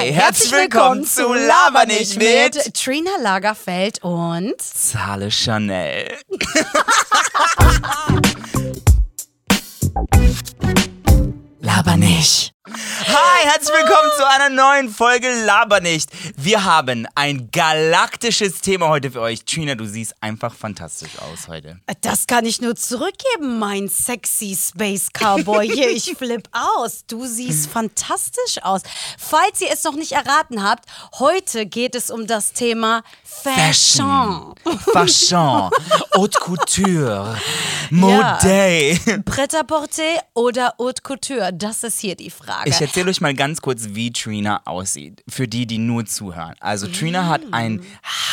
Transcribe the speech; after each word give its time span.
Hi, 0.00 0.12
herzlich 0.14 0.50
willkommen 0.50 1.04
zu 1.04 1.34
Laber 1.34 1.84
nicht 1.84 2.16
mit 2.16 2.72
Trina 2.72 3.10
Lagerfeld 3.20 4.02
und 4.02 4.54
Zahle 4.58 5.30
Chanel. 5.30 6.16
Laber 11.60 11.98
nicht. 11.98 12.54
Hi, 12.72 13.44
herzlich 13.44 13.76
willkommen 13.76 14.10
zu 14.16 14.28
einer 14.28 14.48
neuen 14.48 14.90
Folge 14.90 15.28
Laber 15.44 15.80
nicht. 15.80 16.10
Wir 16.36 16.64
haben 16.64 17.08
ein 17.16 17.50
galaktisches 17.50 18.60
Thema 18.60 18.88
heute 18.88 19.10
für 19.10 19.20
euch. 19.20 19.44
Trina, 19.44 19.74
du 19.74 19.86
siehst 19.86 20.14
einfach 20.20 20.54
fantastisch 20.54 21.18
aus 21.18 21.48
heute. 21.48 21.80
Das 22.02 22.26
kann 22.26 22.44
ich 22.44 22.60
nur 22.60 22.76
zurückgeben, 22.76 23.58
mein 23.58 23.88
sexy 23.88 24.56
Space 24.56 25.08
Cowboy. 25.12 25.68
Hier, 25.68 25.90
ich 25.90 26.14
flipp 26.16 26.48
aus. 26.52 27.04
Du 27.06 27.26
siehst 27.26 27.70
fantastisch 27.70 28.62
aus. 28.62 28.82
Falls 29.18 29.60
ihr 29.60 29.70
es 29.72 29.82
noch 29.82 29.94
nicht 29.94 30.12
erraten 30.12 30.62
habt, 30.62 30.84
heute 31.18 31.66
geht 31.66 31.94
es 31.96 32.10
um 32.10 32.26
das 32.26 32.52
Thema 32.52 33.02
Fashion. 33.24 34.54
Fashion, 34.92 35.70
Haute 36.16 36.38
Couture, 36.38 37.36
Mode. 37.90 38.98
Pret-à-porter 39.24 40.22
oder 40.34 40.74
Haute 40.78 41.02
Couture? 41.02 41.50
Das 41.52 41.82
ist 41.82 41.98
hier 42.00 42.14
die 42.14 42.30
Frage. 42.30 42.69
Ich 42.70 42.80
erzähle 42.80 43.10
euch 43.10 43.20
mal 43.20 43.34
ganz 43.34 43.60
kurz, 43.60 43.88
wie 43.90 44.12
Trina 44.12 44.62
aussieht. 44.64 45.22
Für 45.28 45.48
die, 45.48 45.66
die 45.66 45.78
nur 45.78 46.06
zuhören. 46.06 46.54
Also 46.60 46.86
Trina 46.86 47.26
hat 47.26 47.42
ein 47.50 47.84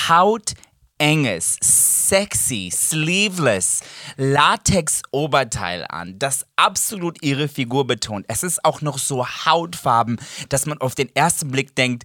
hautenges, 0.08 1.58
sexy, 1.62 2.72
sleeveless 2.72 3.82
Latex-Oberteil 4.18 5.86
an, 5.90 6.20
das 6.20 6.46
absolut 6.56 7.24
ihre 7.24 7.48
Figur 7.48 7.88
betont. 7.88 8.26
Es 8.28 8.44
ist 8.44 8.64
auch 8.64 8.82
noch 8.82 9.00
so 9.00 9.28
hautfarben, 9.28 10.20
dass 10.50 10.66
man 10.66 10.78
auf 10.80 10.94
den 10.94 11.14
ersten 11.16 11.50
Blick 11.50 11.76
denkt, 11.76 12.04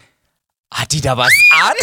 hat 0.73 0.93
die 0.93 1.03
da 1.03 1.17
was 1.19 1.33
an? 1.51 1.75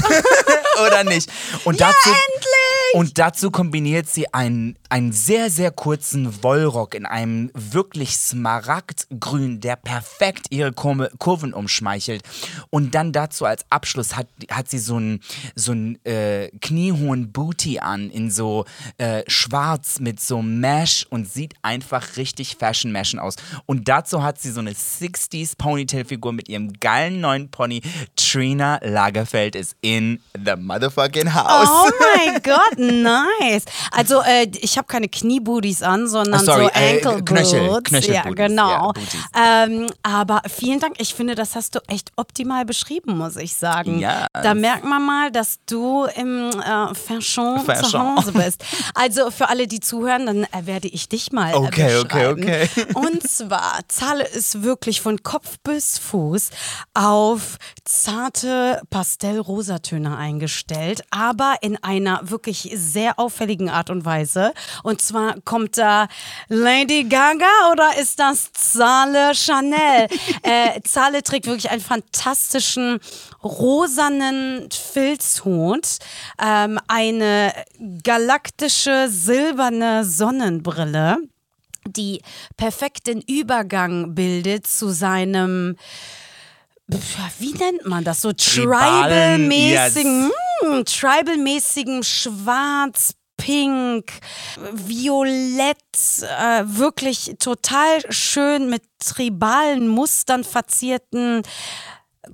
Oder 0.88 1.04
nicht? 1.04 1.30
Und 1.64 1.80
ja, 1.80 1.88
dazu, 1.88 2.10
endlich! 2.10 2.79
Und 2.94 3.18
dazu 3.18 3.52
kombiniert 3.52 4.10
sie 4.10 4.34
einen, 4.34 4.78
einen 4.90 5.12
sehr, 5.12 5.50
sehr 5.50 5.72
kurzen 5.72 6.44
Wollrock 6.44 6.96
in 6.96 7.06
einem 7.06 7.52
wirklich 7.54 8.18
smaragdgrün, 8.18 9.60
der 9.60 9.76
perfekt 9.76 10.48
ihre 10.50 10.72
Kurve, 10.72 11.12
Kurven 11.20 11.54
umschmeichelt. 11.54 12.24
Und 12.70 12.96
dann 12.96 13.12
dazu 13.12 13.46
als 13.46 13.66
Abschluss 13.70 14.16
hat, 14.16 14.28
hat 14.50 14.70
sie 14.70 14.80
so 14.80 14.96
einen 14.96 15.22
so 15.56 15.72
einen, 15.72 16.04
äh, 16.06 16.50
kniehohen 16.62 17.32
Booty 17.32 17.80
an, 17.80 18.10
in 18.10 18.32
so 18.32 18.66
äh, 18.98 19.24
schwarz 19.28 20.00
mit 20.00 20.20
so 20.20 20.42
Mesh 20.42 21.06
und 21.10 21.32
sieht 21.32 21.54
einfach 21.62 22.18
richtig 22.18 22.56
Fashion-Mashen 22.58 23.20
aus. 23.20 23.36
Und 23.66 23.88
dazu 23.88 24.24
hat 24.24 24.40
sie 24.40 24.52
so 24.52 24.60
eine 24.60 24.72
60s 24.72 25.58
Ponytail-Figur 25.58 26.34
mit 26.34 26.50
ihrem 26.50 26.74
geilen 26.74 27.22
neuen 27.22 27.52
Pony. 27.52 27.82
Trina 28.16 28.80
Lagerfeld 28.82 29.56
ist 29.56 29.76
in 29.82 30.22
the 30.34 30.56
motherfucking 30.58 31.34
house. 31.34 31.68
Oh 31.70 31.90
mein 32.16 32.42
Gott, 32.44 32.79
nice. 32.80 33.66
Also 33.92 34.22
äh, 34.22 34.48
ich 34.62 34.78
habe 34.78 34.88
keine 34.88 35.08
Kniebooties 35.10 35.84
an, 35.84 36.08
sondern 36.08 36.42
Ah, 36.42 36.44
sorry, 36.44 36.64
so 36.74 36.80
äh, 36.80 36.96
Ankle 36.96 37.24
Knöchel- 37.24 37.68
Boots. 37.68 37.90
Knöchelbooties, 37.90 38.08
Ja, 38.16 38.22
genau. 38.48 38.94
ja, 39.36 39.64
ähm, 39.66 39.88
aber 40.04 40.42
vielen 40.48 40.80
Dank. 40.80 40.96
Ich 41.00 41.14
finde, 41.14 41.36
das 41.36 41.56
hast 41.56 41.76
du 41.76 41.80
echt 41.88 42.12
optimal 42.16 42.66
beschrieben, 42.66 43.18
muss 43.18 43.36
ich 43.36 43.56
sagen. 43.56 44.00
Yes. 44.00 44.28
Da 44.34 44.54
merkt 44.54 44.86
man 44.86 45.06
mal, 45.06 45.32
dass 45.32 45.60
du 45.66 46.06
im 46.16 46.50
äh, 46.50 46.94
Fashion, 46.96 47.60
zu 47.60 47.66
Fashion. 47.66 48.16
Hause 48.18 48.32
bist. 48.34 48.64
Also 48.96 49.32
für 49.32 49.50
alle, 49.50 49.68
die 49.68 49.80
zuhören, 49.80 50.26
dann 50.26 50.44
äh, 50.46 50.66
werde 50.66 50.88
ich 50.88 51.10
dich 51.10 51.32
mal 51.32 51.54
Okay, 51.56 51.94
äh, 51.94 52.00
okay, 52.00 52.34
beschreiben. 52.34 52.44
okay. 52.44 52.70
Und 52.96 53.28
zwar, 53.28 53.80
Zahle 53.88 54.26
ist 54.28 54.64
wirklich 54.64 55.02
von 55.02 55.22
Kopf 55.24 55.58
bis 55.64 55.98
Fuß 55.98 56.50
auf 56.94 57.58
zarte 57.86 58.82
Pastell-Rosatöne 58.90 60.16
eingestellt, 60.18 61.02
aber 61.12 61.56
in 61.62 61.82
einer 61.84 62.30
wirklich 62.30 62.69
sehr 62.76 63.20
auffälligen 63.20 63.70
Art 63.70 63.90
und 63.90 64.06
Weise. 64.06 64.54
Und 64.84 65.02
zwar 65.02 65.36
kommt 65.42 65.78
da 65.78 66.08
Lady 66.48 67.04
Gaga 67.04 67.72
oder 67.72 67.98
ist 68.00 68.20
das 68.20 68.52
Zahle 68.54 69.34
Chanel? 69.34 70.08
äh, 70.44 70.82
Zahle 70.84 71.24
trägt 71.24 71.48
wirklich 71.48 71.70
einen 71.70 71.82
fantastischen 71.82 73.00
rosanen 73.44 74.70
Filzhut, 74.72 76.00
ähm, 76.44 76.80
eine 76.88 77.54
galaktische 78.04 79.08
silberne 79.10 80.06
Sonnenbrille 80.06 81.18
die 81.88 82.22
perfekten 82.58 83.22
Übergang 83.22 84.14
bildet 84.14 84.68
zu 84.68 84.90
seinem 84.90 85.76
wie 87.40 87.54
nennt 87.54 87.86
man 87.86 88.04
das? 88.04 88.22
So 88.22 88.32
tribal-mäßigen 88.34 90.32
hm, 90.62 90.86
tribal-mäßigen 90.86 92.04
schwarz 92.04 93.14
Pink, 93.38 94.12
Violett, 94.74 95.78
äh, 96.22 96.64
wirklich 96.66 97.36
total 97.40 98.02
schön 98.12 98.70
mit 98.70 98.84
tribalen 99.00 99.88
Mustern 99.88 100.44
verzierten 100.44 101.44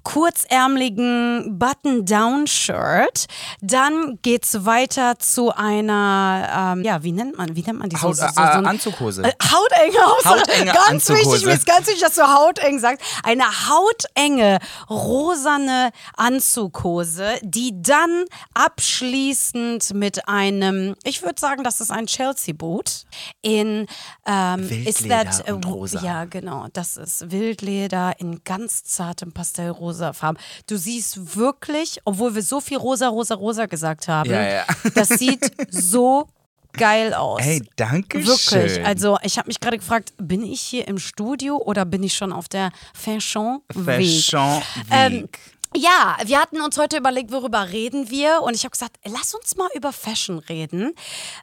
kurzärmeligen 0.04 1.58
Button-Down-Shirt. 1.60 3.26
Dann 3.62 4.20
geht's 4.22 4.66
weiter 4.66 5.18
zu 5.20 5.54
einer, 5.54 6.74
ähm, 6.78 6.84
ja, 6.84 7.04
wie 7.04 7.12
nennt 7.12 7.38
man, 7.38 7.56
wie 7.56 7.62
nennt 7.62 7.80
man 7.80 7.90
die 7.90 7.96
so, 7.96 8.04
Haut, 8.10 8.16
so, 8.18 8.26
äh, 8.26 8.28
so, 8.30 8.34
so 8.36 8.42
ein- 8.42 8.66
Anzughose. 8.66 9.24
äh, 9.24 9.32
hautenge 9.44 9.98
Hose. 10.06 10.30
Hautenge 10.30 10.72
ganz 10.74 11.10
wichtig, 11.10 11.26
Anzughose. 11.26 11.46
mir 11.48 11.54
ist 11.54 11.66
ganz 11.66 11.88
wichtig, 11.88 12.02
dass 12.02 12.16
du 12.16 12.22
hauteng 12.24 12.80
sagst. 12.80 13.02
Eine 13.24 13.46
hautenge, 13.70 14.60
rosane 14.90 15.92
Anzughose, 16.18 17.40
die 17.42 17.82
dann 17.82 18.26
abschließend 18.54 19.94
mit 19.94 20.28
einem, 20.28 20.96
ich 21.04 21.22
würde 21.22 21.40
sagen, 21.40 21.64
das 21.64 21.82
ist 21.82 21.92
ein 21.92 22.08
Chelsea-Boot 22.08 23.06
in, 23.42 23.88
ähm, 24.26 24.62
ist 24.86 25.04
Wildleder 25.04 25.24
that, 25.26 25.48
äh, 25.48 25.52
und 25.54 25.66
rosa. 25.68 26.00
ja, 26.02 26.26
genau, 26.26 26.68
das 26.74 26.98
ist 26.98 27.32
Wildleder 27.32 28.14
in 28.20 28.44
ganz 28.44 28.84
zartem 28.84 29.32
Pastellrosa 29.32 29.85
Farben. 30.14 30.38
Du 30.68 30.78
siehst 30.78 31.36
wirklich, 31.38 32.00
obwohl 32.06 32.36
wir 32.36 32.42
so 32.42 32.60
viel 32.62 32.78
rosa, 32.78 33.08
rosa, 33.08 33.36
rosa 33.36 33.66
gesagt 33.66 34.08
haben, 34.08 34.30
Ja, 34.30 34.42
ja. 34.42 34.66
das 34.94 35.10
sieht 35.10 35.52
so 35.70 36.28
geil 36.74 37.14
aus. 37.14 37.40
Hey, 37.42 37.62
danke 37.78 38.20
Wirklich. 38.26 38.74
schön. 38.74 38.86
Also 38.86 39.18
ich 39.24 39.38
habe 39.38 39.48
mich 39.48 39.60
gerade 39.62 39.78
gefragt, 39.78 40.14
bin 40.18 40.44
ich 40.44 40.60
hier 40.62 40.88
im 40.88 40.98
Studio 40.98 41.56
oder 41.58 41.86
bin 41.86 42.04
ich 42.04 42.14
schon 42.14 42.34
auf 42.34 42.50
der 42.50 42.72
Fashion 42.94 43.62
Week? 43.74 43.86
Fashion 44.24 44.62
Ähm, 44.92 45.14
Week. 45.24 45.40
Ja, 45.76 46.18
wir 46.26 46.40
hatten 46.42 46.62
uns 46.62 46.78
heute 46.78 46.98
überlegt, 46.98 47.32
worüber 47.32 47.70
reden 47.70 48.10
wir. 48.10 48.42
Und 48.42 48.56
ich 48.56 48.64
habe 48.64 48.72
gesagt, 48.72 48.98
lass 49.06 49.34
uns 49.36 49.56
mal 49.56 49.70
über 49.76 49.92
Fashion 49.94 50.40
reden. 50.40 50.94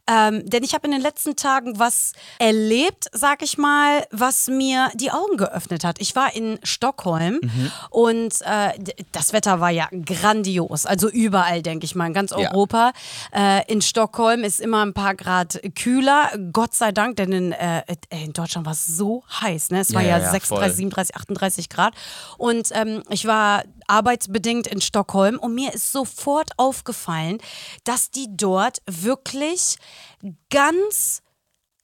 Ähm, 0.06 0.48
denn 0.48 0.62
ich 0.64 0.74
habe 0.74 0.86
in 0.86 0.92
den 0.92 1.00
letzten 1.00 1.36
Tagen 1.36 1.78
was 1.78 2.12
erlebt, 2.38 3.06
sag 3.12 3.42
ich 3.42 3.58
mal, 3.58 4.06
was 4.10 4.48
mir 4.48 4.90
die 4.94 5.10
Augen 5.10 5.36
geöffnet 5.36 5.84
hat. 5.84 6.00
Ich 6.00 6.16
war 6.16 6.34
in 6.34 6.58
Stockholm 6.62 7.40
und 7.90 8.34
äh, 8.42 8.72
das 9.12 9.32
Wetter 9.32 9.60
war 9.60 9.70
ja 9.70 9.88
grandios. 10.04 10.86
Also 10.86 11.08
überall, 11.08 11.62
denke 11.62 11.84
ich 11.84 11.94
mal, 11.94 12.06
in 12.06 12.14
ganz 12.14 12.30
Ja. 12.30 12.38
Europa. 12.50 12.92
Äh, 13.34 13.70
in 13.70 13.82
Stockholm 13.82 14.44
ist 14.44 14.60
immer 14.60 14.84
ein 14.84 14.94
paar 14.94 15.14
Grad 15.14 15.60
kühler. 15.74 16.30
Gott 16.52 16.74
sei 16.74 16.92
Dank, 16.92 17.16
denn 17.16 17.32
in, 17.32 17.52
äh, 17.52 17.82
in 18.10 18.32
Deutschland 18.32 18.66
war 18.66 18.72
es 18.72 18.86
so 18.86 19.22
heiß. 19.40 19.70
Ne? 19.70 19.80
Es 19.80 19.94
war 19.94 20.02
Ja, 20.02 20.08
ja, 20.08 20.18
ja, 20.18 20.24
ja, 20.24 20.30
36, 20.30 20.48
voll. 20.48 20.76
37, 20.76 21.16
38 21.16 21.68
Grad. 21.68 21.94
Und 22.38 22.68
ähm, 22.72 23.02
ich 23.10 23.26
war 23.26 23.62
arbeitsbedingt 23.92 24.66
in 24.66 24.80
Stockholm. 24.80 25.38
Und 25.38 25.54
mir 25.54 25.72
ist 25.74 25.92
sofort 25.92 26.50
aufgefallen, 26.56 27.38
dass 27.84 28.10
die 28.10 28.26
dort 28.30 28.82
wirklich 28.86 29.76
ganz 30.50 31.21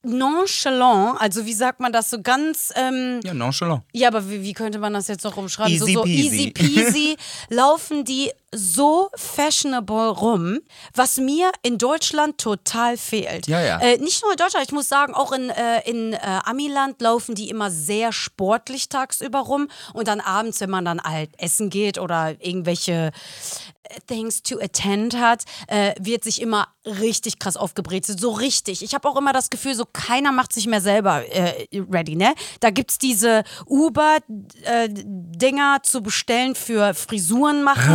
nonchalant, 0.08 1.20
also 1.20 1.44
wie 1.46 1.52
sagt 1.52 1.80
man 1.80 1.92
das 1.92 2.10
so 2.10 2.20
ganz, 2.22 2.72
ähm, 2.76 3.20
Ja, 3.24 3.34
nonchalant. 3.34 3.82
ja, 3.92 4.08
aber 4.08 4.28
wie, 4.30 4.42
wie 4.42 4.52
könnte 4.52 4.78
man 4.78 4.92
das 4.92 5.08
jetzt 5.08 5.24
noch 5.24 5.36
umschreiben? 5.36 5.72
Easy 5.72 5.92
so, 5.92 6.00
so 6.00 6.02
peasy. 6.04 6.36
easy 6.36 6.50
peasy 6.50 7.16
laufen 7.50 8.04
die 8.04 8.30
so 8.50 9.10
fashionable 9.14 10.08
rum, 10.08 10.60
was 10.94 11.18
mir 11.18 11.52
in 11.62 11.76
Deutschland 11.76 12.38
total 12.38 12.96
fehlt. 12.96 13.46
Ja, 13.46 13.60
ja. 13.60 13.78
Äh, 13.78 13.98
nicht 13.98 14.22
nur 14.22 14.30
in 14.32 14.38
Deutschland, 14.38 14.64
ich 14.66 14.72
muss 14.72 14.88
sagen, 14.88 15.12
auch 15.12 15.32
in, 15.32 15.50
äh, 15.50 15.82
in 15.88 16.14
äh, 16.14 16.18
Amiland 16.44 17.00
laufen 17.02 17.34
die 17.34 17.50
immer 17.50 17.70
sehr 17.70 18.10
sportlich 18.12 18.88
tagsüber 18.88 19.40
rum 19.40 19.68
und 19.92 20.08
dann 20.08 20.20
abends, 20.20 20.60
wenn 20.60 20.70
man 20.70 20.86
dann 20.86 21.02
halt 21.02 21.30
essen 21.38 21.68
geht 21.68 21.98
oder 21.98 22.36
irgendwelche 22.40 23.10
Things 24.06 24.42
to 24.42 24.58
attend 24.60 25.16
hat, 25.16 25.44
äh, 25.68 25.94
wird 25.98 26.24
sich 26.24 26.40
immer 26.40 26.68
richtig 26.84 27.38
krass 27.38 27.56
aufgebrezelt. 27.56 28.18
So 28.20 28.30
richtig. 28.32 28.82
Ich 28.82 28.94
habe 28.94 29.08
auch 29.08 29.16
immer 29.16 29.32
das 29.32 29.50
Gefühl, 29.50 29.74
so 29.74 29.84
keiner 29.84 30.32
macht 30.32 30.52
sich 30.52 30.66
mehr 30.66 30.80
selber 30.80 31.24
äh, 31.28 31.68
ready, 31.90 32.16
ne? 32.16 32.34
Da 32.60 32.70
gibt 32.70 32.90
es 32.92 32.98
diese 32.98 33.44
Uber-Dinger 33.66 34.98
zu 35.82 36.02
bestellen 36.02 36.54
für 36.54 36.94
Frisuren 36.94 37.62
machen. 37.62 37.94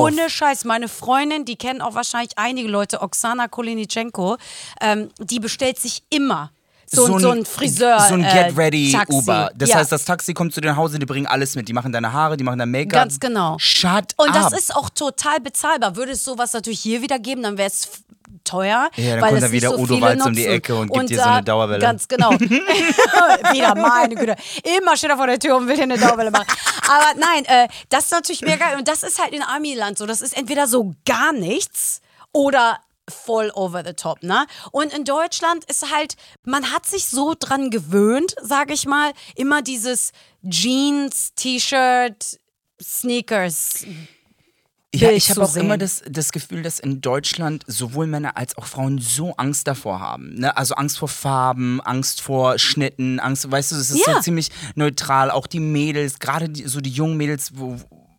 Ohne 0.00 0.28
Scheiß. 0.28 0.64
Meine 0.64 0.88
Freundin, 0.88 1.44
die 1.44 1.56
kennen 1.56 1.80
auch 1.80 1.94
wahrscheinlich 1.94 2.36
einige 2.36 2.68
Leute, 2.68 3.00
Oksana 3.00 3.48
Kolinitschenko, 3.48 4.36
ähm, 4.80 5.08
die 5.18 5.40
bestellt 5.40 5.78
sich 5.78 6.02
immer 6.10 6.50
So, 6.88 7.18
so, 7.18 7.30
ein 7.30 7.44
Friseur. 7.44 7.98
So 8.00 8.14
ein 8.14 8.24
äh, 8.24 8.32
Get 8.32 8.56
Ready 8.56 8.92
Taxi. 8.92 9.12
Uber. 9.12 9.50
Das 9.54 9.70
ja. 9.70 9.76
heißt, 9.76 9.90
das 9.90 10.04
Taxi 10.04 10.34
kommt 10.34 10.54
zu 10.54 10.60
dir 10.60 10.68
nach 10.68 10.76
Hause, 10.76 10.98
die 10.98 11.06
bringen 11.06 11.26
alles 11.26 11.56
mit. 11.56 11.68
Die 11.68 11.72
machen 11.72 11.92
deine 11.92 12.12
Haare, 12.12 12.36
die 12.36 12.44
machen 12.44 12.58
dein 12.58 12.70
Make-up. 12.70 13.02
Ganz 13.02 13.18
genau. 13.18 13.56
Shut 13.58 14.14
Und 14.16 14.28
up. 14.28 14.50
das 14.50 14.52
ist 14.58 14.74
auch 14.74 14.88
total 14.90 15.40
bezahlbar. 15.40 15.96
Würde 15.96 16.12
es 16.12 16.24
sowas 16.24 16.52
natürlich 16.52 16.80
hier 16.80 17.02
wieder 17.02 17.18
geben, 17.18 17.42
dann 17.42 17.58
wäre 17.58 17.68
es 17.68 17.88
teuer. 18.44 18.88
Ja, 18.96 19.14
dann 19.14 19.20
weil 19.20 19.30
kommt 19.30 19.42
da 19.42 19.52
wieder 19.52 19.70
so 19.70 19.78
Udo 19.78 20.00
Walz 20.00 20.24
um 20.24 20.32
die. 20.32 20.46
Ecke 20.46 20.76
und 20.76 20.92
gibt 20.92 21.10
dir 21.10 21.16
so 21.16 21.22
eine 21.22 21.36
da- 21.38 21.52
Dauerwelle. 21.52 21.80
Ganz 21.80 22.06
genau. 22.06 22.30
wieder, 23.52 23.74
meine 23.74 24.14
Güte. 24.14 24.36
Immer 24.78 24.96
steht 24.96 25.10
er 25.10 25.16
vor 25.16 25.26
der 25.26 25.38
Tür 25.38 25.56
und 25.56 25.66
will 25.66 25.76
dir 25.76 25.82
eine 25.82 25.98
Dauerwelle 25.98 26.30
machen. 26.30 26.46
Aber 26.88 27.18
nein, 27.18 27.44
äh, 27.46 27.68
das 27.88 28.04
ist 28.06 28.12
natürlich 28.12 28.42
mega 28.42 28.56
geil. 28.56 28.78
Und 28.78 28.86
das 28.88 29.02
ist 29.02 29.20
halt 29.20 29.32
in 29.34 29.42
Amiland 29.42 29.98
so. 29.98 30.06
Das 30.06 30.20
ist 30.20 30.36
entweder 30.36 30.66
so 30.66 30.94
gar 31.04 31.32
nichts 31.32 32.00
oder 32.32 32.78
voll 33.08 33.50
over 33.54 33.82
the 33.86 33.92
top, 33.92 34.22
ne? 34.22 34.46
Und 34.72 34.92
in 34.92 35.04
Deutschland 35.04 35.64
ist 35.66 35.92
halt, 35.92 36.16
man 36.44 36.72
hat 36.72 36.86
sich 36.86 37.06
so 37.06 37.34
dran 37.38 37.70
gewöhnt, 37.70 38.34
sage 38.42 38.74
ich 38.74 38.86
mal, 38.86 39.12
immer 39.36 39.62
dieses 39.62 40.12
Jeans, 40.48 41.32
T-Shirt, 41.36 42.38
Sneakers. 42.82 43.84
Ja, 44.94 45.10
ich 45.10 45.28
habe 45.30 45.42
auch 45.42 45.54
immer 45.56 45.74
sehen. 45.74 45.78
das, 45.80 46.02
das 46.08 46.32
Gefühl, 46.32 46.62
dass 46.62 46.78
in 46.80 47.02
Deutschland 47.02 47.64
sowohl 47.66 48.06
Männer 48.06 48.36
als 48.36 48.56
auch 48.56 48.64
Frauen 48.64 48.98
so 48.98 49.34
Angst 49.36 49.66
davor 49.66 50.00
haben. 50.00 50.34
Ne? 50.34 50.56
Also 50.56 50.74
Angst 50.74 50.98
vor 50.98 51.08
Farben, 51.08 51.82
Angst 51.82 52.22
vor 52.22 52.58
Schnitten, 52.58 53.20
Angst, 53.20 53.50
weißt 53.50 53.72
du, 53.72 53.76
es 53.76 53.90
ist 53.90 54.06
Ja. 54.06 54.14
so 54.14 54.20
ziemlich 54.20 54.48
neutral. 54.74 55.30
Auch 55.30 55.46
die 55.46 55.60
Mädels, 55.60 56.18
gerade 56.18 56.50
so 56.66 56.80
die 56.80 56.90
jungen 56.90 57.16
Mädels, 57.18 57.50
wo, 57.56 57.76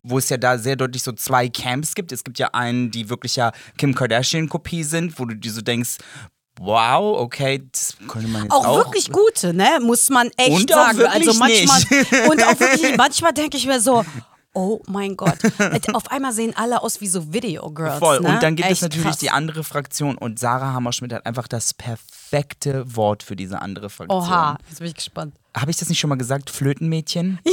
wo 0.08 0.18
es 0.18 0.28
ja 0.28 0.36
da 0.36 0.58
sehr 0.58 0.76
deutlich 0.76 1.02
so 1.02 1.12
zwei 1.12 1.48
Camps 1.48 1.94
gibt. 1.94 2.12
Es 2.12 2.24
gibt 2.24 2.38
ja 2.38 2.48
einen, 2.52 2.90
die 2.90 3.08
wirklich 3.10 3.36
ja 3.36 3.52
Kim 3.76 3.94
Kardashian-Kopie 3.94 4.84
sind, 4.84 5.18
wo 5.18 5.24
du 5.24 5.34
dir 5.34 5.52
so 5.52 5.60
denkst, 5.60 5.98
wow, 6.60 7.18
okay, 7.20 7.62
das 7.70 7.96
könnte 8.08 8.28
man 8.28 8.42
jetzt 8.42 8.52
auch. 8.52 8.66
Auch, 8.66 8.76
wirklich 8.78 9.10
gute, 9.10 9.54
ne? 9.54 9.78
Muss 9.80 10.08
man 10.10 10.30
echt 10.36 10.50
Und 10.50 10.72
auch 10.72 10.92
sagen. 10.92 11.02
also 11.06 11.34
manchmal 11.34 11.80
nicht. 11.80 12.12
und 12.30 12.44
auch 12.44 12.60
wirklich 12.60 12.96
manchmal 12.96 13.32
denke 13.32 13.56
ich 13.56 13.66
mir 13.66 13.80
so, 13.80 14.04
oh 14.54 14.80
mein 14.86 15.16
Gott, 15.16 15.38
auf 15.92 16.10
einmal 16.10 16.32
sehen 16.32 16.52
alle 16.56 16.82
aus 16.82 17.00
wie 17.00 17.06
so 17.06 17.32
Video 17.32 17.70
Girls. 17.70 17.98
Voll. 17.98 18.20
Ne? 18.20 18.28
Und 18.30 18.42
dann 18.42 18.56
gibt 18.56 18.66
es 18.66 18.72
Echt 18.74 18.82
natürlich 18.82 19.06
krass. 19.06 19.18
die 19.18 19.30
andere 19.30 19.62
Fraktion 19.64 20.18
und 20.18 20.38
Sarah 20.38 20.72
Hammerschmidt 20.72 21.12
hat 21.12 21.26
einfach 21.26 21.48
das 21.48 21.74
perfekte 21.74 22.96
Wort 22.96 23.22
für 23.22 23.36
diese 23.36 23.62
andere 23.62 23.88
Fraktion. 23.88 24.22
Oha, 24.22 24.58
jetzt 24.68 24.78
bin 24.78 24.88
ich 24.88 24.94
gespannt. 24.94 25.34
Habe 25.60 25.70
ich 25.70 25.76
das 25.76 25.88
nicht 25.88 25.98
schon 25.98 26.08
mal 26.10 26.16
gesagt? 26.18 26.50
Flötenmädchen? 26.50 27.38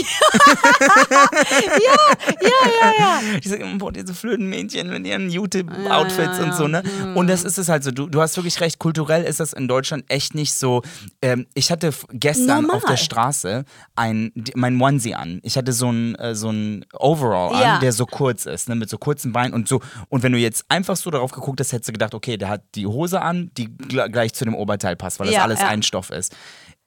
Ja, 2.42 2.42
ja, 2.42 2.94
ja. 3.00 3.19
Ich 3.42 3.48
sage 3.50 3.63
immer, 3.63 3.78
boah, 3.78 3.92
diese 3.92 4.13
Flötenmädchen 4.13 4.90
mit 4.90 5.06
ihren 5.06 5.30
Jute-Outfits 5.30 6.40
und 6.40 6.54
so, 6.54 6.68
ne? 6.68 6.84
Und 7.16 7.28
das 7.28 7.44
ist 7.44 7.57
es 7.57 7.69
halt 7.69 7.84
so. 7.84 7.92
Du, 7.92 8.07
du 8.07 8.22
hast 8.22 8.36
wirklich 8.38 8.60
recht, 8.62 8.80
kulturell 8.80 9.24
ist 9.24 9.40
das 9.40 9.54
in 9.54 9.68
Deutschland 9.68 10.06
echt 10.10 10.36
nicht 10.36 10.54
so. 10.54 10.81
Ähm, 11.22 11.48
ich 11.54 11.72
hatte 11.72 11.92
gestern 12.12 12.63
Normal. 12.63 12.78
auf 12.78 12.86
der 12.86 12.98
Straße 12.98 13.66
ein, 13.96 14.31
mein 14.56 14.80
Onesie 14.81 15.16
an. 15.16 15.40
Ich 15.44 15.58
hatte 15.58 15.74
so 15.74 15.92
ein, 15.92 16.16
äh, 16.16 16.36
so 16.36 16.50
ein 16.50 16.86
Overall 16.94 17.60
Ja. 17.60 17.75
an, 17.75 17.81
der 17.81 17.92
so 17.94 18.06
kurz 18.06 18.46
ist, 18.46 18.69
ne? 18.69 18.75
Mit 18.75 18.90
so 18.90 18.98
kurzen 18.98 19.31
Beinen 19.31 19.54
und 19.54 19.68
so. 19.68 19.81
Und 20.10 20.24
wenn 20.24 20.31
du 20.31 20.38
jetzt 20.38 20.66
einfach 20.69 20.96
so 20.96 21.10
darauf 21.12 21.31
geguckt 21.31 21.60
hast, 21.60 21.72
hättest 21.72 21.90
du 21.90 21.94
gedacht, 21.94 22.13
okay, 22.13 22.38
der 22.38 22.50
hat 22.50 22.63
die 22.75 22.88
Hose 22.88 23.22
an, 23.22 23.51
die 23.58 23.66
gl 23.75 24.10
gleich 24.10 24.34
zu 24.34 24.46
dem 24.46 24.56
Oberteil 24.56 24.96
passt, 24.96 25.19
weil 25.19 25.28
das 25.28 25.36
Ja, 25.36 25.44
alles 25.44 25.60
ja. 25.62 25.68
ein 25.68 25.84
Stoff 25.84 26.10
ist. 26.10 26.36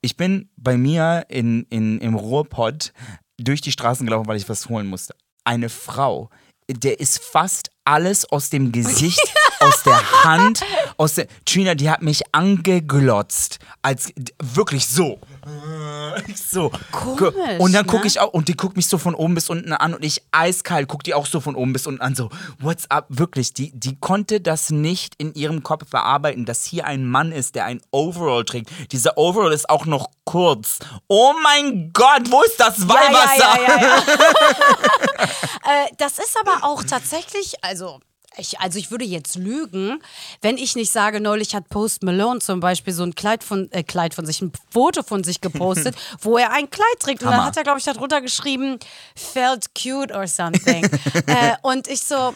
Ich 0.00 0.16
bin 0.16 0.48
bei 0.56 0.76
mir 0.76 1.26
in, 1.28 1.64
in, 1.70 1.98
im 1.98 2.14
Ruhrpott 2.14 2.92
durch 3.36 3.60
die 3.60 3.72
Straßen 3.72 4.06
gelaufen, 4.06 4.28
weil 4.28 4.36
ich 4.36 4.48
was 4.48 4.68
holen 4.68 4.86
musste. 4.86 5.14
Eine 5.44 5.68
Frau, 5.68 6.30
der 6.70 7.00
ist 7.00 7.18
fast 7.18 7.70
alles 7.84 8.24
aus 8.26 8.50
dem 8.50 8.70
Gesicht, 8.70 9.34
aus 9.60 9.82
der 9.82 10.24
Hand, 10.24 10.60
aus 10.98 11.14
der. 11.14 11.26
Trina, 11.44 11.74
die 11.74 11.90
hat 11.90 12.02
mich 12.02 12.22
angeglotzt. 12.32 13.58
Als 13.82 14.12
wirklich 14.40 14.86
so. 14.86 15.18
So. 16.50 16.70
Komisch, 16.92 17.34
Und 17.58 17.72
dann 17.72 17.86
gucke 17.86 18.02
ne? 18.02 18.06
ich 18.06 18.20
auch, 18.20 18.32
und 18.32 18.48
die 18.48 18.56
guckt 18.56 18.76
mich 18.76 18.88
so 18.88 18.98
von 18.98 19.14
oben 19.14 19.34
bis 19.34 19.50
unten 19.50 19.72
an 19.72 19.94
und 19.94 20.04
ich 20.04 20.22
eiskalt 20.32 20.88
guck 20.88 21.04
die 21.04 21.14
auch 21.14 21.26
so 21.26 21.40
von 21.40 21.54
oben 21.54 21.72
bis 21.72 21.86
unten 21.86 22.00
an, 22.00 22.14
so, 22.14 22.30
what's 22.58 22.90
up? 22.90 23.06
Wirklich, 23.08 23.52
die, 23.52 23.70
die 23.72 23.96
konnte 23.96 24.40
das 24.40 24.70
nicht 24.70 25.14
in 25.18 25.34
ihrem 25.34 25.62
Kopf 25.62 25.88
verarbeiten, 25.88 26.44
dass 26.44 26.64
hier 26.64 26.86
ein 26.86 27.06
Mann 27.06 27.32
ist, 27.32 27.54
der 27.54 27.64
ein 27.66 27.80
Overall 27.90 28.44
trägt. 28.44 28.70
Dieser 28.92 29.18
Overall 29.18 29.52
ist 29.52 29.68
auch 29.68 29.86
noch 29.86 30.10
kurz. 30.24 30.78
Oh 31.08 31.32
mein 31.42 31.92
Gott, 31.92 32.30
wo 32.30 32.42
ist 32.42 32.58
das 32.58 32.88
Weihwasser? 32.88 33.60
Ja, 33.60 33.80
ja, 33.80 33.82
ja. 33.82 33.96
äh, 35.84 35.88
das 35.98 36.18
ist 36.18 36.36
aber 36.40 36.64
auch 36.64 36.82
tatsächlich, 36.84 37.62
also. 37.62 38.00
Ich, 38.38 38.60
also 38.60 38.78
ich 38.78 38.90
würde 38.90 39.04
jetzt 39.04 39.36
lügen, 39.36 40.00
wenn 40.40 40.56
ich 40.56 40.76
nicht 40.76 40.92
sage, 40.92 41.20
neulich 41.20 41.54
hat 41.54 41.68
Post 41.68 42.02
Malone 42.02 42.40
zum 42.40 42.60
Beispiel 42.60 42.92
so 42.92 43.02
ein 43.02 43.14
Kleid 43.14 43.42
von, 43.42 43.70
äh, 43.72 43.82
Kleid 43.82 44.14
von 44.14 44.24
sich, 44.26 44.40
ein 44.40 44.52
Foto 44.70 45.02
von 45.02 45.24
sich 45.24 45.40
gepostet, 45.40 45.96
wo 46.20 46.38
er 46.38 46.52
ein 46.52 46.70
Kleid 46.70 46.86
trägt. 47.00 47.22
Und 47.22 47.26
dann 47.26 47.38
Hammer. 47.38 47.46
hat 47.46 47.56
er, 47.56 47.64
glaube 47.64 47.78
ich, 47.78 47.84
darunter 47.84 48.20
geschrieben, 48.20 48.78
felt 49.16 49.74
cute 49.74 50.12
or 50.12 50.26
something. 50.26 50.84
äh, 51.26 51.56
und 51.62 51.88
ich 51.88 52.02
so, 52.02 52.34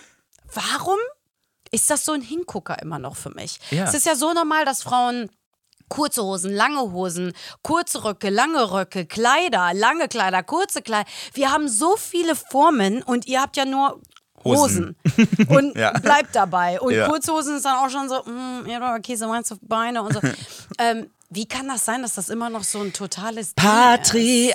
warum 0.53 0.99
ist 1.71 1.89
das 1.89 2.05
so 2.05 2.13
ein 2.13 2.23
Hingucker 2.23 2.81
immer 2.83 2.99
noch 2.99 3.17
für 3.17 3.31
mich? 3.31 3.59
Ja. 3.71 3.85
Es 3.85 3.95
ist 3.95 4.07
ja 4.07 4.15
so 4.15 4.33
normal, 4.33 4.65
dass 4.65 4.83
Frauen 4.83 5.31
kurze 5.89 6.23
Hosen, 6.23 6.53
lange 6.53 6.81
Hosen, 6.93 7.35
kurze 7.63 8.03
Röcke, 8.03 8.31
lange 8.31 8.73
Röcke, 8.73 9.05
Kleider, 9.05 9.75
lange 9.75 10.09
Kleider, 10.09 10.43
kurze 10.43 10.81
Kleider. 10.81 11.09
Wir 11.35 11.53
haben 11.53 11.69
so 11.69 11.97
viele 11.97 12.35
Formen 12.35 13.03
und 13.03 13.27
ihr 13.27 13.43
habt 13.43 13.59
ja 13.59 13.67
nur 13.67 14.01
Hosen. 14.45 14.97
Hosen. 15.17 15.47
Und 15.49 15.77
Ja. 15.77 15.93
bleibt 15.93 16.35
dabei. 16.35 16.81
Und 16.81 16.95
Ja. 16.95 17.09
kurze 17.09 17.33
Hosen 17.33 17.57
ist 17.57 17.65
dann 17.65 17.77
auch 17.77 17.91
schon 17.91 18.09
so, 18.09 18.23
mm, 18.23 18.67
ja, 18.67 18.95
okay, 18.97 19.15
so 19.17 19.29
meinst 19.29 19.51
du 19.51 19.57
Beine 19.63 20.03
und 20.03 20.13
so. 20.15 20.21
ähm, 20.79 21.07
wie 21.35 21.47
kann 21.47 21.69
das 21.69 21.85
sein, 21.87 22.03
dass 22.03 22.15
das 22.15 22.29
immer 22.29 22.51
noch 22.51 22.65
so 22.65 22.81
ein 22.81 22.93
totales? 22.93 23.55
Patriarchie. 23.55 24.53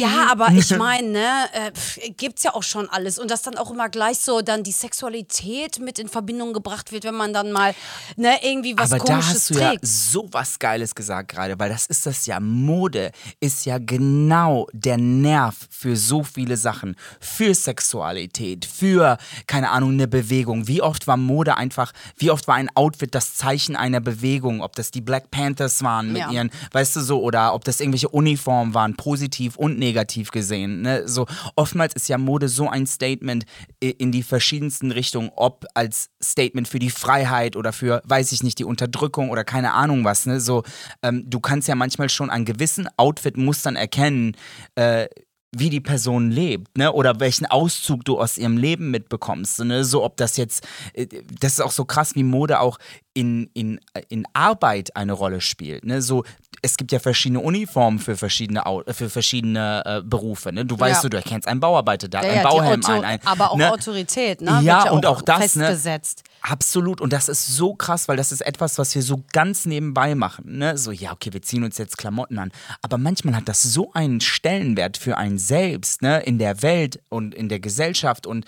Ja, 0.00 0.28
aber 0.30 0.50
ich 0.52 0.70
meine, 0.78 1.08
ne, 1.08 1.48
äh, 1.52 1.72
gibt's 2.10 2.44
ja 2.44 2.54
auch 2.54 2.62
schon 2.62 2.88
alles. 2.88 3.18
Und 3.18 3.28
dass 3.30 3.42
dann 3.42 3.58
auch 3.58 3.72
immer 3.72 3.88
gleich 3.88 4.18
so 4.18 4.40
dann 4.40 4.62
die 4.62 4.70
Sexualität 4.72 5.80
mit 5.80 5.98
in 5.98 6.08
Verbindung 6.08 6.52
gebracht 6.52 6.92
wird, 6.92 7.02
wenn 7.04 7.16
man 7.16 7.32
dann 7.32 7.50
mal 7.50 7.74
ne, 8.16 8.36
irgendwie 8.42 8.78
was 8.78 8.92
Aber 8.92 9.04
da 9.04 9.14
Komisches 9.14 9.34
hast 9.34 9.50
du 9.50 9.54
ja 9.54 9.70
trägt. 9.70 9.86
so 9.86 10.28
was 10.30 10.58
Geiles 10.60 10.94
gesagt 10.94 11.32
gerade, 11.32 11.58
weil 11.58 11.70
das 11.70 11.86
ist 11.86 12.06
das 12.06 12.26
ja. 12.26 12.38
Mode 12.38 13.10
ist 13.40 13.66
ja 13.66 13.78
genau 13.78 14.68
der 14.72 14.98
Nerv 14.98 15.56
für 15.70 15.96
so 15.96 16.22
viele 16.22 16.56
Sachen. 16.56 16.94
Für 17.20 17.54
Sexualität, 17.54 18.64
für, 18.64 19.18
keine 19.46 19.70
Ahnung, 19.70 19.92
eine 19.92 20.06
Bewegung. 20.06 20.68
Wie 20.68 20.82
oft 20.82 21.08
war 21.08 21.16
Mode 21.16 21.56
einfach, 21.56 21.92
wie 22.16 22.30
oft 22.30 22.46
war 22.46 22.54
ein 22.54 22.70
Outfit 22.76 23.12
das 23.14 23.34
Zeichen 23.34 23.74
einer 23.74 24.00
Bewegung? 24.00 24.60
Ob 24.60 24.76
das 24.76 24.92
die 24.92 25.00
Black 25.00 25.31
Panthers 25.32 25.82
waren 25.82 26.12
mit 26.12 26.18
Ja. 26.22 26.30
ihren, 26.30 26.50
weißt 26.70 26.94
du 26.94 27.00
so, 27.00 27.20
oder 27.20 27.54
ob 27.54 27.64
das 27.64 27.80
irgendwelche 27.80 28.08
Uniformen 28.08 28.74
waren, 28.74 28.94
positiv 28.94 29.56
und 29.56 29.80
negativ 29.80 30.30
gesehen. 30.30 30.82
Ne? 30.82 31.08
So, 31.08 31.26
oftmals 31.56 31.94
ist 31.94 32.08
ja 32.08 32.18
Mode 32.18 32.48
so 32.48 32.68
ein 32.68 32.86
Statement 32.86 33.44
in 33.80 34.12
die 34.12 34.22
verschiedensten 34.22 34.92
Richtungen, 34.92 35.30
ob 35.34 35.66
als 35.74 36.10
Statement 36.22 36.68
für 36.68 36.78
die 36.78 36.90
Freiheit 36.90 37.56
oder 37.56 37.72
für, 37.72 38.00
weiß 38.04 38.30
ich 38.30 38.44
nicht, 38.44 38.60
die 38.60 38.64
Unterdrückung 38.64 39.30
oder 39.30 39.42
keine 39.42 39.72
Ahnung 39.72 40.04
was. 40.04 40.26
Ne? 40.26 40.38
So, 40.38 40.62
ähm, 41.02 41.24
du 41.28 41.40
kannst 41.40 41.66
ja 41.66 41.74
manchmal 41.74 42.08
schon 42.08 42.30
an 42.30 42.44
gewissen 42.44 42.88
Outfit-Mustern 42.96 43.74
erkennen, 43.74 44.36
äh, 44.76 45.08
wie 45.54 45.68
die 45.68 45.80
Person 45.80 46.30
lebt, 46.30 46.78
ne? 46.78 46.92
Oder 46.92 47.20
welchen 47.20 47.44
Auszug 47.44 48.06
du 48.06 48.18
aus 48.18 48.38
ihrem 48.38 48.56
Leben 48.56 48.90
mitbekommst. 48.90 49.62
Ne? 49.64 49.84
So, 49.84 50.02
ob 50.02 50.16
das 50.16 50.38
jetzt, 50.38 50.66
äh, 50.94 51.06
das 51.40 51.52
ist 51.54 51.60
auch 51.60 51.72
so 51.72 51.84
krass, 51.84 52.14
wie 52.14 52.22
Mode 52.22 52.58
auch 52.60 52.78
in, 53.14 53.50
in, 53.54 53.78
äh, 53.94 54.02
in 54.08 54.24
Arbeit 54.32 54.96
eine 54.96 55.12
Rolle 55.12 55.40
spielt. 55.40 55.84
Ne? 55.84 56.00
So, 56.00 56.24
es 56.62 56.76
gibt 56.76 56.92
ja 56.92 56.98
verschiedene 56.98 57.40
Uniformen 57.40 57.98
für 57.98 58.16
verschiedene, 58.16 58.64
Au- 58.66 58.82
für 58.88 59.10
verschiedene 59.10 59.82
äh, 59.84 60.02
Berufe. 60.02 60.52
Ne? 60.52 60.64
Du 60.64 60.78
weißt, 60.78 61.02
Ja. 61.04 61.08
du 61.10 61.16
erkennst 61.18 61.46
einen 61.48 61.60
Bauarbeiter, 61.60 62.06
hat 62.06 62.14
Ja, 62.14 62.20
einen 62.30 62.36
ja, 62.36 62.42
Bauhelm 62.48 62.80
ein, 62.86 63.04
ein. 63.04 63.20
aber 63.26 63.50
auch 63.50 63.56
ne? 63.56 63.70
Autorität, 63.72 64.40
ne? 64.40 64.60
Ja, 64.62 64.84
Wird 64.84 64.92
und 64.94 65.06
auch 65.06 65.20
das, 65.22 65.56
ne? 65.56 65.66
festgesetzt. 65.66 66.22
Absolut. 66.40 67.00
Und 67.00 67.12
das 67.12 67.28
ist 67.28 67.46
so 67.48 67.74
krass, 67.74 68.08
weil 68.08 68.16
das 68.16 68.32
ist 68.32 68.40
etwas, 68.40 68.78
was 68.78 68.94
wir 68.94 69.02
so 69.02 69.22
ganz 69.32 69.66
nebenbei 69.66 70.14
machen. 70.14 70.56
Ne? 70.58 70.78
So, 70.78 70.90
ja, 70.90 71.12
okay, 71.12 71.32
wir 71.32 71.42
ziehen 71.42 71.64
uns 71.64 71.78
jetzt 71.78 71.98
Klamotten 71.98 72.38
an. 72.38 72.50
Aber 72.80 72.96
manchmal 72.98 73.36
hat 73.36 73.48
das 73.48 73.62
so 73.62 73.92
einen 73.92 74.20
Stellenwert 74.20 74.96
für 74.96 75.18
einen 75.18 75.38
selbst, 75.38 76.02
ne? 76.02 76.20
In 76.22 76.38
der 76.38 76.62
Welt 76.62 77.00
und 77.10 77.34
in 77.34 77.48
der 77.48 77.60
Gesellschaft. 77.60 78.26
Und 78.26 78.44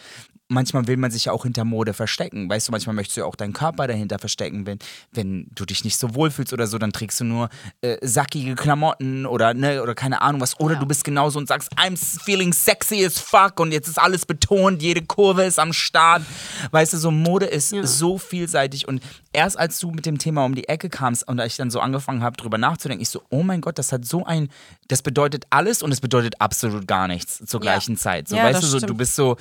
manchmal 0.48 0.86
will 0.86 0.96
man 0.98 1.10
sich 1.10 1.24
ja 1.26 1.32
auch 1.32 1.44
hinter 1.44 1.64
Mode 1.64 1.94
verstecken. 1.94 2.48
Weißt 2.50 2.68
du, 2.68 2.72
manchmal 2.72 2.94
möchtest 2.94 3.16
du 3.16 3.22
ja 3.22 3.26
auch 3.26 3.34
deinen 3.34 3.54
Körper 3.54 3.86
dahinter 3.86 4.18
verstecken. 4.18 4.66
Wenn, 4.66 4.78
wenn 5.12 5.46
du 5.54 5.64
dich 5.64 5.84
nicht 5.84 5.96
so 5.98 6.14
wohlfühlst 6.14 6.52
oder 6.52 6.66
so, 6.66 6.76
dann 6.78 6.92
trägst 6.92 7.20
du 7.20 7.24
nur 7.24 7.48
äh, 7.80 7.96
sackige 8.06 8.54
Klamotten 8.54 9.24
oder, 9.26 9.54
ne, 9.54 9.82
oder 9.82 9.94
keine 9.94 10.20
Ahnung 10.20 10.40
was. 10.42 10.60
Oder 10.60 10.74
Ja. 10.74 10.80
du 10.80 10.86
bist 10.86 11.02
genauso 11.04 11.38
und 11.38 11.48
sagst, 11.48 11.70
I'm 11.78 11.96
feeling 12.24 12.52
sexy 12.52 13.04
as 13.06 13.18
fuck 13.18 13.58
und 13.58 13.72
jetzt 13.72 13.88
ist 13.88 13.98
alles 13.98 14.26
betont, 14.26 14.82
jede 14.82 15.02
Kurve 15.02 15.44
ist 15.44 15.58
am 15.58 15.72
Start. 15.72 16.22
Weißt 16.70 16.92
du, 16.92 16.98
so 16.98 17.10
Mode 17.10 17.46
ist 17.46 17.70
so 17.70 18.18
vielseitig 18.18 18.86
und 18.86 19.02
erst 19.32 19.58
als 19.58 19.78
du 19.78 19.90
mit 19.92 20.04
dem 20.04 20.18
Thema 20.18 20.44
um 20.44 20.54
die 20.54 20.68
Ecke 20.68 20.90
kamst 20.90 21.26
und 21.26 21.40
ich 21.40 21.56
dann 21.56 21.70
so 21.70 21.80
angefangen 21.80 22.22
habe, 22.22 22.36
drüber 22.36 22.58
nachzudenken, 22.58 23.02
ich 23.02 23.08
so, 23.08 23.22
oh 23.30 23.42
mein 23.42 23.60
Gott, 23.62 23.78
das 23.78 23.92
hat 23.92 24.04
so 24.04 24.24
ein, 24.26 24.50
das 24.88 25.00
bedeutet 25.02 25.46
alles 25.50 25.82
und 25.82 25.90
es 25.90 26.00
bedeutet 26.02 26.40
absolut 26.40 26.86
gar 26.86 27.08
nichts 27.08 27.42
zur 27.46 27.60
Ja. 27.60 27.72
gleichen 27.72 27.96
Zeit. 27.96 28.28
So, 28.28 28.36
Ja, 28.36 28.44
weißt 28.44 28.62
du, 28.62 28.66
so, 28.66 28.78
du 28.80 28.94
bist 28.94 29.16
so, 29.16 29.36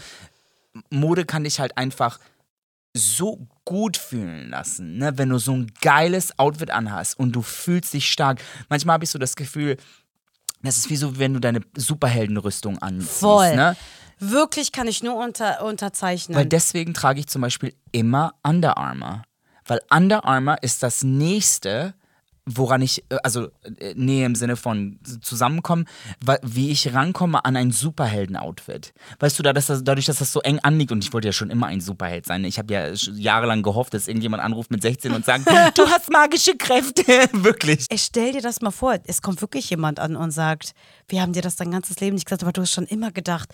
Mode 0.90 1.26
kann 1.26 1.44
dich 1.44 1.60
halt 1.60 1.78
einfach 1.78 2.20
so 2.96 3.48
gut 3.66 3.98
fühlen 3.98 4.50
lassen, 4.50 4.98
ne? 4.98 5.18
wenn 5.18 5.30
du 5.30 5.40
so 5.40 5.54
ein 5.54 5.72
geiles 5.82 6.38
Outfit 6.38 6.70
anhast 6.70 7.18
und 7.18 7.32
du 7.32 7.42
fühlst 7.42 7.94
dich 7.94 8.12
stark. 8.12 8.40
Manchmal 8.70 8.96
habe 8.96 9.04
ich 9.04 9.10
so 9.10 9.18
das 9.18 9.36
Gefühl, 9.36 9.78
das 10.62 10.78
ist 10.78 10.90
wie 10.90 10.96
so, 10.96 11.18
wenn 11.18 11.34
du 11.34 11.40
deine 11.40 11.62
Superheldenrüstung 11.76 12.78
anziehst. 12.78 13.20
Voll. 13.20 13.56
Ne? 13.56 13.76
Wirklich 14.20 14.72
kann 14.72 14.88
ich 14.88 15.04
nur 15.04 15.16
unter, 15.16 15.64
unterzeichnen. 15.66 16.38
Weil 16.38 16.46
deswegen 16.46 16.94
trage 16.94 17.20
ich 17.20 17.28
zum 17.28 17.42
Beispiel 17.42 17.74
immer 17.92 18.36
Under 18.44 18.78
Armour. 18.78 19.24
Weil 19.66 19.82
Under 19.90 20.24
Armour 20.26 20.58
ist 20.62 20.84
das 20.84 21.04
nächste, 21.04 21.96
woran 22.46 22.82
ich, 22.82 23.04
äh, 23.10 23.18
also 23.24 23.48
äh, 23.80 23.94
Nähe 23.96 24.26
im 24.26 24.36
Sinne 24.36 24.56
von 24.56 25.00
zusammenkommen, 25.22 25.86
wie 26.42 26.72
ich 26.72 26.94
rankomme 26.94 27.44
an 27.46 27.56
ein 27.56 27.72
Superhelden-Outfit. 27.72 28.94
Weißt 29.20 29.40
du, 29.40 29.44
dadurch, 29.44 30.06
dass 30.06 30.18
das 30.18 30.32
so 30.32 30.42
eng 30.42 30.60
anliegt, 30.60 30.92
und 30.92 31.04
ich 31.04 31.14
wollte 31.14 31.28
ja 31.28 31.32
schon 31.32 31.50
immer 31.50 31.68
ein 31.68 31.82
Superheld 31.82 32.26
sein. 32.26 32.44
Ich 32.44 32.58
habe 32.58 32.74
ja 32.74 32.88
jahrelang 33.14 33.64
gehofft, 33.64 33.94
dass 33.94 34.08
irgendjemand 34.08 34.44
anruft 34.44 34.72
mit 34.72 34.82
16 34.82 35.14
und 35.14 35.26
sagt, 35.26 35.48
du 35.78 35.86
hast 35.88 36.12
magische 36.12 36.56
Kräfte. 36.58 37.04
Wirklich. 37.34 37.86
Ich 37.90 38.04
stell 38.04 38.34
dir 38.34 38.42
das 38.42 38.62
mal 38.62 38.72
vor, 38.72 38.98
es 39.06 39.22
kommt 39.22 39.42
wirklich 39.42 39.70
jemand 39.70 40.00
an 40.00 40.16
und 40.16 40.32
sagt, 40.32 40.74
wir 41.08 41.22
haben 41.22 41.34
dir 41.34 41.42
das 41.42 41.56
dein 41.56 41.72
ganzes 41.72 42.00
Leben 42.00 42.16
nicht 42.16 42.26
gesagt, 42.26 42.44
aber 42.44 42.52
du 42.52 42.62
hast 42.62 42.72
schon 42.72 42.86
immer 42.86 43.12
gedacht, 43.12 43.54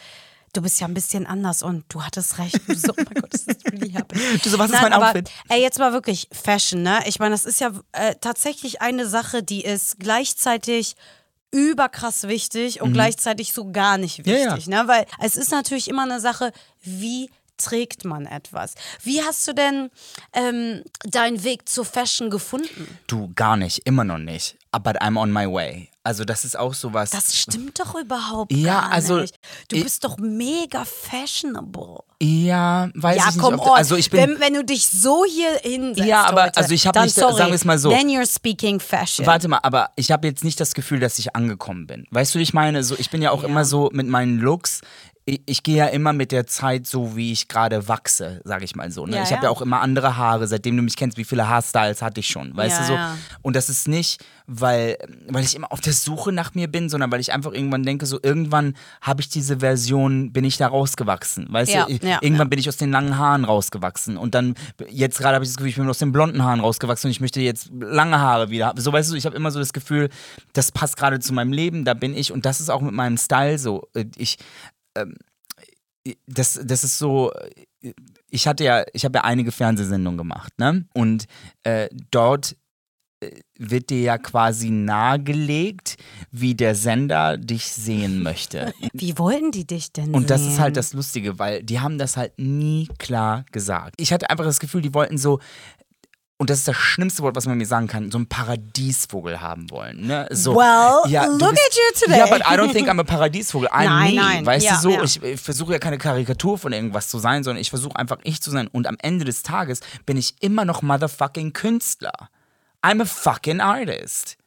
du 0.53 0.61
bist 0.61 0.79
ja 0.81 0.87
ein 0.87 0.93
bisschen 0.93 1.25
anders 1.27 1.61
und 1.63 1.85
du 1.89 2.03
hattest 2.03 2.37
recht. 2.39 2.59
Du 2.67 2.75
so, 2.75 2.91
oh 2.91 2.95
mein 2.97 3.21
Gott, 3.21 3.33
das 3.33 3.43
ist 3.43 3.71
really 3.71 3.91
happening. 3.91 4.39
Du 4.43 4.49
so, 4.49 4.57
was 4.59 4.67
ist 4.67 4.73
Nein, 4.73 4.83
mein 4.83 4.93
aber, 4.93 5.07
Outfit? 5.09 5.29
Ey, 5.49 5.61
jetzt 5.61 5.79
mal 5.79 5.93
wirklich 5.93 6.27
Fashion, 6.31 6.81
ne? 6.83 6.99
Ich 7.05 7.19
meine, 7.19 7.31
das 7.31 7.45
ist 7.45 7.59
ja 7.59 7.71
äh, 7.91 8.15
tatsächlich 8.19 8.81
eine 8.81 9.07
Sache, 9.07 9.43
die 9.43 9.63
ist 9.63 9.99
gleichzeitig 9.99 10.95
überkrass 11.51 12.27
wichtig 12.27 12.81
und 12.81 12.93
gleichzeitig 12.93 13.53
so 13.53 13.71
gar 13.71 13.97
nicht 13.97 14.19
Mhm. 14.25 14.31
Ja, 14.31 14.37
ja. 14.37 14.47
wichtig, 14.51 14.67
ne? 14.67 14.83
Weil 14.87 15.05
es 15.19 15.35
ist 15.35 15.51
natürlich 15.51 15.87
immer 15.87 16.03
eine 16.03 16.19
Sache, 16.19 16.51
wie 16.81 17.29
trägt 17.59 18.05
man 18.05 18.25
etwas? 18.25 18.73
Wie 19.03 19.21
hast 19.21 19.47
du 19.47 19.53
denn 19.53 19.89
ähm, 20.33 20.83
deinen 21.03 21.43
Weg 21.43 21.69
zur 21.69 21.85
Fashion 21.85 22.29
gefunden? 22.29 22.97
Du, 23.07 23.31
gar 23.35 23.57
nicht, 23.57 23.79
immer 23.85 24.03
noch 24.03 24.17
nicht. 24.17 24.55
But 24.71 25.01
I'm 25.01 25.19
on 25.19 25.31
my 25.31 25.45
way. 25.51 25.89
Also 26.03 26.23
das 26.25 26.45
ist 26.45 26.57
auch 26.57 26.73
sowas. 26.73 27.09
Das 27.09 27.35
stimmt 27.35 27.79
doch 27.79 27.95
überhaupt 27.95 28.51
Ja, 28.51 28.81
gar 28.81 28.91
also, 28.91 29.17
nicht. 29.19 29.35
Du 29.67 29.75
ich- 29.75 29.83
bist 29.83 30.03
doch 30.03 30.17
mega 30.17 30.85
fashionable. 30.85 31.99
ja, 32.21 32.89
weiß 32.95 33.17
ja, 33.17 33.23
ich 33.29 33.35
nicht. 33.35 33.43
komm 33.43 33.55
ob- 33.55 33.67
on. 33.67 33.77
also 33.77 33.95
ich 33.95 34.09
bin 34.09 34.19
wenn, 34.21 34.39
wenn 34.39 34.53
du 34.53 34.63
dich 34.63 34.87
so 34.89 35.25
hier 35.25 35.57
hinsetzt 35.61 36.07
Ja, 36.07 36.25
aber, 36.25 36.43
heute, 36.45 36.57
also 36.57 36.73
ich 36.73 36.85
hab 36.87 36.93
dann 36.93 37.05
nicht- 37.05 37.15
sorry, 37.15 37.35
sagen 37.37 37.49
wir 37.51 37.55
es 37.55 37.65
mal 37.65 37.77
so. 37.79 37.89
Then 37.89 38.07
you're 38.09 38.31
speaking 38.31 38.79
fashion. 38.79 39.25
Warte 39.25 39.47
mal, 39.47 39.59
aber 39.63 39.89
ich 39.95 40.11
habe 40.11 40.27
jetzt 40.27 40.43
nicht 40.43 40.59
das 40.59 40.73
Gefühl, 40.73 40.99
dass 40.99 41.19
ich 41.19 41.35
angekommen 41.35 41.87
bin. 41.87 42.05
Weißt 42.11 42.33
du, 42.35 42.39
wie 42.39 42.43
ich 42.43 42.53
meine? 42.53 42.83
So, 42.83 42.95
ich 42.97 43.09
bin 43.09 43.21
ja 43.21 43.31
auch 43.31 43.43
immer 43.43 43.65
so 43.65 43.89
mit 43.91 44.07
meinen 44.07 44.39
Looks. 44.39 44.81
Ich, 45.29 45.41
ich 45.45 45.63
gehe 45.63 45.77
ja 45.77 45.85
immer 45.87 46.11
mit 46.13 46.31
der 46.31 46.47
Zeit 46.47 46.87
so, 46.87 47.15
wie 47.15 47.31
ich 47.31 47.47
gerade 47.47 47.87
wachse, 47.87 48.41
sage 48.43 48.65
ich 48.65 48.75
mal 48.75 48.91
so. 48.91 49.05
Ne? 49.05 49.17
Ja, 49.17 49.23
ich 49.23 49.29
habe 49.31 49.37
ja. 49.37 49.43
ja 49.43 49.49
auch 49.49 49.61
immer 49.61 49.81
andere 49.81 50.17
Haare, 50.17 50.47
seitdem 50.47 50.75
du 50.77 50.81
mich 50.83 50.95
kennst, 50.95 51.17
wie 51.17 51.23
viele 51.23 51.47
Haarstyles 51.47 52.01
hatte 52.01 52.19
ich 52.21 52.27
schon, 52.27 52.55
weißt 52.57 52.81
Ja, 52.81 52.87
du 52.87 52.93
so? 52.93 53.39
Und 53.43 53.55
das 53.55 53.69
ist 53.69 53.87
nicht, 53.87 54.23
weil, 54.47 54.97
weil 55.27 55.43
ich 55.43 55.55
immer 55.55 55.71
auf 55.71 55.81
der 55.81 55.93
Suche 55.93 56.31
nach 56.31 56.55
mir 56.55 56.67
bin, 56.67 56.89
sondern 56.89 57.11
weil 57.11 57.19
ich 57.19 57.31
einfach 57.31 57.51
irgendwann 57.53 57.83
denke, 57.83 58.05
so 58.07 58.17
irgendwann 58.23 58.75
habe 59.01 59.21
ich 59.21 59.29
diese 59.29 59.59
Version, 59.59 60.31
bin 60.33 60.43
ich 60.43 60.57
da 60.57 60.67
rausgewachsen, 60.67 61.47
weißt 61.51 61.73
du? 61.87 61.93
Ich- 61.93 62.01
irgendwann 62.21 62.49
bin 62.49 62.57
ich 62.59 62.67
aus 62.67 62.77
den 62.77 62.91
langen 62.91 63.17
Haaren 63.17 63.45
rausgewachsen 63.45 64.17
und 64.17 64.33
dann, 64.33 64.55
jetzt 64.89 65.19
gerade 65.19 65.35
habe 65.35 65.43
ich 65.45 65.49
das 65.51 65.57
Gefühl, 65.57 65.69
ich 65.69 65.75
bin 65.75 65.87
aus 65.89 65.99
den 65.99 66.11
blonden 66.11 66.43
Haaren 66.43 66.59
rausgewachsen 66.61 67.07
und 67.07 67.11
ich 67.11 67.21
möchte 67.21 67.39
jetzt 67.41 67.69
lange 67.79 68.19
Haare 68.19 68.49
wieder 68.49 68.67
haben. 68.67 68.81
So, 68.81 68.91
weißt 68.91 69.11
du, 69.11 69.15
ich 69.15 69.25
habe 69.25 69.35
immer 69.35 69.51
so 69.51 69.59
das 69.59 69.73
Gefühl, 69.73 70.09
das 70.53 70.71
passt 70.71 70.97
gerade 70.97 71.19
zu 71.19 71.33
meinem 71.33 71.51
Leben, 71.53 71.85
da 71.85 71.93
bin 71.93 72.15
ich 72.17 72.31
und 72.31 72.45
das 72.45 72.59
ist 72.59 72.69
auch 72.69 72.81
mit 72.81 72.93
meinem 72.93 73.17
Style 73.17 73.59
so. 73.59 73.87
Äh, 73.93 74.05
Ich, 74.17 74.37
ähm, 75.01 75.15
das, 76.27 76.59
das 76.63 76.83
ist 76.83 76.97
so, 76.97 77.31
ich 78.29 78.47
hatte 78.47 78.63
ja, 78.63 78.83
ich 78.93 79.05
habe 79.05 79.19
ja 79.19 79.23
einige 79.23 79.51
Fernsehsendungen 79.51 80.17
gemacht, 80.17 80.53
ne? 80.57 80.85
Und 80.93 81.25
äh, 81.63 81.89
dort 82.11 82.55
äh, 83.19 83.41
wird 83.57 83.89
dir 83.89 84.01
ja 84.01 84.17
quasi 84.17 84.69
nahegelegt, 84.69 85.97
wie 86.31 86.55
der 86.55 86.73
Sender 86.75 87.37
dich 87.37 87.65
sehen 87.65 88.23
möchte. 88.23 88.73
Wie 88.93 89.17
wollten 89.17 89.51
die 89.51 89.67
dich 89.67 89.91
denn 89.91 90.13
Und 90.13 90.29
das 90.29 90.41
sehen? 90.41 90.51
ist 90.51 90.59
halt 90.59 90.77
das 90.77 90.93
Lustige, 90.93 91.37
weil 91.37 91.63
die 91.63 91.79
haben 91.79 91.97
das 91.97 92.17
halt 92.17 92.39
nie 92.39 92.87
klar 92.97 93.45
gesagt. 93.51 93.95
Ich 93.97 94.13
hatte 94.13 94.29
einfach 94.29 94.45
das 94.45 94.59
Gefühl, 94.59 94.81
die 94.81 94.93
wollten 94.93 95.17
so, 95.17 95.39
und 96.39 96.49
das 96.49 96.59
ist 96.59 96.67
das 96.67 96.75
schlimmste 96.77 97.21
Wort, 97.21 97.35
was 97.35 97.45
man 97.45 97.57
mir 97.57 97.65
sagen 97.67 97.87
kann, 97.87 98.09
so 98.11 98.17
einen 98.17 98.27
Paradiesvogel 98.27 99.41
haben 99.41 99.69
wollen. 99.69 100.07
Ne? 100.07 100.27
So, 100.31 100.55
Well, 100.55 101.01
du 101.03 101.31
look 101.45 101.51
bist- 101.51 101.69
at 101.69 101.75
you 101.75 101.99
today. 102.05 102.17
Ja, 102.19 102.25
but 102.27 102.39
I 102.39 102.55
don't 102.57 102.71
think 102.71 102.87
I'm 102.89 102.99
a 102.99 103.03
Paradiesvogel. 103.03 103.67
I'm 103.69 103.83
Nein, 103.85 104.15
me. 104.15 104.21
nein, 104.21 104.45
Weißt 104.45 104.65
ja, 104.65 104.75
du 104.75 104.79
so? 104.81 104.89
ja. 104.89 105.03
Ich, 105.03 105.21
ich 105.21 105.39
versuche 105.39 105.73
ja 105.73 105.79
keine 105.79 105.97
Karikatur 105.97 106.57
von 106.57 106.71
irgendwas 106.73 107.09
zu 107.09 107.19
sein, 107.19 107.43
sondern 107.43 107.61
ich 107.61 107.69
versuche 107.69 107.95
einfach 107.97 108.17
ich 108.23 108.41
zu 108.41 108.49
sein. 108.51 108.67
Und 108.67 108.87
am 108.87 108.95
Ende 109.01 109.25
des 109.25 109.43
Tages 109.43 109.81
bin 110.05 110.17
ich 110.17 110.33
immer 110.39 110.65
noch 110.65 110.81
motherfucking 110.81 111.53
Künstler. 111.53 112.29
I'm 112.81 113.01
a 113.01 113.05
fucking 113.05 113.59
artist. 113.61 114.37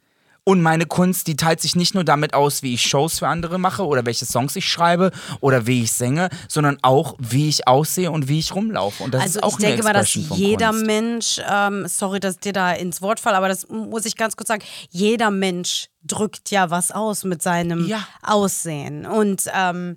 Und 0.44 0.60
meine 0.60 0.86
Kunst, 0.86 1.28
die 1.28 1.36
teilt 1.36 1.60
sich 1.60 1.76
nicht 1.76 1.94
nur 1.94 2.02
damit 2.02 2.34
aus, 2.34 2.64
wie 2.64 2.74
ich 2.74 2.82
Shows 2.82 3.20
für 3.20 3.28
andere 3.28 3.58
mache 3.58 3.86
oder 3.86 4.04
welche 4.06 4.24
Songs 4.26 4.56
ich 4.56 4.68
schreibe 4.68 5.12
oder 5.40 5.68
wie 5.68 5.84
ich 5.84 5.92
singe, 5.92 6.30
sondern 6.48 6.78
auch, 6.82 7.14
wie 7.18 7.48
ich 7.48 7.68
aussehe 7.68 8.10
und 8.10 8.26
wie 8.26 8.40
ich 8.40 8.52
rumlaufe. 8.52 9.04
Und 9.04 9.14
das 9.14 9.22
also 9.22 9.38
ist 9.38 9.44
auch 9.44 9.58
ich 9.60 9.64
denke 9.64 9.84
mal, 9.84 9.92
dass 9.92 10.12
jeder 10.14 10.70
Kunst. 10.70 10.86
Mensch, 10.86 11.40
ähm, 11.48 11.86
sorry, 11.86 12.18
dass 12.18 12.34
ich 12.34 12.40
dir 12.40 12.52
da 12.52 12.72
ins 12.72 13.00
Wort 13.00 13.20
falle, 13.20 13.36
aber 13.36 13.48
das 13.48 13.68
muss 13.68 14.04
ich 14.04 14.16
ganz 14.16 14.36
kurz 14.36 14.48
sagen, 14.48 14.64
jeder 14.90 15.30
Mensch 15.30 15.86
drückt 16.02 16.50
ja 16.50 16.70
was 16.70 16.90
aus 16.90 17.22
mit 17.22 17.40
seinem 17.40 17.86
Ja. 17.86 18.04
Aussehen. 18.22 19.06
Und 19.06 19.44
ähm, 19.54 19.96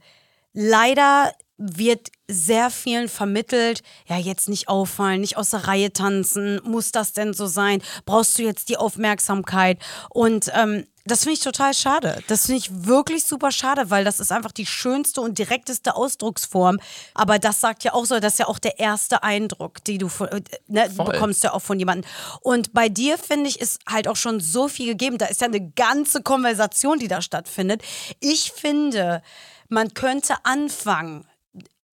leider 0.54 1.32
wird 1.58 2.10
sehr 2.28 2.70
vielen 2.70 3.08
vermittelt, 3.08 3.82
ja, 4.08 4.18
jetzt 4.18 4.50
nicht 4.50 4.68
auffallen, 4.68 5.22
nicht 5.22 5.38
aus 5.38 5.52
der 5.52 5.68
Reihe 5.68 5.94
tanzen, 5.94 6.60
muss 6.64 6.92
das 6.92 7.14
denn 7.14 7.34
so 7.34 7.46
sein? 7.46 7.82
Brauchst 8.06 8.38
du 8.38 8.44
jetzt 8.44 8.70
die 8.70 8.78
Aufmerksamkeit? 8.78 9.80
Und 10.10 10.52
ähm, 10.54 10.86
das 11.08 11.20
finde 11.20 11.34
ich 11.34 11.40
total 11.42 11.76
schade. 11.76 12.24
Das 12.28 12.48
finde 12.48 12.58
ich 12.58 12.88
wirklich 12.88 13.26
super 13.26 13.52
schade, 13.52 13.92
weil 13.92 14.04
das 14.04 14.20
ist 14.20 14.32
einfach 14.32 14.52
die 14.52 14.66
schönste 14.66 15.22
und 15.22 15.38
direkteste 15.38 15.96
Ausdrucksform. 15.96 16.80
Aber 17.14 17.38
das 17.38 17.62
sagt 17.62 17.84
ja 17.84 17.94
auch 17.94 18.06
so, 18.06 18.20
das 18.20 18.34
ist 18.34 18.40
ja 18.40 18.48
auch 18.48 18.58
der 18.58 18.80
erste 18.80 19.22
Eindruck, 19.22 19.84
die 19.84 20.00
du 20.00 20.08
äh, 20.08 20.42
ne, 20.68 20.90
bekommst 20.98 21.44
ja 21.44 21.54
auch 21.54 21.62
von 21.62 21.78
jemandem. 21.78 22.10
Und 22.42 22.74
bei 22.74 22.90
dir 22.90 23.20
finde 23.20 23.50
ich 23.50 23.62
ist 23.62 23.82
halt 23.88 24.08
auch 24.08 24.16
schon 24.16 24.40
so 24.40 24.68
viel 24.68 24.88
gegeben. 24.88 25.20
Da 25.20 25.28
ist 25.28 25.42
ja 25.42 25.48
eine 25.48 25.70
ganze 25.72 26.24
Konversation, 26.24 26.98
die 26.98 27.08
da 27.08 27.22
stattfindet. 27.22 27.84
Ich 28.20 28.52
finde, 28.52 29.22
man 29.70 29.94
könnte 29.94 30.34
anfangen, 30.44 31.28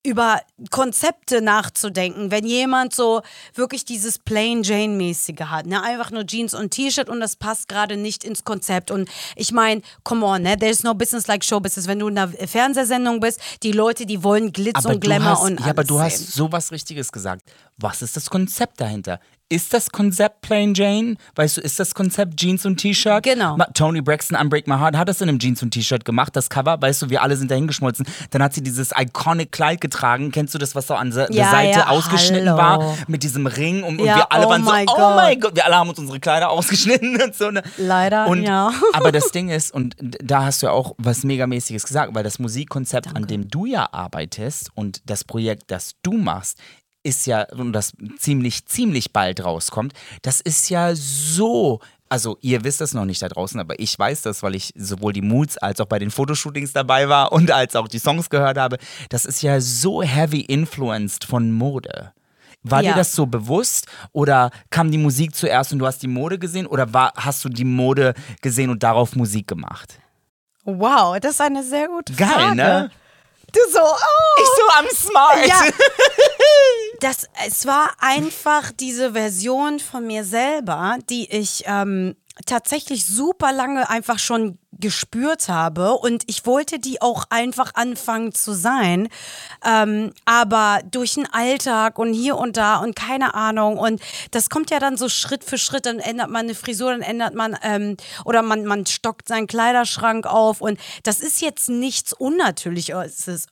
über 0.04 0.40
Konzepte 0.70 1.40
nachzudenken, 1.40 2.30
wenn 2.30 2.44
jemand 2.44 2.94
so 2.94 3.22
wirklich 3.54 3.84
dieses 3.84 4.18
Plain 4.18 4.62
Jane-mäßige 4.62 5.42
hat, 5.42 5.66
ne? 5.66 5.82
einfach 5.82 6.10
nur 6.10 6.26
Jeans 6.26 6.54
und 6.54 6.70
T-Shirt 6.70 7.08
und 7.08 7.20
das 7.20 7.36
passt 7.36 7.68
gerade 7.68 7.96
nicht 7.96 8.24
ins 8.24 8.44
Konzept. 8.44 8.90
Und 8.90 9.08
ich 9.36 9.52
meine, 9.52 9.82
come 10.02 10.26
on, 10.26 10.42
ne? 10.42 10.56
there's 10.58 10.82
no 10.82 10.94
business 10.94 11.28
like 11.28 11.44
show 11.44 11.60
business. 11.60 11.86
Wenn 11.86 12.00
du 12.00 12.08
in 12.08 12.18
einer 12.18 12.28
Fernsehsendung 12.28 13.20
bist, 13.20 13.40
die 13.62 13.72
Leute, 13.72 14.04
die 14.04 14.24
wollen 14.24 14.52
Glitz 14.52 14.84
Aber 14.84 14.90
und 14.90 15.00
Glamour 15.00 15.30
hast, 15.30 15.42
und 15.42 15.60
ja, 15.60 15.66
aber 15.66 15.78
alles 15.78 15.88
du 15.88 16.00
hast 16.00 16.18
sehen. 16.18 16.26
sowas 16.32 16.72
Richtiges 16.72 17.12
gesagt. 17.12 17.42
Was 17.78 18.02
ist 18.02 18.16
das 18.16 18.28
Konzept 18.28 18.80
dahinter? 18.80 19.20
Ist 19.52 19.74
das 19.74 19.90
Konzept 19.90 20.40
Plain 20.40 20.72
Jane? 20.72 21.16
Weißt 21.34 21.58
du, 21.58 21.60
ist 21.60 21.78
das 21.78 21.94
Konzept 21.94 22.38
Jeans 22.38 22.64
und 22.64 22.78
T-Shirt? 22.78 23.22
Genau. 23.22 23.58
Tony 23.74 24.00
Braxton, 24.00 24.34
Unbreak 24.34 24.66
My 24.66 24.76
Heart, 24.78 24.96
hat 24.96 25.10
das 25.10 25.20
in 25.20 25.28
einem 25.28 25.38
Jeans 25.38 25.62
und 25.62 25.72
T-Shirt 25.72 26.06
gemacht, 26.06 26.34
das 26.34 26.48
Cover. 26.48 26.80
Weißt 26.80 27.02
du, 27.02 27.10
wir 27.10 27.20
alle 27.20 27.36
sind 27.36 27.50
da 27.50 27.54
hingeschmolzen. 27.54 28.06
Dann 28.30 28.42
hat 28.42 28.54
sie 28.54 28.62
dieses 28.62 28.92
iconic 28.96 29.52
Kleid 29.52 29.82
getragen. 29.82 30.30
Kennst 30.30 30.54
du 30.54 30.58
das, 30.58 30.74
was 30.74 30.86
so 30.86 30.94
an 30.94 31.10
der 31.10 31.30
Ja, 31.30 31.50
Seite 31.50 31.80
ja, 31.80 31.88
ausgeschnitten 31.88 32.48
hallo. 32.48 32.80
war? 32.80 32.96
Mit 33.08 33.24
diesem 33.24 33.46
Ring. 33.46 33.82
Und, 33.82 34.00
und 34.00 34.06
Ja, 34.06 34.16
wir 34.16 34.32
alle 34.32 34.46
oh 34.46 34.48
waren 34.48 34.64
so, 34.64 34.72
my 34.72 34.86
oh 34.88 34.94
God. 34.94 35.16
mein 35.16 35.38
Gott. 35.38 35.54
Wir 35.54 35.66
alle 35.66 35.76
haben 35.76 35.90
uns 35.90 35.98
unsere 35.98 36.18
Kleider 36.18 36.48
ausgeschnitten 36.50 37.20
und 37.20 37.34
so. 37.34 37.50
Ne? 37.50 37.62
Leider, 37.76 38.28
und, 38.28 38.42
ja. 38.44 38.72
Aber 38.94 39.12
das 39.12 39.32
Ding 39.32 39.50
ist, 39.50 39.70
und 39.74 39.96
da 40.00 40.44
hast 40.46 40.62
du 40.62 40.66
ja 40.68 40.72
auch 40.72 40.94
was 40.96 41.24
Megamäßiges 41.24 41.84
gesagt, 41.84 42.14
weil 42.14 42.24
das 42.24 42.38
Musikkonzept, 42.38 43.14
an 43.14 43.26
dem 43.26 43.48
du 43.50 43.66
ja 43.66 43.86
arbeitest 43.92 44.70
und 44.74 45.02
das 45.04 45.24
Projekt, 45.24 45.64
das 45.70 45.92
du 46.02 46.12
machst, 46.12 46.58
ist 47.02 47.26
ja, 47.26 47.46
und 47.52 47.72
das 47.72 47.92
ziemlich, 48.18 48.66
ziemlich 48.66 49.12
bald 49.12 49.44
rauskommt, 49.44 49.92
das 50.22 50.40
ist 50.40 50.68
ja 50.70 50.94
so. 50.94 51.80
Also, 52.08 52.36
ihr 52.42 52.62
wisst 52.62 52.82
das 52.82 52.92
noch 52.92 53.06
nicht 53.06 53.22
da 53.22 53.28
draußen, 53.30 53.58
aber 53.58 53.80
ich 53.80 53.98
weiß 53.98 54.20
das, 54.22 54.42
weil 54.42 54.54
ich 54.54 54.74
sowohl 54.76 55.14
die 55.14 55.22
Moods 55.22 55.56
als 55.56 55.80
auch 55.80 55.86
bei 55.86 55.98
den 55.98 56.10
Fotoshootings 56.10 56.74
dabei 56.74 57.08
war 57.08 57.32
und 57.32 57.50
als 57.50 57.74
auch 57.74 57.88
die 57.88 57.98
Songs 57.98 58.28
gehört 58.28 58.58
habe. 58.58 58.76
Das 59.08 59.24
ist 59.24 59.40
ja 59.42 59.60
so 59.62 60.02
heavy 60.02 60.40
influenced 60.42 61.24
von 61.24 61.52
Mode. 61.52 62.12
War 62.64 62.82
Ja. 62.82 62.90
dir 62.92 62.96
das 62.98 63.12
so 63.12 63.24
bewusst 63.26 63.86
oder 64.12 64.50
kam 64.70 64.90
die 64.90 64.98
Musik 64.98 65.34
zuerst 65.34 65.72
und 65.72 65.78
du 65.78 65.86
hast 65.86 66.02
die 66.02 66.06
Mode 66.06 66.38
gesehen 66.38 66.66
oder 66.66 66.92
war, 66.92 67.12
hast 67.16 67.44
du 67.44 67.48
die 67.48 67.64
Mode 67.64 68.12
gesehen 68.42 68.68
und 68.70 68.82
darauf 68.82 69.16
Musik 69.16 69.48
gemacht? 69.48 69.98
Wow, 70.64 71.18
das 71.18 71.32
ist 71.32 71.40
eine 71.40 71.64
sehr 71.64 71.88
gute 71.88 72.12
Geil, 72.12 72.28
Frage. 72.28 72.56
ne? 72.56 72.90
Du 73.52 73.60
so, 73.70 73.80
oh. 73.80 74.42
Ich 74.42 74.48
so, 74.56 74.62
I'm 74.80 74.94
smart. 74.94 75.46
Ja. 75.46 75.62
Das, 77.00 77.28
es 77.44 77.66
war 77.66 77.90
einfach 77.98 78.70
diese 78.70 79.14
Version 79.14 79.80
von 79.80 80.06
mir 80.06 80.24
selber, 80.24 80.98
die 81.10 81.28
ich 81.28 81.64
ähm, 81.66 82.14
tatsächlich 82.46 83.06
super 83.06 83.52
lange 83.52 83.88
einfach 83.88 84.18
schon 84.18 84.58
gespürt 84.78 85.48
habe 85.48 85.92
und 85.92 86.24
ich 86.26 86.46
wollte 86.46 86.78
die 86.78 87.00
auch 87.00 87.24
einfach 87.30 87.72
anfangen 87.74 88.32
zu 88.32 88.52
sein, 88.52 89.08
ähm, 89.64 90.12
aber 90.24 90.80
durch 90.90 91.14
den 91.14 91.32
Alltag 91.32 91.98
und 91.98 92.12
hier 92.12 92.36
und 92.36 92.56
da 92.56 92.76
und 92.76 92.96
keine 92.96 93.34
Ahnung 93.34 93.78
und 93.78 94.00
das 94.30 94.50
kommt 94.50 94.70
ja 94.70 94.78
dann 94.78 94.96
so 94.96 95.08
Schritt 95.08 95.44
für 95.44 95.58
Schritt, 95.58 95.86
dann 95.86 95.98
ändert 95.98 96.30
man 96.30 96.46
eine 96.46 96.54
Frisur, 96.54 96.90
dann 96.90 97.02
ändert 97.02 97.34
man 97.34 97.56
ähm, 97.62 97.96
oder 98.24 98.42
man, 98.42 98.64
man 98.64 98.86
stockt 98.86 99.28
seinen 99.28 99.46
Kleiderschrank 99.46 100.26
auf 100.26 100.60
und 100.60 100.80
das 101.04 101.20
ist 101.20 101.40
jetzt 101.40 101.68
nichts 101.68 102.12
Unnatürliches, 102.12 102.96
es 103.18 103.28
ist 103.28 103.48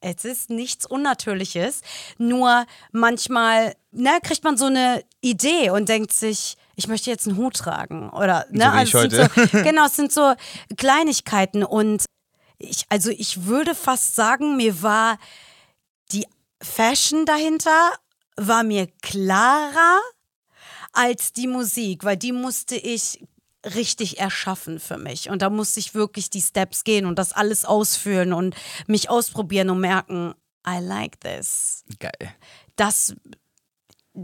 äh, 0.00 0.54
nichts 0.54 0.86
Unnatürliches, 0.86 1.82
nur 2.18 2.64
manchmal 2.92 3.74
ne, 3.92 4.18
kriegt 4.22 4.44
man 4.44 4.56
so 4.56 4.66
eine 4.66 5.02
Idee 5.20 5.70
und 5.70 5.88
denkt 5.88 6.12
sich, 6.12 6.56
ich 6.80 6.88
möchte 6.88 7.10
jetzt 7.10 7.28
einen 7.28 7.36
Hut 7.36 7.56
tragen 7.56 8.08
oder 8.08 8.46
ne, 8.50 8.64
so 8.64 8.72
wie 8.72 8.82
ich 8.82 8.94
also 8.94 8.98
es 8.98 9.28
heute. 9.28 9.30
Sind 9.34 9.50
so, 9.50 9.58
genau, 9.62 9.86
es 9.86 9.96
sind 9.96 10.12
so 10.12 10.34
Kleinigkeiten 10.78 11.62
und 11.62 12.06
ich, 12.58 12.86
also 12.88 13.10
ich 13.10 13.44
würde 13.44 13.74
fast 13.74 14.14
sagen, 14.16 14.56
mir 14.56 14.82
war 14.82 15.18
die 16.12 16.26
Fashion 16.62 17.26
dahinter 17.26 17.92
war 18.36 18.62
mir 18.62 18.88
klarer 19.02 20.00
als 20.92 21.34
die 21.34 21.46
Musik, 21.46 22.04
weil 22.04 22.16
die 22.16 22.32
musste 22.32 22.76
ich 22.76 23.22
richtig 23.76 24.18
erschaffen 24.18 24.80
für 24.80 24.96
mich 24.96 25.28
und 25.28 25.42
da 25.42 25.50
musste 25.50 25.80
ich 25.80 25.94
wirklich 25.94 26.30
die 26.30 26.40
Steps 26.40 26.82
gehen 26.82 27.04
und 27.04 27.18
das 27.18 27.34
alles 27.34 27.66
ausführen 27.66 28.32
und 28.32 28.56
mich 28.86 29.10
ausprobieren 29.10 29.68
und 29.68 29.80
merken, 29.80 30.34
I 30.66 30.78
like 30.80 31.20
this. 31.20 31.84
Geil. 31.98 32.34
Das 32.76 33.14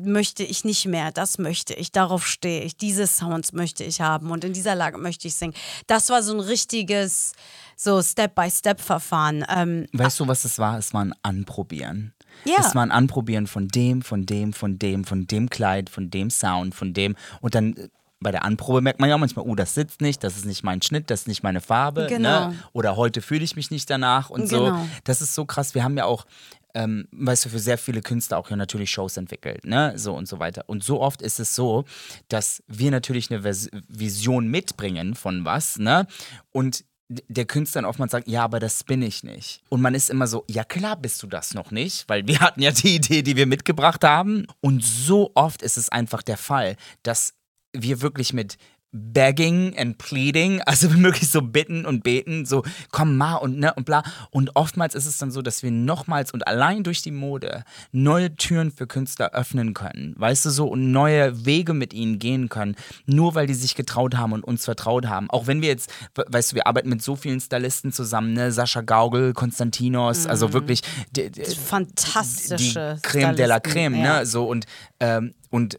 möchte 0.04 0.42
ich 0.42 0.64
nicht 0.64 0.86
mehr, 0.86 1.12
das 1.12 1.38
möchte 1.38 1.74
ich, 1.74 1.92
darauf 1.92 2.26
stehe 2.26 2.62
ich, 2.62 2.76
diese 2.76 3.06
Sounds 3.06 3.52
möchte 3.52 3.84
ich 3.84 4.00
haben 4.00 4.30
und 4.30 4.44
in 4.44 4.52
dieser 4.52 4.74
Lage 4.74 4.98
möchte 4.98 5.28
ich 5.28 5.36
singen. 5.36 5.54
Das 5.86 6.08
war 6.10 6.22
so 6.22 6.34
ein 6.34 6.40
richtiges, 6.40 7.32
so 7.76 8.02
Step-by-Step-Verfahren. 8.02 9.44
Ähm, 9.48 9.86
Weißt 9.92 10.20
du, 10.20 10.28
was 10.28 10.44
es 10.44 10.58
war? 10.58 10.78
Es 10.78 10.92
war 10.94 11.04
ein 11.04 11.14
Anprobieren. 11.22 12.12
Ja. 12.44 12.56
Es 12.58 12.74
war 12.74 12.82
ein 12.82 12.90
Anprobieren 12.90 13.46
von 13.46 13.68
dem, 13.68 14.02
von 14.02 14.26
dem, 14.26 14.52
von 14.52 14.78
dem, 14.78 15.04
von 15.04 15.26
dem 15.26 15.48
Kleid, 15.50 15.90
von 15.90 16.10
dem 16.10 16.30
Sound, 16.30 16.74
von 16.74 16.92
dem. 16.92 17.16
Und 17.40 17.54
dann 17.54 17.74
äh, 17.76 17.88
bei 18.20 18.30
der 18.30 18.44
Anprobe 18.44 18.80
merkt 18.80 18.98
man 18.98 19.10
ja 19.10 19.18
manchmal, 19.18 19.44
oh, 19.46 19.54
das 19.54 19.74
sitzt 19.74 20.00
nicht, 20.00 20.24
das 20.24 20.36
ist 20.36 20.46
nicht 20.46 20.64
mein 20.64 20.80
Schnitt, 20.80 21.10
das 21.10 21.20
ist 21.20 21.28
nicht 21.28 21.42
meine 21.42 21.60
Farbe. 21.60 22.06
Genau. 22.08 22.48
Ne? 22.48 22.58
Oder 22.72 22.96
heute 22.96 23.20
fühle 23.20 23.44
ich 23.44 23.56
mich 23.56 23.70
nicht 23.70 23.90
danach 23.90 24.30
und 24.30 24.48
so. 24.48 24.64
Genau. 24.64 24.86
Das 25.04 25.20
ist 25.20 25.34
so 25.34 25.44
krass. 25.44 25.74
Wir 25.74 25.84
haben 25.84 25.96
ja 25.96 26.06
auch, 26.06 26.24
ähm, 26.76 27.08
weißt 27.10 27.46
du, 27.46 27.48
für 27.48 27.58
sehr 27.58 27.78
viele 27.78 28.02
Künstler 28.02 28.36
auch 28.36 28.50
ja 28.50 28.56
natürlich 28.56 28.90
Shows 28.90 29.16
entwickelt, 29.16 29.64
ne? 29.64 29.94
So 29.96 30.14
und 30.14 30.28
so 30.28 30.38
weiter. 30.38 30.64
Und 30.66 30.84
so 30.84 31.00
oft 31.00 31.22
ist 31.22 31.40
es 31.40 31.54
so, 31.54 31.86
dass 32.28 32.62
wir 32.66 32.90
natürlich 32.90 33.30
eine 33.30 33.42
Vers 33.42 33.70
Vision 33.88 34.48
mitbringen 34.48 35.14
von 35.14 35.46
was, 35.46 35.78
ne? 35.78 36.06
Und 36.52 36.84
der 37.08 37.46
Künstler 37.46 37.82
dann 37.82 37.88
oftmals 37.88 38.12
sagt, 38.12 38.28
ja, 38.28 38.44
aber 38.44 38.60
das 38.60 38.84
bin 38.84 39.00
ich 39.00 39.24
nicht. 39.24 39.62
Und 39.70 39.80
man 39.80 39.94
ist 39.94 40.10
immer 40.10 40.26
so, 40.26 40.44
ja 40.50 40.64
klar 40.64 40.96
bist 40.96 41.22
du 41.22 41.26
das 41.26 41.54
noch 41.54 41.70
nicht, 41.70 42.06
weil 42.08 42.26
wir 42.26 42.40
hatten 42.40 42.60
ja 42.60 42.72
die 42.72 42.96
Idee, 42.96 43.22
die 43.22 43.36
wir 43.36 43.46
mitgebracht 43.46 44.04
haben. 44.04 44.46
Und 44.60 44.84
so 44.84 45.30
oft 45.34 45.62
ist 45.62 45.78
es 45.78 45.88
einfach 45.88 46.20
der 46.22 46.36
Fall, 46.36 46.76
dass 47.02 47.32
wir 47.72 48.02
wirklich 48.02 48.34
mit 48.34 48.58
begging 48.96 49.76
and 49.78 49.98
pleading, 49.98 50.60
also 50.66 50.92
wirklich 51.02 51.30
so 51.30 51.42
bitten 51.42 51.86
und 51.86 52.02
beten, 52.02 52.46
so 52.46 52.62
komm 52.90 53.16
mal 53.16 53.36
und 53.36 53.58
ne 53.58 53.72
und 53.74 53.84
bla. 53.86 54.02
Und 54.30 54.56
oftmals 54.56 54.94
ist 54.94 55.06
es 55.06 55.18
dann 55.18 55.30
so, 55.30 55.42
dass 55.42 55.62
wir 55.62 55.70
nochmals 55.70 56.32
und 56.32 56.46
allein 56.46 56.82
durch 56.82 57.02
die 57.02 57.10
Mode 57.10 57.64
neue 57.92 58.34
Türen 58.36 58.70
für 58.70 58.86
Künstler 58.86 59.32
öffnen 59.32 59.74
können, 59.74 60.14
weißt 60.18 60.44
du 60.46 60.50
so, 60.50 60.66
und 60.66 60.90
neue 60.92 61.44
Wege 61.46 61.74
mit 61.74 61.92
ihnen 61.94 62.18
gehen 62.18 62.48
können, 62.48 62.76
nur 63.06 63.34
weil 63.34 63.46
die 63.46 63.54
sich 63.54 63.74
getraut 63.74 64.16
haben 64.16 64.32
und 64.32 64.42
uns 64.44 64.64
vertraut 64.64 65.06
haben. 65.06 65.30
Auch 65.30 65.46
wenn 65.46 65.62
wir 65.62 65.68
jetzt, 65.68 65.90
we- 66.14 66.24
weißt 66.28 66.52
du, 66.52 66.56
wir 66.56 66.66
arbeiten 66.66 66.88
mit 66.88 67.02
so 67.02 67.16
vielen 67.16 67.40
Stylisten 67.40 67.92
zusammen, 67.92 68.32
ne, 68.32 68.52
Sascha 68.52 68.80
Gaugel, 68.80 69.32
Konstantinos, 69.32 70.26
also 70.26 70.52
wirklich 70.52 70.82
die, 71.10 71.30
die, 71.30 71.44
fantastische 71.44 72.94
die 72.96 73.02
Creme 73.02 73.36
de 73.36 73.46
la 73.46 73.56
Stylisten, 73.58 73.72
Creme, 73.72 73.94
ja. 74.04 74.18
ne? 74.20 74.26
So 74.26 74.46
und, 74.48 74.66
ähm, 75.00 75.34
und 75.50 75.78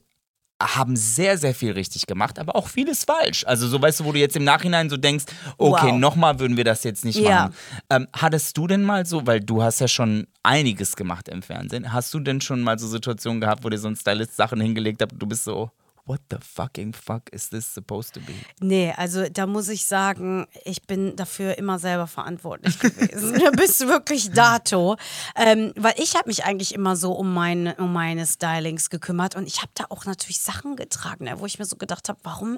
haben 0.61 0.95
sehr, 0.95 1.37
sehr 1.37 1.53
viel 1.53 1.71
richtig 1.73 2.07
gemacht, 2.07 2.39
aber 2.39 2.55
auch 2.55 2.67
vieles 2.67 3.03
falsch. 3.05 3.43
Also 3.45 3.67
so 3.67 3.81
weißt 3.81 3.99
du, 3.99 4.05
wo 4.05 4.11
du 4.11 4.19
jetzt 4.19 4.35
im 4.35 4.43
Nachhinein 4.43 4.89
so 4.89 4.97
denkst, 4.97 5.25
okay, 5.57 5.91
Wow. 5.91 5.99
nochmal 5.99 6.39
würden 6.39 6.57
wir 6.57 6.63
das 6.63 6.83
jetzt 6.83 7.05
nicht 7.05 7.19
Ja. 7.19 7.43
machen. 7.49 7.53
Ähm, 7.91 8.07
hattest 8.13 8.57
du 8.57 8.65
denn 8.67 8.83
mal 8.83 9.05
so, 9.05 9.27
weil 9.27 9.39
du 9.39 9.61
hast 9.61 9.79
ja 9.81 9.87
schon 9.87 10.25
einiges 10.43 10.95
gemacht 10.95 11.29
im 11.29 11.41
Fernsehen, 11.43 11.93
hast 11.93 12.13
du 12.13 12.19
denn 12.19 12.41
schon 12.41 12.61
mal 12.61 12.79
so 12.79 12.87
Situationen 12.87 13.39
gehabt, 13.41 13.63
wo 13.63 13.69
dir 13.69 13.77
so 13.77 13.87
ein 13.87 13.95
Stylist 13.95 14.35
Sachen 14.35 14.59
hingelegt 14.59 15.01
hat 15.01 15.13
und 15.13 15.19
du 15.19 15.27
bist 15.27 15.43
so, 15.43 15.69
what 16.07 16.21
the 16.29 16.37
fucking 16.41 16.93
fuck 16.93 17.29
is 17.31 17.49
this 17.49 17.71
supposed 17.71 18.13
to 18.13 18.21
be? 18.21 18.33
Nee, 18.59 18.93
also 18.95 19.27
da 19.29 19.45
muss 19.45 19.67
ich 19.67 19.85
sagen, 19.85 20.47
ich 20.63 20.83
bin 20.83 21.15
dafür 21.15 21.57
immer 21.57 21.79
selber 21.79 22.07
verantwortlich 22.07 22.79
gewesen. 22.79 23.39
Bis 23.55 23.81
wirklich 23.81 24.31
dato. 24.31 24.95
Ähm, 25.35 25.73
weil 25.75 25.95
ich 25.97 26.15
habe 26.15 26.29
mich 26.29 26.45
eigentlich 26.45 26.73
immer 26.73 26.95
so 26.95 27.11
um, 27.11 27.33
mein, 27.33 27.73
um 27.73 27.91
meine 27.91 28.25
Stylings 28.25 28.89
gekümmert 28.89 29.35
und 29.35 29.47
ich 29.47 29.57
habe 29.57 29.71
da 29.75 29.85
auch 29.89 30.05
natürlich 30.05 30.39
Sachen 30.39 30.75
getragen, 30.77 31.25
ne, 31.25 31.39
wo 31.39 31.45
ich 31.45 31.59
mir 31.59 31.65
so 31.65 31.75
gedacht 31.75 32.07
habe, 32.07 32.19
warum 32.23 32.57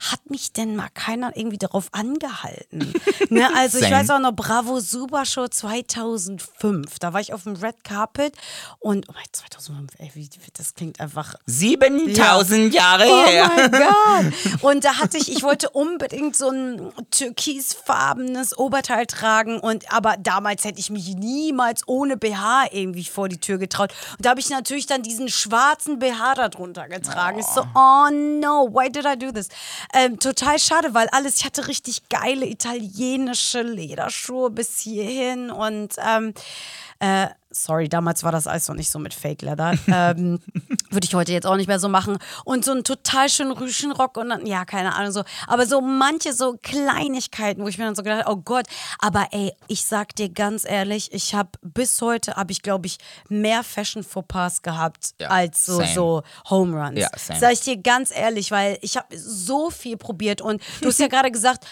hat 0.00 0.28
mich 0.28 0.52
denn 0.52 0.74
mal 0.74 0.88
keiner 0.92 1.36
irgendwie 1.36 1.58
darauf 1.58 1.88
angehalten? 1.92 2.92
ne, 3.30 3.48
also 3.54 3.78
ich 3.78 3.84
Same. 3.84 3.96
weiß 3.96 4.10
auch 4.10 4.20
noch, 4.20 4.32
Bravo 4.32 4.80
Super 4.80 5.24
Show 5.24 5.46
2005. 5.46 6.98
Da 6.98 7.12
war 7.12 7.20
ich 7.20 7.32
auf 7.32 7.44
dem 7.44 7.54
Red 7.54 7.84
Carpet 7.84 8.34
und, 8.80 9.08
oh 9.08 9.12
mein, 9.14 9.24
2005, 9.30 9.92
ey, 9.98 10.10
wie, 10.14 10.28
das 10.54 10.74
klingt 10.74 11.00
einfach 11.00 11.34
7000 11.46 12.74
Jahre 12.74 12.87
Oh 12.96 13.26
her. 13.26 13.50
mein 13.54 13.70
Gott. 13.72 14.62
Und 14.62 14.84
da 14.84 14.98
hatte 14.98 15.18
ich, 15.18 15.30
ich 15.30 15.42
wollte 15.42 15.70
unbedingt 15.70 16.36
so 16.36 16.50
ein 16.50 16.92
türkisfarbenes 17.10 18.56
Oberteil 18.56 19.06
tragen 19.06 19.60
und 19.60 19.92
aber 19.92 20.16
damals 20.18 20.64
hätte 20.64 20.80
ich 20.80 20.90
mich 20.90 21.14
niemals 21.14 21.86
ohne 21.86 22.16
BH 22.16 22.66
irgendwie 22.72 23.04
vor 23.04 23.28
die 23.28 23.38
Tür 23.38 23.58
getraut. 23.58 23.92
Und 24.16 24.24
da 24.24 24.30
habe 24.30 24.40
ich 24.40 24.50
natürlich 24.50 24.86
dann 24.86 25.02
diesen 25.02 25.28
schwarzen 25.28 25.98
BH 25.98 26.34
darunter 26.34 26.88
getragen. 26.88 27.38
Ich 27.38 27.46
so, 27.46 27.62
oh 27.74 28.08
no, 28.10 28.68
why 28.72 28.90
did 28.90 29.04
I 29.04 29.18
do 29.18 29.32
this? 29.32 29.48
Ähm, 29.92 30.18
total 30.18 30.58
schade, 30.58 30.94
weil 30.94 31.08
alles, 31.08 31.36
ich 31.36 31.44
hatte 31.44 31.68
richtig 31.68 32.08
geile 32.08 32.46
italienische 32.46 33.62
Lederschuhe 33.62 34.50
bis 34.50 34.78
hierhin 34.80 35.50
und 35.50 35.94
ähm, 35.98 36.34
äh, 37.00 37.28
sorry, 37.64 37.88
damals 37.88 38.24
war 38.24 38.32
das 38.32 38.46
alles 38.46 38.68
noch 38.68 38.74
nicht 38.74 38.90
so 38.90 38.98
mit 38.98 39.14
Fake 39.14 39.42
Leather. 39.42 39.74
Ähm, 39.90 40.38
Würde 40.90 41.06
ich 41.06 41.14
heute 41.14 41.32
jetzt 41.32 41.46
auch 41.46 41.56
nicht 41.56 41.66
mehr 41.66 41.80
so 41.80 41.88
machen. 41.88 42.18
Und 42.44 42.64
so 42.64 42.72
einen 42.72 42.84
total 42.84 43.28
schönen 43.28 43.52
Rüschenrock 43.52 44.16
und 44.16 44.28
dann, 44.28 44.46
ja, 44.46 44.64
keine 44.64 44.94
Ahnung, 44.94 45.12
so. 45.12 45.22
Aber 45.46 45.66
so 45.66 45.80
manche 45.80 46.32
so 46.32 46.56
Kleinigkeiten, 46.62 47.62
wo 47.62 47.68
ich 47.68 47.78
mir 47.78 47.84
dann 47.84 47.94
so 47.94 48.02
gedacht 48.02 48.24
habe, 48.26 48.36
oh 48.36 48.40
Gott. 48.42 48.66
Aber 49.00 49.28
ey, 49.32 49.52
ich 49.66 49.84
sag 49.84 50.14
dir 50.14 50.28
ganz 50.28 50.64
ehrlich, 50.64 51.12
ich 51.12 51.34
habe 51.34 51.50
bis 51.62 52.00
heute, 52.00 52.34
habe 52.36 52.52
ich 52.52 52.62
glaube 52.62 52.86
ich, 52.86 52.98
mehr 53.28 53.62
Fashion-Fauxpas 53.64 54.62
gehabt 54.62 55.14
Ja, 55.20 55.28
als 55.28 55.64
so, 55.66 55.78
same. 55.78 55.94
so 55.94 56.22
Home 56.50 56.76
Runs. 56.80 56.98
Ja, 56.98 57.08
same. 57.16 57.40
Sag 57.40 57.52
ich 57.52 57.60
dir 57.60 57.76
ganz 57.76 58.10
ehrlich, 58.14 58.50
weil 58.50 58.78
ich 58.82 58.96
habe 58.96 59.16
so 59.16 59.70
viel 59.70 59.96
probiert 59.96 60.40
und 60.40 60.62
du 60.80 60.88
hast 60.88 61.00
ja 61.00 61.08
gerade 61.08 61.30
gesagt, 61.30 61.66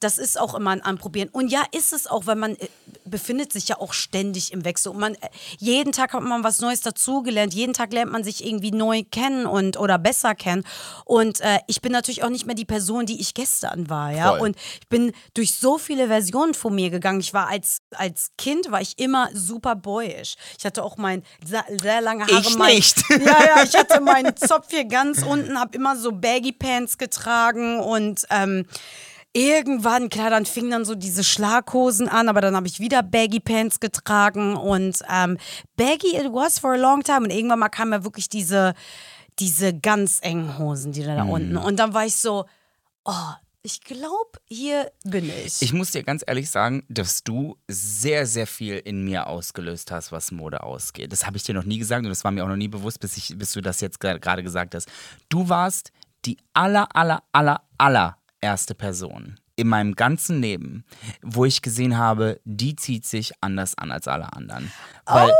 das 0.00 0.18
ist 0.18 0.38
auch 0.38 0.54
immer 0.54 0.70
ein 0.70 0.82
Anprobieren. 0.82 1.28
Und 1.30 1.48
ja, 1.48 1.62
ist 1.72 1.92
es 1.92 2.06
auch, 2.06 2.26
weil 2.26 2.36
man 2.36 2.52
äh, 2.56 2.68
befindet 3.04 3.52
sich 3.52 3.68
ja 3.68 3.78
auch 3.78 3.92
ständig 3.92 4.52
im 4.52 4.64
Wechsel 4.64 4.90
und 4.90 4.98
man 4.98 5.14
äh, 5.14 5.27
jeden 5.58 5.92
Tag 5.92 6.12
hat 6.12 6.22
man 6.22 6.44
was 6.44 6.60
Neues 6.60 6.80
dazugelernt, 6.80 7.54
jeden 7.54 7.72
Tag 7.72 7.92
lernt 7.92 8.12
man 8.12 8.24
sich 8.24 8.44
irgendwie 8.44 8.70
neu 8.70 9.02
kennen 9.10 9.46
und 9.46 9.78
oder 9.78 9.98
besser 9.98 10.34
kennen. 10.34 10.64
Und 11.04 11.40
äh, 11.40 11.58
ich 11.66 11.80
bin 11.80 11.92
natürlich 11.92 12.22
auch 12.22 12.30
nicht 12.30 12.46
mehr 12.46 12.54
die 12.54 12.64
Person, 12.64 13.06
die 13.06 13.20
ich 13.20 13.34
gestern 13.34 13.88
war, 13.90 14.12
ja. 14.12 14.30
Voll. 14.30 14.40
Und 14.40 14.56
ich 14.80 14.88
bin 14.88 15.12
durch 15.34 15.54
so 15.54 15.78
viele 15.78 16.08
Versionen 16.08 16.54
von 16.54 16.74
mir 16.74 16.90
gegangen. 16.90 17.20
Ich 17.20 17.34
war 17.34 17.48
als 17.48 17.78
als 17.92 18.30
Kind 18.36 18.70
war 18.70 18.80
ich 18.80 18.98
immer 18.98 19.28
super 19.32 19.74
boyish. 19.74 20.36
Ich 20.58 20.64
hatte 20.64 20.82
auch 20.82 20.96
mein 20.96 21.22
sehr, 21.44 21.64
sehr 21.80 22.00
lange 22.00 22.26
Haare. 22.26 22.40
Ich 22.40 22.56
mein, 22.56 22.74
nicht. 22.74 23.02
ja, 23.10 23.44
ja, 23.56 23.62
ich 23.62 23.74
hatte 23.74 24.00
meinen 24.00 24.36
Zopf 24.48 24.66
hier 24.70 24.84
ganz 24.84 25.22
unten, 25.22 25.58
habe 25.58 25.76
immer 25.76 25.96
so 25.96 26.12
Baggy 26.12 26.52
Pants 26.52 26.98
getragen 26.98 27.80
und 27.80 28.24
ähm, 28.30 28.66
irgendwann, 29.32 30.08
klar, 30.08 30.30
dann 30.30 30.46
fingen 30.46 30.70
dann 30.70 30.84
so 30.84 30.94
diese 30.94 31.24
Schlaghosen 31.24 32.08
an, 32.08 32.28
aber 32.28 32.40
dann 32.40 32.56
habe 32.56 32.66
ich 32.66 32.80
wieder 32.80 33.02
Baggy 33.02 33.40
Pants 33.40 33.80
getragen 33.80 34.56
und 34.56 35.02
ähm, 35.10 35.38
Baggy 35.76 36.16
it 36.16 36.32
was 36.32 36.58
for 36.58 36.72
a 36.72 36.76
long 36.76 37.02
time 37.02 37.20
und 37.24 37.30
irgendwann 37.30 37.58
mal 37.58 37.68
kamen 37.68 37.92
ja 37.92 38.04
wirklich 38.04 38.28
diese, 38.28 38.74
diese 39.38 39.78
ganz 39.78 40.18
engen 40.22 40.58
Hosen, 40.58 40.92
die 40.92 41.02
da, 41.02 41.16
da 41.16 41.22
unten 41.24 41.56
und 41.56 41.76
dann 41.78 41.94
war 41.94 42.06
ich 42.06 42.16
so, 42.16 42.46
oh, 43.04 43.32
ich 43.62 43.82
glaube, 43.82 44.38
hier 44.46 44.90
bin 45.04 45.28
ich. 45.28 45.60
Ich 45.60 45.72
muss 45.72 45.90
dir 45.90 46.02
ganz 46.02 46.24
ehrlich 46.26 46.48
sagen, 46.48 46.84
dass 46.88 47.22
du 47.22 47.58
sehr, 47.66 48.24
sehr 48.24 48.46
viel 48.46 48.76
in 48.76 49.04
mir 49.04 49.26
ausgelöst 49.26 49.90
hast, 49.90 50.10
was 50.10 50.30
Mode 50.30 50.62
ausgeht. 50.62 51.12
Das 51.12 51.26
habe 51.26 51.36
ich 51.36 51.42
dir 51.42 51.54
noch 51.54 51.64
nie 51.64 51.78
gesagt 51.78 52.04
und 52.04 52.08
das 52.08 52.24
war 52.24 52.30
mir 52.30 52.44
auch 52.44 52.48
noch 52.48 52.56
nie 52.56 52.68
bewusst, 52.68 53.00
bis, 53.00 53.16
ich, 53.16 53.36
bis 53.36 53.52
du 53.52 53.60
das 53.60 53.80
jetzt 53.80 54.00
gerade 54.00 54.42
gesagt 54.42 54.74
hast. 54.74 54.88
Du 55.28 55.48
warst 55.48 55.92
die 56.24 56.38
aller, 56.54 56.88
aller, 56.94 57.22
aller, 57.32 57.62
aller 57.76 58.17
erste 58.40 58.74
Person 58.74 59.38
in 59.58 59.66
meinem 59.66 59.96
ganzen 59.96 60.40
Leben, 60.40 60.84
wo 61.20 61.44
ich 61.44 61.62
gesehen 61.62 61.98
habe, 61.98 62.40
die 62.44 62.76
zieht 62.76 63.04
sich 63.04 63.32
anders 63.40 63.76
an 63.76 63.90
als 63.90 64.06
alle 64.06 64.32
anderen. 64.32 64.70
Weil, 65.04 65.32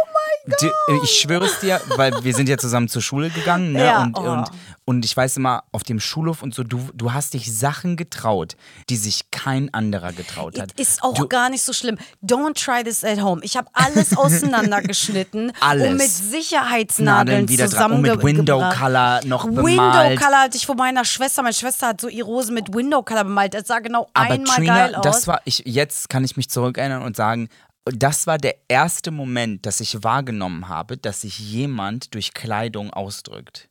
Du, 0.46 0.70
ich 1.02 1.20
schwöre 1.20 1.44
es 1.44 1.60
dir, 1.60 1.80
weil 1.96 2.12
wir 2.22 2.34
sind 2.34 2.48
ja 2.48 2.56
zusammen 2.56 2.88
zur 2.88 3.02
Schule 3.02 3.30
gegangen 3.30 3.72
ne? 3.72 3.84
Ja, 3.84 4.02
und, 4.02 4.18
oh. 4.18 4.22
und, 4.22 4.50
und 4.84 5.04
ich 5.04 5.14
weiß 5.14 5.36
immer, 5.36 5.64
auf 5.72 5.82
dem 5.82 6.00
Schulhof 6.00 6.42
und 6.42 6.54
so, 6.54 6.64
du, 6.64 6.88
du 6.94 7.12
hast 7.12 7.34
dich 7.34 7.54
Sachen 7.54 7.96
getraut, 7.96 8.56
die 8.88 8.96
sich 8.96 9.30
kein 9.30 9.72
anderer 9.74 10.12
getraut 10.12 10.58
hat. 10.58 10.72
Ist 10.80 11.02
auch 11.02 11.14
du, 11.14 11.28
gar 11.28 11.50
nicht 11.50 11.62
so 11.62 11.72
schlimm. 11.74 11.98
Don't 12.24 12.54
try 12.54 12.82
this 12.82 13.04
at 13.04 13.20
home. 13.20 13.42
Ich 13.44 13.56
habe 13.56 13.68
alles 13.74 14.16
auseinandergeschnitten 14.16 15.52
Alles. 15.60 15.90
und 15.90 15.96
mit 15.98 16.10
Sicherheitsnadeln 16.10 17.26
Nadeln 17.28 17.48
wieder 17.48 17.68
dran 17.68 17.92
und 17.92 18.00
mit 18.02 18.12
zusammengebracht. 18.12 18.24
Window 18.24 18.78
Color 18.78 19.20
noch 19.24 19.44
Window 19.44 19.62
bemalt. 19.62 20.20
Color 20.20 20.38
hatte 20.38 20.56
ich 20.56 20.66
von 20.66 20.76
meiner 20.76 21.04
Schwester. 21.04 21.42
Meine 21.42 21.54
Schwester 21.54 21.88
hat 21.88 22.00
so 22.00 22.08
ihre 22.08 22.26
Hose 22.26 22.52
mit 22.52 22.74
Window 22.74 23.02
Color 23.02 23.24
bemalt. 23.24 23.54
Das 23.54 23.66
sah 23.66 23.80
genau 23.80 24.08
Aber 24.14 24.32
einmal 24.32 24.56
Trina, 24.56 24.74
geil 24.74 24.94
aus. 24.94 25.02
das 25.02 25.26
war, 25.26 25.40
ich, 25.44 25.62
jetzt 25.66 26.08
kann 26.08 26.24
ich 26.24 26.36
mich 26.36 26.48
zurückerinnern 26.48 27.02
und 27.02 27.16
sagen, 27.16 27.48
das 27.90 28.26
war 28.26 28.38
der 28.38 28.56
erste 28.68 29.10
Moment, 29.10 29.66
dass 29.66 29.80
ich 29.80 30.02
wahrgenommen 30.02 30.68
habe, 30.68 30.96
dass 30.96 31.22
sich 31.22 31.38
jemand 31.38 32.14
durch 32.14 32.34
Kleidung 32.34 32.92
ausdrückt. 32.92 33.68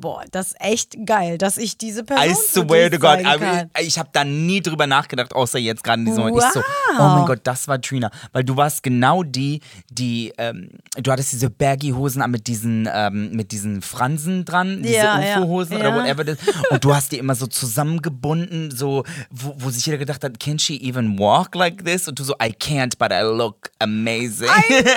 Boah, 0.00 0.22
das 0.30 0.52
ist 0.52 0.56
echt 0.60 0.96
geil, 1.06 1.38
dass 1.38 1.58
ich 1.58 1.76
diese 1.76 2.04
Person 2.04 2.30
I 2.30 2.34
swear 2.34 2.88
to 2.88 3.00
God, 3.00 3.20
kann. 3.24 3.68
ich 3.80 3.98
habe 3.98 4.08
da 4.12 4.22
nie 4.24 4.60
drüber 4.60 4.86
nachgedacht, 4.86 5.34
außer 5.34 5.58
jetzt 5.58 5.82
gerade 5.82 5.98
in 6.00 6.06
diesem 6.06 6.20
Moment. 6.22 6.38
Ich 6.44 6.52
so, 6.52 6.60
oh 6.60 6.98
Wow. 6.98 7.16
mein 7.18 7.26
Gott, 7.26 7.40
das 7.42 7.66
war 7.66 7.80
Trina. 7.80 8.10
Weil 8.32 8.44
du 8.44 8.56
warst 8.56 8.84
genau 8.84 9.24
die, 9.24 9.60
die, 9.90 10.32
ähm, 10.38 10.70
du 10.96 11.10
hattest 11.10 11.32
diese 11.32 11.50
Baggy-Hosen 11.50 12.22
an 12.22 12.30
mit 12.30 12.46
diesen, 12.46 12.88
ähm, 12.92 13.32
mit 13.32 13.50
diesen 13.50 13.82
Fransen 13.82 14.44
dran, 14.44 14.82
diese 14.84 14.94
Ja, 14.94 15.20
ja, 15.20 15.38
UFO-Hosen 15.40 15.72
ja. 15.72 15.80
oder 15.80 15.96
whatever 15.96 16.22
das. 16.24 16.38
Und 16.70 16.84
du 16.84 16.94
hast 16.94 17.10
die 17.10 17.18
immer 17.18 17.34
so 17.34 17.48
zusammengebunden, 17.48 18.70
so, 18.70 19.04
wo, 19.30 19.54
wo 19.58 19.70
sich 19.70 19.84
jeder 19.86 19.98
gedacht 19.98 20.22
hat, 20.22 20.38
can 20.38 20.58
she 20.60 20.80
even 20.80 21.18
walk 21.18 21.54
like 21.54 21.84
this? 21.84 22.06
Und 22.08 22.18
du 22.18 22.24
so, 22.24 22.34
I 22.34 22.52
can't, 22.52 22.96
but 22.98 23.10
I 23.12 23.22
look 23.22 23.70
amazing. 23.80 24.48
I 24.48 24.82
know. 24.82 24.90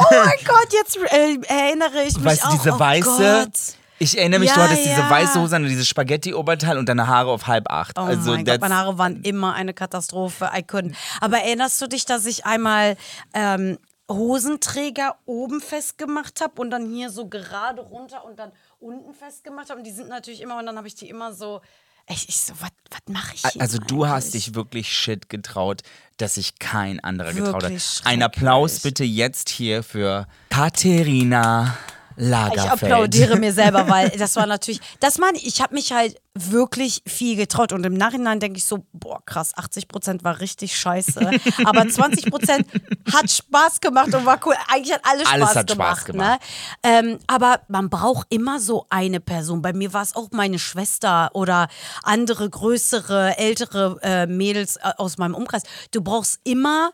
Oh 0.00 0.04
mein 0.24 0.44
Gott, 0.44 0.72
jetzt 0.72 0.96
äh, 0.96 1.38
erinnere 1.46 2.02
ich 2.06 2.16
mich 2.16 2.24
Weißt 2.24 2.42
du, 2.44 2.48
auch. 2.48 2.52
diese 2.52 2.72
oh 2.72 2.78
weiße. 2.80 3.44
Gott. 3.46 3.79
Ich 4.02 4.16
erinnere 4.16 4.40
mich, 4.40 4.50
du 4.50 4.58
Ja, 4.58 4.64
hattest 4.64 4.82
diese 4.86 5.00
ja. 5.00 5.10
weiße 5.10 5.38
Hose 5.38 5.56
an 5.56 5.62
und 5.62 5.68
dieses 5.68 5.86
Spaghetti-Oberteil 5.86 6.78
und 6.78 6.88
deine 6.88 7.06
Haare 7.06 7.30
auf 7.30 7.46
halb 7.46 7.70
acht. 7.70 7.98
Oh 7.98 8.02
also 8.02 8.30
mein 8.30 8.46
Gott, 8.46 8.58
meine 8.62 8.74
Haare 8.74 8.96
waren 8.96 9.22
immer 9.24 9.52
eine 9.52 9.74
Katastrophe. 9.74 10.50
I 10.56 10.60
couldn't. 10.62 10.94
Aber 11.20 11.36
erinnerst 11.36 11.82
du 11.82 11.86
dich, 11.86 12.06
dass 12.06 12.24
ich 12.24 12.46
einmal 12.46 12.96
ähm, 13.34 13.78
Hosenträger 14.10 15.16
oben 15.26 15.60
festgemacht 15.60 16.40
habe 16.40 16.62
und 16.62 16.70
dann 16.70 16.90
hier 16.90 17.10
so 17.10 17.28
gerade 17.28 17.82
runter 17.82 18.24
und 18.24 18.38
dann 18.38 18.52
unten 18.78 19.12
festgemacht 19.12 19.68
habe? 19.68 19.80
Und 19.80 19.86
die 19.86 19.92
sind 19.92 20.08
natürlich 20.08 20.40
immer, 20.40 20.58
und 20.58 20.64
dann 20.64 20.78
habe 20.78 20.88
ich 20.88 20.94
die 20.94 21.08
immer 21.10 21.34
so. 21.34 21.60
Ich, 22.08 22.26
ich 22.26 22.40
so, 22.40 22.54
was 22.58 22.70
mache 23.06 23.34
ich 23.34 23.42
hier? 23.42 23.60
Also 23.60 23.76
du 23.76 24.08
hast 24.08 24.28
eigentlich? 24.28 24.46
dich 24.46 24.54
wirklich 24.54 24.90
shit 24.96 25.28
getraut, 25.28 25.82
dass 26.16 26.36
sich 26.36 26.58
kein 26.58 27.00
anderer 27.00 27.34
getraut 27.34 27.64
hat. 27.64 27.70
Wirklich 27.70 28.00
Ein 28.04 28.22
Applaus 28.22 28.80
bitte 28.80 29.04
jetzt 29.04 29.50
hier 29.50 29.82
für 29.82 30.26
Katharina 30.48 31.76
Ich 32.20 32.28
Lagerfeld. 32.28 32.92
applaudiere 32.92 33.36
mir 33.36 33.52
selber, 33.52 33.88
weil 33.88 34.10
das 34.10 34.36
war 34.36 34.46
natürlich, 34.46 34.80
das 35.00 35.18
meine 35.18 35.38
ich, 35.38 35.46
ich 35.46 35.60
habe 35.60 35.74
mich 35.74 35.92
halt 35.92 36.16
wirklich 36.34 37.02
viel 37.06 37.34
getraut 37.36 37.72
und 37.72 37.84
im 37.84 37.94
Nachhinein 37.94 38.38
denke 38.40 38.58
ich 38.58 38.64
so, 38.64 38.86
boah 38.92 39.24
krass, 39.24 39.52
80 39.56 39.88
Prozent 39.88 40.22
war 40.22 40.38
richtig 40.40 40.76
scheiße, 40.78 41.30
aber 41.64 41.88
20 41.88 42.30
Prozent 42.30 42.66
hat 43.12 43.30
Spaß 43.30 43.80
gemacht 43.80 44.14
und 44.14 44.24
war 44.26 44.38
cool. 44.44 44.54
Eigentlich 44.68 44.92
hat 44.94 45.00
alles 45.04 45.22
Spaß 45.22 45.32
Alles 45.32 45.56
hat 45.56 45.66
gemacht. 45.66 45.96
Spaß 45.96 46.04
gemacht. 46.04 46.40
Ne? 46.84 46.90
Ähm, 46.90 47.18
aber 47.26 47.60
man 47.68 47.90
braucht 47.90 48.26
immer 48.30 48.60
so 48.60 48.86
eine 48.90 49.20
Person. 49.20 49.62
Bei 49.62 49.72
mir 49.72 49.92
war 49.92 50.02
es 50.02 50.14
auch 50.14 50.28
meine 50.30 50.58
Schwester 50.58 51.30
oder 51.32 51.68
andere 52.02 52.48
größere, 52.48 53.38
ältere 53.38 53.96
äh, 54.02 54.26
Mädels 54.26 54.76
äh, 54.76 54.92
aus 54.98 55.18
meinem 55.18 55.34
Umkreis. 55.34 55.62
Du 55.90 56.00
brauchst 56.00 56.38
immer 56.44 56.90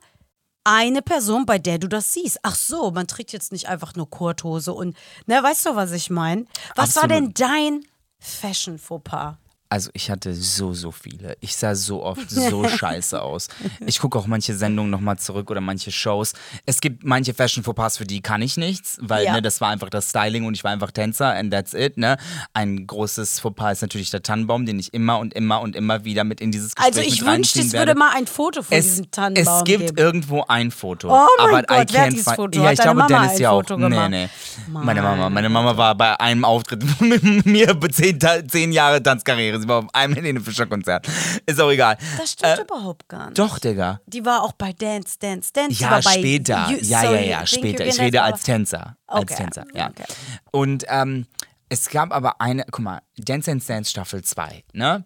eine 0.67 1.01
Person, 1.01 1.47
bei 1.47 1.59
der 1.59 1.79
du 1.79 1.89
das 1.89 2.13
siehst. 2.13 2.41
Ach 2.43 2.57
so, 2.57 2.91
man 2.91 3.07
trägt 3.07 3.33
jetzt 3.33 3.53
nicht 3.53 3.69
einfach 3.69 3.95
nur 3.95 4.11
Kurthose 4.11 4.73
und, 4.73 4.97
ne, 5.27 5.41
weißt 5.41 5.67
du, 5.67 5.77
was 5.77 5.93
ich 5.93 6.11
meine? 6.11 6.45
Was 6.75 6.97
war 6.97 7.05
Absolut. 7.05 7.11
denn 7.11 7.35
dein 7.35 7.87
Fashion-Fauxpas? 8.19 9.37
Also 9.69 9.91
ich 9.95 10.11
hatte 10.11 10.33
so, 10.35 10.75
so 10.75 10.93
viele. 10.93 11.37
Ich 11.41 11.57
sah 11.57 11.75
so 11.75 12.03
oft 12.05 12.31
so 12.31 12.69
scheiße 12.69 13.21
aus. 13.21 13.49
Ich 13.85 13.99
gucke 13.99 14.17
auch 14.19 14.27
manche 14.27 14.55
Sendungen 14.55 14.91
nochmal 14.91 15.19
zurück 15.19 15.51
oder 15.51 15.61
manche 15.61 15.91
Shows. 15.91 16.35
Es 16.67 16.81
gibt 16.81 17.03
manche 17.05 17.35
Fashion 17.35 17.65
Fauxpas, 17.65 17.97
für 17.99 18.05
die 18.07 18.21
kann 18.21 18.43
ich 18.43 18.57
nichts, 18.57 18.99
weil 19.01 19.25
Ja. 19.25 19.33
ne, 19.33 19.43
das 19.43 19.61
war 19.61 19.71
einfach 19.71 19.91
das 19.91 20.11
Styling 20.11 20.45
und 20.45 20.55
ich 20.55 20.63
war 20.63 20.71
einfach 20.71 20.93
Tänzer 20.93 21.35
and 21.35 21.53
that's 21.53 21.75
it. 21.75 21.97
Ne? 21.97 22.17
Ein 22.55 22.87
großes 22.87 23.41
Fauxpas 23.41 23.73
ist 23.73 23.83
natürlich 23.83 24.11
der 24.11 24.23
Tannenbaum, 24.23 24.67
den 24.67 24.79
ich 24.79 24.95
immer 24.95 25.19
und 25.19 25.35
immer 25.35 25.61
und 25.61 25.75
immer 25.75 26.05
wieder 26.05 26.23
mit 26.25 26.41
in 26.41 26.53
dieses 26.53 26.75
Gespräch 26.77 26.97
Also 26.97 27.01
ich 27.09 27.25
wünschte, 27.27 27.61
es 27.61 27.73
würde 27.73 27.95
mal 27.97 28.13
ein 28.15 28.27
Foto 28.27 28.63
von 28.63 28.77
es, 28.77 28.87
diesem 28.87 29.11
Tannenbaum 29.11 29.59
es 29.59 29.65
gibt 29.65 29.87
geben. 29.87 29.99
irgendwo 29.99 30.45
ein 30.47 30.71
Foto. 30.71 31.09
Oh 31.13 31.27
mein 31.39 31.49
aber 31.49 31.63
Gott, 31.65 31.91
I 31.91 31.95
wer 31.95 32.03
hat 32.03 32.13
dieses 32.13 32.33
Foto? 32.33 32.63
Ja, 32.63 32.73
ich 32.73 32.79
glaube, 32.79 32.99
Mama 33.01 33.09
Dennis 33.23 33.39
ja 33.41 33.51
auch. 33.51 33.57
Foto 33.63 33.77
Nee, 33.77 33.89
gemacht? 33.89 34.11
nee. 34.11 34.29
Meine 34.69 35.03
Mama, 35.03 35.29
meine 35.31 35.49
Mama 35.49 35.77
war 35.77 35.95
bei 35.97 36.19
einem 36.21 36.45
Auftritt 36.45 36.85
mit 37.01 37.45
mir 37.47 37.77
zehn, 37.91 38.19
zehn 38.49 38.71
Jahre 38.73 39.03
Tanzkarriere. 39.03 39.56
Sie 39.61 39.69
war 39.69 39.79
auf 39.85 39.95
einem 39.95 40.15
Helene 40.15 40.41
Fischer 40.41 40.67
Konzert. 40.67 41.09
Ist 41.47 41.61
auch 41.61 41.71
egal. 41.71 41.97
Das 42.19 42.33
stimmt 42.33 42.59
überhaupt 42.61 43.09
gar 43.09 43.31
nicht. 43.31 43.39
Äh, 43.39 43.43
Doch, 43.43 43.59
Digga. 43.59 44.01
Die 44.07 44.25
war 44.25 44.43
auch 44.43 44.53
bei 44.53 44.73
Dance, 44.73 45.17
Dance, 45.19 45.51
Dance. 45.53 45.81
Ja, 45.83 46.01
später. 46.03 46.69
You- 46.71 46.79
ja, 46.83 47.03
ja, 47.05 47.21
ja, 47.21 47.47
später. 47.47 47.87
Ich 47.87 47.99
rede 48.01 48.23
als 48.23 48.43
Tänzer. 48.43 48.97
Als 49.07 49.23
Okay, 49.23 49.35
Tänzer, 49.37 49.65
ja. 49.75 49.89
okay. 49.91 50.05
Und 50.53 50.85
ähm, 50.89 51.27
es 51.69 51.89
gab 51.89 52.13
aber 52.13 52.41
eine, 52.41 52.65
guck 52.71 52.81
mal, 52.85 53.01
Dance 53.19 53.51
Dance 53.51 53.67
Dance 53.67 53.91
Staffel 53.91 54.23
2, 54.23 54.65
ne? 54.73 55.05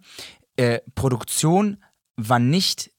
Äh, 0.56 0.80
Produktion 0.94 1.82
war 2.16 2.38
nicht 2.38 2.88
äh, 2.88 2.89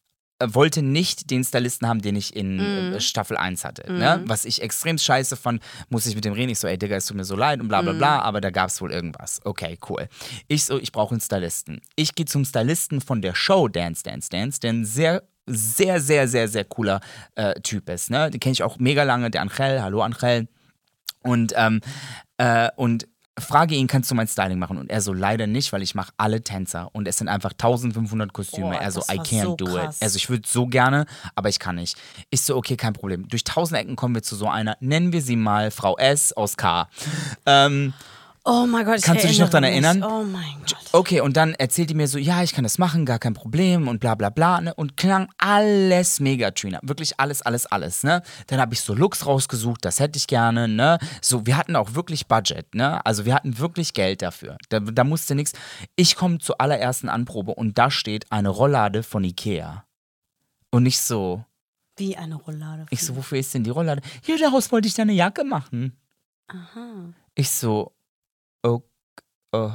wollte 0.47 0.81
nicht 0.81 1.29
den 1.31 1.43
Stylisten 1.43 1.87
haben, 1.87 2.01
den 2.01 2.15
ich 2.15 2.35
in 2.35 2.55
Mhm. 2.55 2.93
äh, 2.93 2.99
Staffel 3.01 3.37
1 3.37 3.63
hatte. 3.65 3.91
Ne? 3.91 4.21
Was 4.25 4.45
ich 4.45 4.61
extrem 4.61 4.97
scheiße 4.97 5.35
fand, 5.37 5.61
muss 5.89 6.05
ich 6.05 6.15
mit 6.15 6.25
dem 6.25 6.33
reden. 6.33 6.49
Ich 6.49 6.59
so, 6.59 6.67
ey 6.67 6.77
Digga, 6.77 6.95
es 6.95 7.05
tut 7.05 7.17
mir 7.17 7.23
so 7.25 7.35
leid 7.35 7.59
und 7.61 7.67
bla 7.67 7.81
bla 7.81 7.93
Mhm. 7.93 7.97
bla, 7.97 8.19
aber 8.21 8.41
da 8.41 8.49
gab 8.49 8.69
es 8.69 8.81
wohl 8.81 8.91
irgendwas. 8.91 9.39
Okay, 9.43 9.77
cool. 9.89 10.07
Ich 10.47 10.65
so, 10.65 10.79
ich 10.79 10.91
brauche 10.91 11.11
einen 11.11 11.21
Stylisten. 11.21 11.81
Ich 11.95 12.15
gehe 12.15 12.25
zum 12.25 12.45
Stylisten 12.45 13.01
von 13.01 13.21
der 13.21 13.35
Show 13.35 13.67
Dance 13.67 14.03
Dance 14.03 14.29
Dance, 14.29 14.59
der 14.59 14.71
ein 14.73 14.85
sehr 14.85 15.23
sehr, 15.47 15.99
sehr, 15.99 16.27
sehr, 16.27 16.47
sehr 16.47 16.63
cooler 16.65 17.01
äh, 17.35 17.59
Typ 17.61 17.89
ist. 17.89 18.09
Ne? 18.11 18.29
Den 18.29 18.39
kenne 18.39 18.53
ich 18.53 18.61
auch 18.63 18.77
mega 18.77 19.03
lange, 19.03 19.31
der 19.31 19.41
Angel. 19.41 19.81
Hallo 19.81 20.01
Angel. 20.03 20.47
Und, 21.23 21.53
ähm, 21.55 21.81
äh, 22.37 22.69
und 22.75 23.07
frage 23.39 23.75
ihn, 23.75 23.87
kannst 23.87 24.11
du 24.11 24.15
mein 24.15 24.27
Styling 24.27 24.59
machen? 24.59 24.77
Und 24.77 24.89
er 24.89 25.01
so, 25.01 25.13
leider 25.13 25.47
nicht, 25.47 25.71
weil 25.73 25.81
ich 25.81 25.95
mache 25.95 26.11
alle 26.17 26.43
Tänzer. 26.43 26.89
Und 26.93 27.07
es 27.07 27.17
sind 27.17 27.27
einfach 27.27 27.51
1500 27.51 28.33
Kostüme. 28.33 28.71
Boah, 28.71 28.75
er 28.75 28.91
so, 28.91 29.01
I 29.01 29.19
can't 29.19 29.43
so 29.43 29.55
do 29.55 29.65
krass. 29.65 29.97
it. 29.97 30.03
Also 30.03 30.17
ich 30.17 30.29
würde 30.29 30.47
so 30.47 30.67
gerne, 30.67 31.05
aber 31.35 31.49
ich 31.49 31.59
kann 31.59 31.75
nicht. 31.75 31.97
Ich 32.29 32.41
so, 32.41 32.55
okay, 32.55 32.75
kein 32.75 32.93
Problem. 32.93 33.27
Durch 33.27 33.43
tausend 33.43 33.79
Ecken 33.79 33.95
kommen 33.95 34.15
wir 34.15 34.23
zu 34.23 34.35
so 34.35 34.47
einer, 34.47 34.77
nennen 34.79 35.13
wir 35.13 35.21
sie 35.21 35.35
mal 35.35 35.71
Frau 35.71 35.97
S 35.97 36.33
aus 36.33 36.57
K. 36.57 36.89
Ähm, 37.45 37.93
Oh 38.43 38.65
mein 38.65 38.85
Gott, 38.85 38.97
ich 38.97 39.03
Kannst 39.03 39.23
du 39.23 39.27
dich 39.27 39.37
noch 39.37 39.49
daran 39.49 39.63
mich. 39.63 39.71
erinnern? 39.73 40.03
Oh 40.03 40.23
mein 40.23 40.55
Gott. 40.61 40.77
Okay, 40.93 41.21
und 41.21 41.37
dann 41.37 41.53
erzählt 41.53 41.91
die 41.91 41.93
mir 41.93 42.07
so, 42.07 42.17
ja, 42.17 42.41
ich 42.41 42.53
kann 42.53 42.63
das 42.63 42.79
machen, 42.79 43.05
gar 43.05 43.19
kein 43.19 43.35
Problem 43.35 43.87
und 43.87 43.99
bla 43.99 44.15
bla 44.15 44.31
bla. 44.31 44.61
Ne? 44.61 44.73
Und 44.73 44.97
klang 44.97 45.29
alles 45.37 46.19
mega, 46.19 46.49
Trina. 46.49 46.79
Wirklich 46.81 47.19
alles, 47.19 47.43
alles, 47.43 47.67
alles. 47.67 48.03
Ne? 48.03 48.23
Dann 48.47 48.59
habe 48.59 48.73
ich 48.73 48.81
so 48.81 48.95
Looks 48.95 49.27
rausgesucht, 49.27 49.85
das 49.85 49.99
hätte 49.99 50.17
ich 50.17 50.25
gerne. 50.25 50.67
Ne? 50.67 50.97
So, 51.21 51.45
wir 51.45 51.55
hatten 51.55 51.75
auch 51.75 51.93
wirklich 51.93 52.25
Budget. 52.27 52.73
Ne? 52.73 53.05
Also 53.05 53.25
wir 53.25 53.35
hatten 53.35 53.59
wirklich 53.59 53.93
Geld 53.93 54.23
dafür. 54.23 54.57
Da, 54.69 54.79
da 54.79 55.03
musste 55.03 55.35
nichts. 55.35 55.53
Ich 55.95 56.15
komme 56.15 56.39
zur 56.39 56.59
allerersten 56.59 57.09
Anprobe 57.09 57.53
und 57.53 57.77
da 57.77 57.91
steht 57.91 58.31
eine 58.31 58.49
Rolllade 58.49 59.03
von 59.03 59.23
Ikea. 59.23 59.85
Und 60.71 60.87
ich 60.87 60.99
so, 60.99 61.45
Wie 61.95 62.17
eine 62.17 62.35
Rollade. 62.35 62.87
ich 62.89 63.03
so, 63.05 63.15
wofür 63.15 63.37
ist 63.37 63.53
denn 63.53 63.63
die 63.63 63.69
Rolllade? 63.69 64.01
Ja, 64.25 64.35
daraus 64.37 64.71
wollte 64.71 64.87
ich 64.87 64.95
deine 64.95 65.13
Jacke 65.13 65.43
machen. 65.43 65.95
Aha. 66.47 67.13
Ich 67.35 67.51
so, 67.51 67.91
oh, 68.63 68.81
oh, 69.51 69.71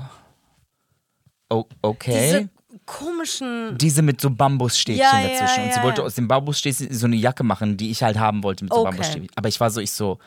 oh, 1.51 1.65
okay. 1.83 2.13
Diese 2.13 2.51
komischen. 2.85 3.77
Diese 3.79 4.03
mit 4.03 4.21
so 4.21 4.31
Bambusstäbchen 4.31 5.03
Ja, 5.03 5.21
ja, 5.21 5.29
dazwischen. 5.29 5.65
Und 5.65 5.73
sie 5.73 5.79
ja, 5.79 5.85
wollte 5.85 6.01
ja. 6.03 6.07
aus 6.07 6.15
dem 6.15 6.29
Bambusstäbchen 6.29 6.93
so 6.93 7.07
eine 7.07 7.17
Jacke 7.17 7.45
machen, 7.45 7.77
die 7.77 7.91
ich 7.91 8.03
halt 8.03 8.19
haben 8.19 8.43
wollte 8.43 8.65
mit 8.65 8.73
so 8.73 8.81
Okay. 8.81 8.91
Bambusstäbchen. 8.91 9.31
Aber 9.35 9.49
ich 9.49 9.61
war 9.61 9.71
so, 9.71 9.81
ich 9.81 9.93
so, 9.93 10.19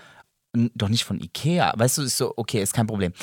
doch 0.54 0.90
nicht 0.90 1.04
von 1.04 1.20
Ikea. 1.20 1.74
Weißt 1.76 1.98
du, 1.98 2.04
ich 2.06 2.14
so, 2.14 2.34
okay, 2.36 2.62
ist 2.62 2.74
kein 2.74 2.88
Problem. 2.88 3.14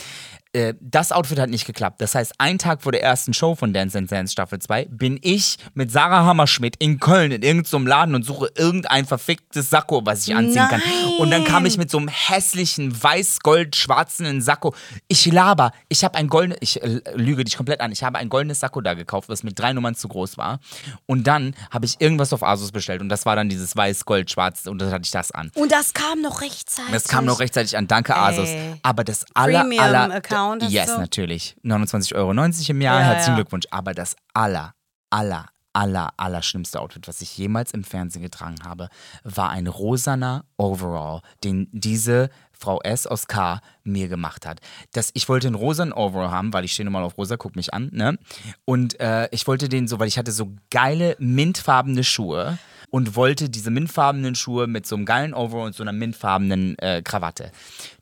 Äh, 0.52 0.74
das 0.80 1.12
Outfit 1.12 1.38
hat 1.38 1.50
nicht 1.50 1.66
geklappt. 1.66 2.00
Das 2.00 2.14
heißt, 2.14 2.34
einen 2.38 2.58
Tag 2.58 2.82
vor 2.82 2.92
der 2.92 3.02
ersten 3.02 3.34
Show 3.34 3.54
von 3.54 3.72
Dance 3.72 3.96
Dance 3.96 4.14
Dance 4.14 4.32
Staffel 4.32 4.58
2 4.58 4.86
bin 4.86 5.18
ich 5.22 5.58
mit 5.74 5.90
Sarah 5.90 6.24
Hammerschmidt 6.24 6.76
in 6.78 6.98
Köln 6.98 7.32
in 7.32 7.42
irgendeinem 7.42 7.86
Laden 7.86 8.14
und 8.14 8.24
suche 8.24 8.50
irgendein 8.56 9.06
verficktes 9.06 9.70
Sakko, 9.70 10.04
was 10.04 10.26
ich 10.26 10.34
anziehen 10.34 10.68
kann. 10.68 10.82
Und 11.18 11.30
dann 11.30 11.44
kam 11.44 11.66
ich 11.66 11.78
mit 11.78 11.90
so 11.90 11.98
einem 11.98 12.08
hässlichen 12.08 13.02
weiß-gold-schwarzen 13.02 14.40
Sakko. 14.40 14.74
Ich 15.08 15.26
laber. 15.26 15.72
Ich 15.88 16.04
habe 16.04 16.16
ein 16.16 16.28
goldenes, 16.28 16.58
ich 16.60 16.82
äh, 16.82 17.00
lüge 17.14 17.44
dich 17.44 17.56
komplett 17.56 17.80
an, 17.80 17.92
ich 17.92 18.02
habe 18.02 18.18
ein 18.18 18.28
goldenes 18.28 18.60
Sakko 18.60 18.80
da 18.80 18.94
gekauft, 18.94 19.28
was 19.28 19.42
mit 19.42 19.58
drei 19.58 19.72
Nummern 19.72 19.94
zu 19.94 20.08
groß 20.08 20.38
war. 20.38 20.60
Und 21.06 21.26
dann 21.26 21.54
habe 21.70 21.86
ich 21.86 22.00
irgendwas 22.00 22.32
auf 22.32 22.42
Asus 22.42 22.72
bestellt 22.72 23.00
und 23.00 23.08
das 23.08 23.26
war 23.26 23.36
dann 23.36 23.48
dieses 23.48 23.76
weiß-gold-schwarz 23.76 24.66
und 24.66 24.80
dann 24.80 24.90
hatte 24.90 25.04
ich 25.04 25.10
das 25.10 25.32
an. 25.32 25.50
Und 25.54 25.72
das 25.72 25.92
kam 25.94 26.20
noch 26.22 26.40
rechtzeitig. 26.40 26.92
Das 26.92 27.08
kam 27.08 27.24
noch 27.24 27.40
rechtzeitig 27.40 27.76
an. 27.76 27.86
Danke, 27.86 28.16
Asus. 28.16 28.48
Ey. 28.48 28.74
Aber 28.82 29.04
das 29.04 29.24
aller, 29.34 29.66
aller. 29.78 30.22
Hast 30.54 30.72
yes, 30.72 30.94
du? 30.94 31.00
natürlich. 31.00 31.56
29,90 31.64 32.14
Euro 32.14 32.30
im 32.30 32.80
Jahr. 32.80 33.00
Ja, 33.00 33.06
Herzlichen 33.06 33.30
ja. 33.30 33.36
Glückwunsch. 33.36 33.66
Aber 33.70 33.94
das 33.94 34.16
aller, 34.34 34.74
aller, 35.10 35.46
aller, 35.76 36.10
aller 36.16 36.42
schlimmste 36.42 36.80
Outfit, 36.80 37.06
was 37.06 37.20
ich 37.20 37.36
jemals 37.36 37.72
im 37.72 37.84
Fernsehen 37.84 38.22
getragen 38.22 38.56
habe, 38.64 38.88
war 39.24 39.50
ein 39.50 39.66
rosaner 39.66 40.44
Overall, 40.56 41.20
den 41.44 41.68
diese 41.72 42.30
Frau 42.52 42.80
S 42.80 43.06
aus 43.06 43.26
K 43.26 43.60
mir 43.84 44.08
gemacht 44.08 44.46
hat. 44.46 44.60
Das, 44.92 45.10
ich 45.12 45.28
wollte 45.28 45.48
einen 45.48 45.56
rosanen 45.56 45.92
Overall 45.92 46.30
haben, 46.30 46.52
weil 46.54 46.64
ich 46.64 46.72
stehe 46.72 46.86
normal 46.86 47.02
auf 47.02 47.18
rosa, 47.18 47.36
guck 47.36 47.56
mich 47.56 47.74
an, 47.74 47.90
ne? 47.92 48.18
Und 48.64 48.98
äh, 49.00 49.28
ich 49.32 49.46
wollte 49.46 49.68
den 49.68 49.86
so, 49.86 49.98
weil 49.98 50.08
ich 50.08 50.16
hatte 50.16 50.32
so 50.32 50.54
geile 50.70 51.16
mintfarbene 51.18 52.04
Schuhe 52.04 52.58
und 52.90 53.14
wollte 53.14 53.50
diese 53.50 53.70
mintfarbenen 53.70 54.34
Schuhe 54.34 54.66
mit 54.66 54.86
so 54.86 54.96
einem 54.96 55.04
geilen 55.04 55.34
Overall 55.34 55.66
und 55.66 55.74
so 55.74 55.82
einer 55.82 55.92
mintfarbenen 55.92 56.78
äh, 56.78 57.02
Krawatte. 57.02 57.52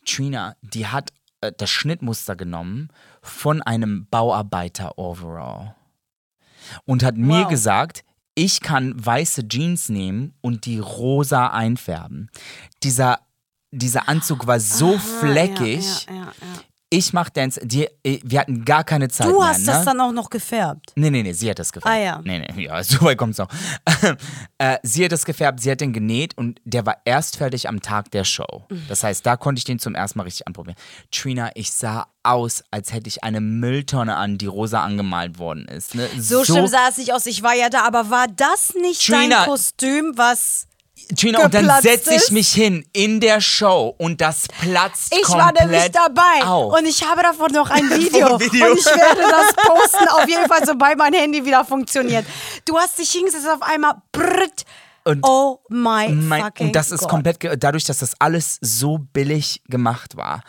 Trina, 0.05 0.55
die 0.63 0.87
hat 0.87 1.11
äh, 1.45 1.53
das 1.57 1.71
Schnittmuster 1.71 2.37
genommen 2.37 2.89
von 3.23 3.63
einem 3.63 4.07
Bauarbeiter-Overall 4.11 5.75
und 6.85 7.03
hat 7.03 7.17
mir 7.17 7.43
Wow. 7.45 7.49
gesagt, 7.49 8.05
ich 8.35 8.61
kann 8.61 8.95
weiße 9.05 9.47
Jeans 9.49 9.89
nehmen 9.89 10.35
und 10.41 10.67
die 10.67 10.79
rosa 10.79 11.49
einfärben. 11.49 12.31
Dieser, 12.83 13.21
dieser 13.71 14.09
Anzug 14.09 14.47
war 14.47 14.59
so 14.61 14.99
fleckig. 14.99 16.07
Ja, 16.07 16.13
ja, 16.15 16.21
ja, 16.21 16.27
ja. 16.27 16.61
Ich 16.97 17.13
mach 17.13 17.29
Dance. 17.29 17.61
Die, 17.65 17.89
äh, 18.05 18.21
wir 18.23 18.39
hatten 18.41 18.65
gar 18.65 18.85
keine 18.85 19.09
Zeit 19.09 19.27
Du 19.27 19.39
mehr. 19.41 19.49
hast 19.49 19.61
ne? 19.61 19.73
das 19.73 19.85
dann 19.85 20.01
auch 20.01 20.13
noch 20.13 20.31
gefärbt. 20.31 20.93
Nee, 20.95 21.11
nee, 21.11 21.23
nee, 21.25 21.33
sie 21.33 21.51
hat 21.51 21.59
das 21.59 21.73
gefärbt. 21.73 21.93
Ah, 21.93 21.99
ja. 22.01 22.21
Nee, 22.23 22.39
nee, 22.55 22.65
ja, 22.65 22.83
so 22.85 23.03
weit 23.03 23.19
kommt's 23.19 23.39
noch. 23.39 23.49
äh, 24.59 24.79
sie 24.85 25.05
hat 25.05 25.13
das 25.13 25.25
gefärbt, 25.25 25.61
sie 25.61 25.71
hat 25.73 25.81
den 25.81 25.93
genäht 25.93 26.39
und 26.39 26.61
der 26.65 26.87
war 26.87 26.99
erst 27.05 27.37
fertig 27.37 27.69
am 27.69 27.81
Tag 27.81 28.13
der 28.13 28.25
Show. 28.25 28.65
Mhm. 28.69 28.85
Das 28.89 29.03
heißt, 29.03 29.27
da 29.27 29.37
konnte 29.37 29.59
ich 29.59 29.65
den 29.65 29.79
zum 29.81 29.95
ersten 29.95 30.19
Mal 30.19 30.25
richtig 30.25 30.47
anprobieren. 30.47 30.77
Trina, 31.11 31.51
ich 31.55 31.73
sah 31.73 32.07
aus, 32.23 32.63
als 32.71 32.93
hätte 32.93 33.09
ich 33.09 33.25
eine 33.25 33.41
Mülltonne 33.41 34.15
an, 34.17 34.39
die 34.39 34.47
rosa 34.47 34.83
angemalt 34.83 35.39
worden 35.39 35.67
ist. 35.67 35.95
Ne? 35.95 36.09
So, 36.19 36.45
schlimm 36.45 36.69
sah 36.69 36.89
es 36.89 36.97
nicht 36.97 37.13
aus. 37.13 37.27
Ich 37.27 37.43
war 37.43 37.55
ja 37.55 37.71
da, 37.71 37.83
aber 37.83 38.11
war 38.11 38.27
das 38.29 38.75
nicht 38.75 39.11
dein 39.11 39.31
Trina. 39.31 39.45
Kostüm, 39.45 40.13
was. 40.17 40.69
Trina, 41.17 41.45
und 41.45 41.55
dann 41.55 41.71
setze 41.83 42.15
ich 42.15 42.31
mich 42.31 42.49
hin 42.53 42.87
in 42.93 43.21
der 43.21 43.41
Show 43.41 43.95
und 43.99 44.21
das 44.21 44.47
platzt 44.61 45.15
Ich 45.15 45.29
war 45.29 45.53
nämlich 45.53 45.91
dabei 45.93 46.45
auf. 46.45 46.73
und 46.79 46.87
ich 46.87 47.03
habe 47.09 47.23
davon 47.23 47.53
noch 47.53 47.71
ein 47.71 47.89
Video. 47.91 48.39
Video. 48.41 48.71
Und 48.71 48.79
ich 48.79 48.87
werde 48.87 49.23
das 49.23 49.55
posten, 49.67 50.09
auf 50.09 50.29
jeden 50.29 50.47
Fall, 50.47 50.65
sobald 50.67 50.97
mein 50.99 51.13
Handy 51.15 51.45
wieder 51.45 51.65
funktioniert. 51.65 52.25
Du 52.65 52.77
hast 52.79 52.99
dich 52.99 53.11
hingesetzt 53.11 53.49
auf 53.49 53.63
einmal. 53.63 53.95
Brrrt, 54.13 54.65
Und 55.05 55.21
oh 55.27 55.59
my 55.69 56.09
Mein, 56.09 56.43
fucking 56.45 56.67
und 56.69 56.77
das 56.77 56.91
ist 56.91 57.01
God. 57.01 57.11
komplett, 57.11 57.63
dadurch, 57.63 57.85
dass 57.85 57.99
das 57.99 58.15
alles 58.21 58.59
so 58.61 58.99
billig 58.99 59.63
gemacht 59.69 60.17
war. 60.17 60.43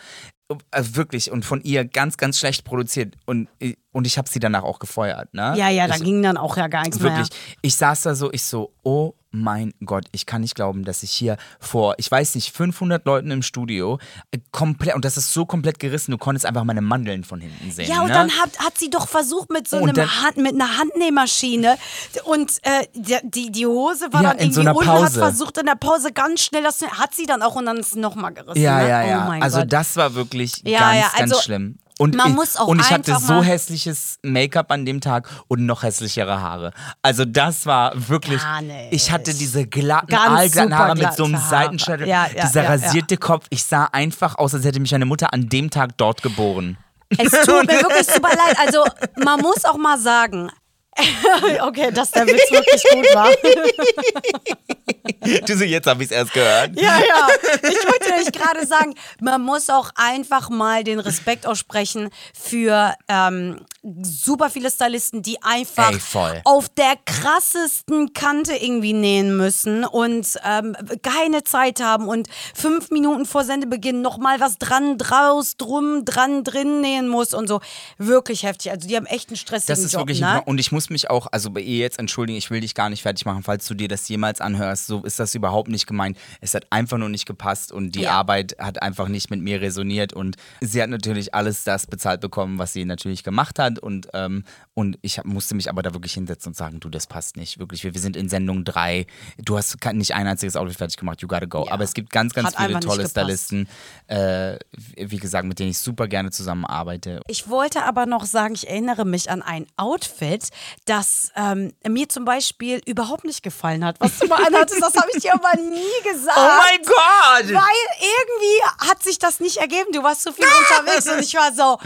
äh, 0.70 0.82
Wirklich 0.92 1.30
und 1.30 1.44
von 1.44 1.60
ihr 1.62 1.84
ganz, 1.84 2.16
ganz 2.16 2.38
schlecht 2.38 2.64
produziert. 2.64 3.14
Und, 3.26 3.48
und 3.96 4.06
ich 4.06 4.18
habe 4.18 4.28
sie 4.28 4.38
danach 4.40 4.62
auch 4.62 4.78
gefeuert. 4.78 5.32
Ne? 5.32 5.54
Ja, 5.56 5.70
ja, 5.70 5.88
da 5.88 5.96
ich, 5.96 6.04
ging 6.04 6.22
dann 6.22 6.36
auch 6.36 6.58
ja 6.58 6.68
gar 6.68 6.82
nichts 6.82 7.00
Wirklich. 7.00 7.30
mehr. 7.30 7.38
Ich 7.62 7.76
saß 7.76 8.02
da 8.02 8.14
so, 8.14 8.30
ich 8.30 8.42
so, 8.42 8.72
oh 8.82 9.14
mein 9.30 9.72
Gott, 9.84 10.04
ich 10.12 10.26
kann 10.26 10.42
nicht 10.42 10.54
glauben, 10.54 10.84
dass 10.84 11.02
ich 11.02 11.10
hier 11.10 11.36
vor, 11.60 11.94
ich 11.96 12.10
weiß 12.10 12.34
nicht, 12.34 12.54
500 12.54 13.04
Leuten 13.06 13.30
im 13.30 13.42
Studio 13.42 13.98
äh, 14.32 14.38
komplett, 14.50 14.94
und 14.94 15.04
das 15.04 15.16
ist 15.16 15.32
so 15.32 15.46
komplett 15.46 15.78
gerissen, 15.78 16.10
du 16.10 16.18
konntest 16.18 16.44
einfach 16.44 16.64
meine 16.64 16.82
Mandeln 16.82 17.24
von 17.24 17.40
hinten 17.40 17.70
sehen. 17.70 17.88
Ja, 17.88 18.02
und 18.02 18.08
ne? 18.08 18.12
dann 18.14 18.30
hat, 18.32 18.58
hat 18.58 18.76
sie 18.78 18.90
doch 18.90 19.08
versucht 19.08 19.50
mit 19.50 19.66
so 19.66 19.78
Und 19.78 19.98
einem 19.98 20.22
Hand, 20.22 20.36
mit 20.36 20.54
einer 20.54 20.78
Handnähmaschine 20.78 21.76
und 22.24 22.52
äh, 22.62 22.86
die, 22.94 23.16
die, 23.24 23.50
die 23.52 23.66
Hose 23.66 24.12
war 24.12 24.22
Ja, 24.22 24.30
dann 24.30 24.38
in 24.38 24.52
so 24.52 24.60
irgendwie 24.60 24.68
einer 24.70 24.78
unten, 24.78 24.90
hat 24.90 25.02
Pause. 25.04 25.20
versucht 25.20 25.58
in 25.58 25.66
der 25.66 25.74
Pause 25.74 26.12
ganz 26.12 26.42
schnell, 26.42 26.62
das 26.62 26.82
hat 26.82 27.14
sie 27.14 27.24
dann 27.24 27.40
auch 27.42 27.56
und 27.56 27.64
dann 27.64 27.78
ist 27.78 27.88
es 27.88 27.96
nochmal 27.96 28.32
gerissen. 28.34 28.60
Ja, 28.60 28.78
ne? 28.78 28.88
ja, 28.88 29.02
ja. 29.02 29.24
Oh 29.24 29.28
mein 29.28 29.42
also 29.42 29.60
Gott. 29.60 29.72
das 29.72 29.96
war 29.96 30.14
wirklich 30.14 30.62
Ja, 30.64 30.80
ganz, 30.80 30.96
ja, 30.96 31.18
ganz 31.18 31.32
also 31.32 31.40
schlimm. 31.42 31.78
Und 31.98 32.14
man 32.14 32.30
ich, 32.30 32.34
muss 32.34 32.56
auch 32.56 32.68
und 32.68 32.80
ich 32.80 32.90
hatte 32.90 33.16
so 33.18 33.42
hässliches 33.42 34.18
Make-up 34.22 34.70
an 34.70 34.84
dem 34.84 35.00
Tag 35.00 35.30
und 35.48 35.64
noch 35.64 35.82
hässlichere 35.82 36.40
Haare. 36.40 36.72
Also 37.00 37.24
das 37.24 37.64
war 37.64 37.92
wirklich. 38.08 38.42
Gar 38.42 38.62
nicht. 38.62 38.92
Ich 38.92 39.10
hatte 39.10 39.32
diese 39.32 39.66
glatten, 39.66 40.14
aalglatten 40.14 40.76
Haare 40.76 40.94
mit 40.94 41.14
so 41.14 41.24
einem. 41.24 41.36
Seitenscheitel, 41.36 42.06
Ja, 42.06 42.26
ja, 42.26 42.42
dieser 42.42 42.64
ja, 42.64 42.74
ja. 42.74 42.84
rasierte 42.84 43.16
Kopf. 43.16 43.46
Ich 43.50 43.64
sah 43.64 43.84
einfach 43.84 44.36
aus, 44.36 44.54
als 44.54 44.64
hätte 44.64 44.80
mich 44.80 44.92
meine 44.92 45.06
Mutter 45.06 45.32
an 45.32 45.48
dem 45.48 45.70
Tag 45.70 45.96
dort 45.96 46.22
geboren. 46.22 46.76
Es 47.16 47.30
tut 47.46 47.66
mir 47.66 47.80
wirklich 47.80 48.06
super 48.06 48.28
leid. 48.28 48.58
Also, 48.58 48.84
man 49.16 49.40
muss 49.40 49.64
auch 49.64 49.78
mal 49.78 49.98
sagen. 49.98 50.50
okay, 51.60 51.90
dass 51.92 52.10
der 52.10 52.26
Witz 52.26 52.50
wirklich 52.50 52.82
gut 52.90 53.14
war. 53.14 53.28
du 55.46 55.56
so, 55.56 55.64
jetzt 55.64 55.86
habe 55.86 56.02
ich 56.02 56.10
es 56.10 56.16
erst 56.16 56.32
gehört. 56.32 56.70
Ja, 56.80 56.98
ja. 56.98 57.28
Ich 57.62 57.84
wollte 57.84 57.95
nämlich 58.16 58.32
gerade 58.32 58.66
sagen, 58.66 58.94
man 59.20 59.42
muss 59.42 59.70
auch 59.70 59.90
einfach 59.94 60.50
mal 60.50 60.84
den 60.84 60.98
Respekt 60.98 61.46
aussprechen 61.46 62.10
für 62.34 62.94
ähm, 63.08 63.60
super 64.02 64.50
viele 64.50 64.70
Stylisten, 64.70 65.22
die 65.22 65.42
einfach 65.42 65.92
Ey, 65.92 66.40
auf 66.44 66.68
der 66.68 66.94
krassesten 67.04 68.12
Kante 68.12 68.54
irgendwie 68.54 68.92
nähen 68.92 69.36
müssen 69.36 69.84
und 69.84 70.38
ähm, 70.44 70.76
keine 71.02 71.44
Zeit 71.44 71.80
haben 71.80 72.08
und 72.08 72.28
fünf 72.54 72.90
Minuten 72.90 73.26
vor 73.26 73.44
Sendebeginn 73.44 74.02
nochmal 74.02 74.40
was 74.40 74.58
dran, 74.58 74.98
draus, 74.98 75.56
drum, 75.56 76.04
dran, 76.04 76.44
drin 76.44 76.80
nähen 76.80 77.08
muss 77.08 77.34
und 77.34 77.48
so. 77.48 77.60
Wirklich 77.98 78.42
heftig. 78.42 78.72
Also 78.72 78.88
die 78.88 78.96
haben 78.96 79.06
echt 79.06 79.28
einen 79.28 79.36
stressigen 79.36 79.74
Das 79.74 79.84
ist 79.84 79.92
Job, 79.92 80.02
wirklich 80.02 80.20
ne? 80.20 80.42
und 80.44 80.58
ich 80.58 80.72
muss 80.72 80.90
mich 80.90 81.10
auch, 81.10 81.28
also 81.30 81.50
bei 81.50 81.60
ihr 81.60 81.78
jetzt 81.78 81.98
entschuldigen, 81.98 82.38
ich 82.38 82.50
will 82.50 82.60
dich 82.60 82.74
gar 82.74 82.90
nicht 82.90 83.02
fertig 83.02 83.24
machen, 83.24 83.42
falls 83.42 83.66
du 83.66 83.74
dir 83.74 83.88
das 83.88 84.08
jemals 84.08 84.40
anhörst. 84.40 84.86
So 84.86 85.02
ist 85.04 85.18
das 85.18 85.34
überhaupt 85.34 85.68
nicht 85.68 85.86
gemeint. 85.86 86.16
Es 86.40 86.54
hat 86.54 86.66
einfach 86.70 86.98
nur 86.98 87.08
nicht 87.08 87.26
gepasst 87.26 87.72
und 87.72 87.94
die 87.94 88.05
Ja. 88.06 88.12
Arbeit 88.12 88.56
hat 88.58 88.82
einfach 88.82 89.08
nicht 89.08 89.30
mit 89.30 89.40
mir 89.40 89.60
resoniert 89.60 90.12
und 90.12 90.36
sie 90.60 90.82
hat 90.82 90.90
natürlich 90.90 91.34
alles 91.34 91.64
das 91.64 91.86
bezahlt 91.86 92.20
bekommen, 92.20 92.58
was 92.58 92.72
sie 92.72 92.84
natürlich 92.84 93.24
gemacht 93.24 93.58
hat 93.58 93.78
und, 93.78 94.08
ähm, 94.14 94.44
und 94.74 94.98
ich 95.02 95.18
hab, 95.18 95.24
musste 95.24 95.54
mich 95.54 95.70
aber 95.70 95.82
da 95.82 95.94
wirklich 95.94 96.14
hinsetzen 96.14 96.50
und 96.50 96.54
sagen, 96.54 96.80
du, 96.80 96.88
das 96.88 97.06
passt 97.06 97.36
nicht. 97.36 97.58
Wirklich, 97.58 97.82
wir, 97.84 97.94
wir 97.94 98.00
sind 98.00 98.16
in 98.16 98.28
Sendung 98.28 98.64
3. 98.64 99.06
Du 99.38 99.56
hast 99.56 99.76
nicht 99.92 100.14
ein 100.14 100.26
einziges 100.26 100.56
Outfit 100.56 100.76
fertig 100.76 100.96
gemacht, 100.96 101.22
you 101.22 101.28
gotta 101.28 101.46
go. 101.46 101.64
Ja. 101.66 101.72
Aber 101.72 101.84
es 101.84 101.94
gibt 101.94 102.10
ganz, 102.10 102.34
ganz 102.34 102.54
Hat 102.54 102.66
viele 102.66 102.80
tolle. 102.80 103.08
Stylisten, 103.08 103.68
äh, 104.08 104.58
wie 104.96 105.16
gesagt, 105.18 105.46
mit 105.46 105.58
denen 105.58 105.70
ich 105.70 105.78
super 105.78 106.08
gerne 106.08 106.30
zusammenarbeite. 106.30 107.20
Ich 107.26 107.48
wollte 107.48 107.84
aber 107.84 108.06
noch 108.06 108.24
sagen, 108.24 108.54
ich 108.54 108.68
erinnere 108.68 109.04
mich 109.04 109.30
an 109.30 109.42
ein 109.42 109.66
Outfit, 109.76 110.48
das 110.84 111.32
ähm, 111.36 111.72
mir 111.88 112.08
zum 112.08 112.24
Beispiel 112.24 112.80
überhaupt 112.86 113.24
nicht 113.24 113.42
gefallen 113.42 113.84
hat. 113.84 114.00
Was 114.00 114.18
du 114.18 114.26
mal 114.26 114.44
anhattest, 114.46 114.82
das 114.82 114.94
habe 114.94 115.08
ich 115.14 115.22
dir 115.22 115.34
aber 115.34 115.56
nie 115.60 116.12
gesagt. 116.12 116.36
Oh 116.46 116.58
mein 116.58 116.82
Gott! 116.84 117.54
Weil 117.54 117.95
irgendwie 118.00 118.88
hat 118.90 119.02
sich 119.02 119.18
das 119.18 119.40
nicht 119.40 119.58
ergeben. 119.58 119.92
Du 119.92 120.02
warst 120.02 120.22
so 120.22 120.32
viel 120.32 120.44
unterwegs 120.44 121.08
und 121.08 121.18
ich 121.20 121.34
war 121.34 121.52
so. 121.52 121.78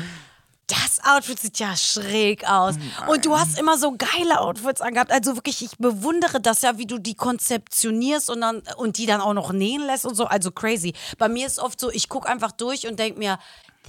Das 0.66 1.01
Outfit 1.05 1.40
sieht 1.40 1.59
ja 1.59 1.77
schräg 1.77 2.49
aus. 2.49 2.77
Und 3.09 3.25
du 3.27 3.37
hast 3.37 3.59
immer 3.59 3.77
so 3.77 3.92
geile 3.96 4.40
Outfits 4.40 4.81
angehabt. 4.81 5.11
Also 5.11 5.35
wirklich, 5.35 5.62
ich 5.64 5.77
bewundere 5.79 6.40
das 6.40 6.62
ja, 6.62 6.79
wie 6.79 6.87
du 6.87 6.99
die 6.99 7.16
konzeptionierst 7.16 8.31
und, 8.31 8.40
dann, 8.40 8.62
und 8.77 8.96
die 8.96 9.07
dann 9.07 9.20
auch 9.20 9.35
noch 9.35 9.51
nähen 9.51 9.85
lässt 9.85 10.07
und 10.07 10.14
so. 10.14 10.27
Also 10.27 10.53
crazy. 10.53 10.94
Bei 11.18 11.29
mir 11.29 11.49
ist 11.49 11.59
oft 11.59 11.81
so, 11.81 11.90
ich 11.90 12.09
gucke 12.09 12.29
einfach 12.29 12.53
durch 12.53 12.87
und 12.87 13.01
denke 13.01 13.18
mir, 13.18 13.40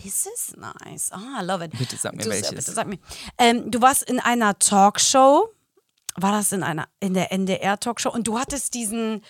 this 0.02 0.26
is 0.26 0.56
nice. 0.58 1.12
Ah, 1.12 1.42
I 1.42 1.46
love 1.46 1.64
it. 1.64 1.78
Bitte 1.78 1.98
sag 1.98 2.16
mir 2.16 2.24
du, 2.24 2.30
welches. 2.32 2.50
Bitte 2.50 2.72
sag 2.72 2.88
mir. 2.88 2.98
Ähm, 3.38 3.70
du 3.70 3.80
warst 3.82 4.02
in 4.02 4.20
einer 4.20 4.58
Talkshow. 4.58 5.50
War 6.16 6.32
das 6.32 6.52
in 6.52 6.64
einer, 6.64 6.88
in 7.00 7.14
der 7.14 7.32
NDR-Talkshow? 7.32 8.10
Und 8.10 8.28
du 8.28 8.40
hattest 8.40 8.74
diesen 8.74 9.24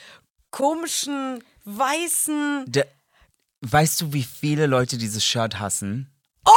komischen, 0.50 1.44
weißen. 1.66 2.66
Der, 2.68 2.88
weißt 3.62 4.02
du, 4.02 4.14
wie 4.14 4.24
viele 4.24 4.66
Leute 4.68 4.98
dieses 4.98 5.24
Shirt 5.26 5.60
hassen? 5.60 6.08
Oh 6.46 6.52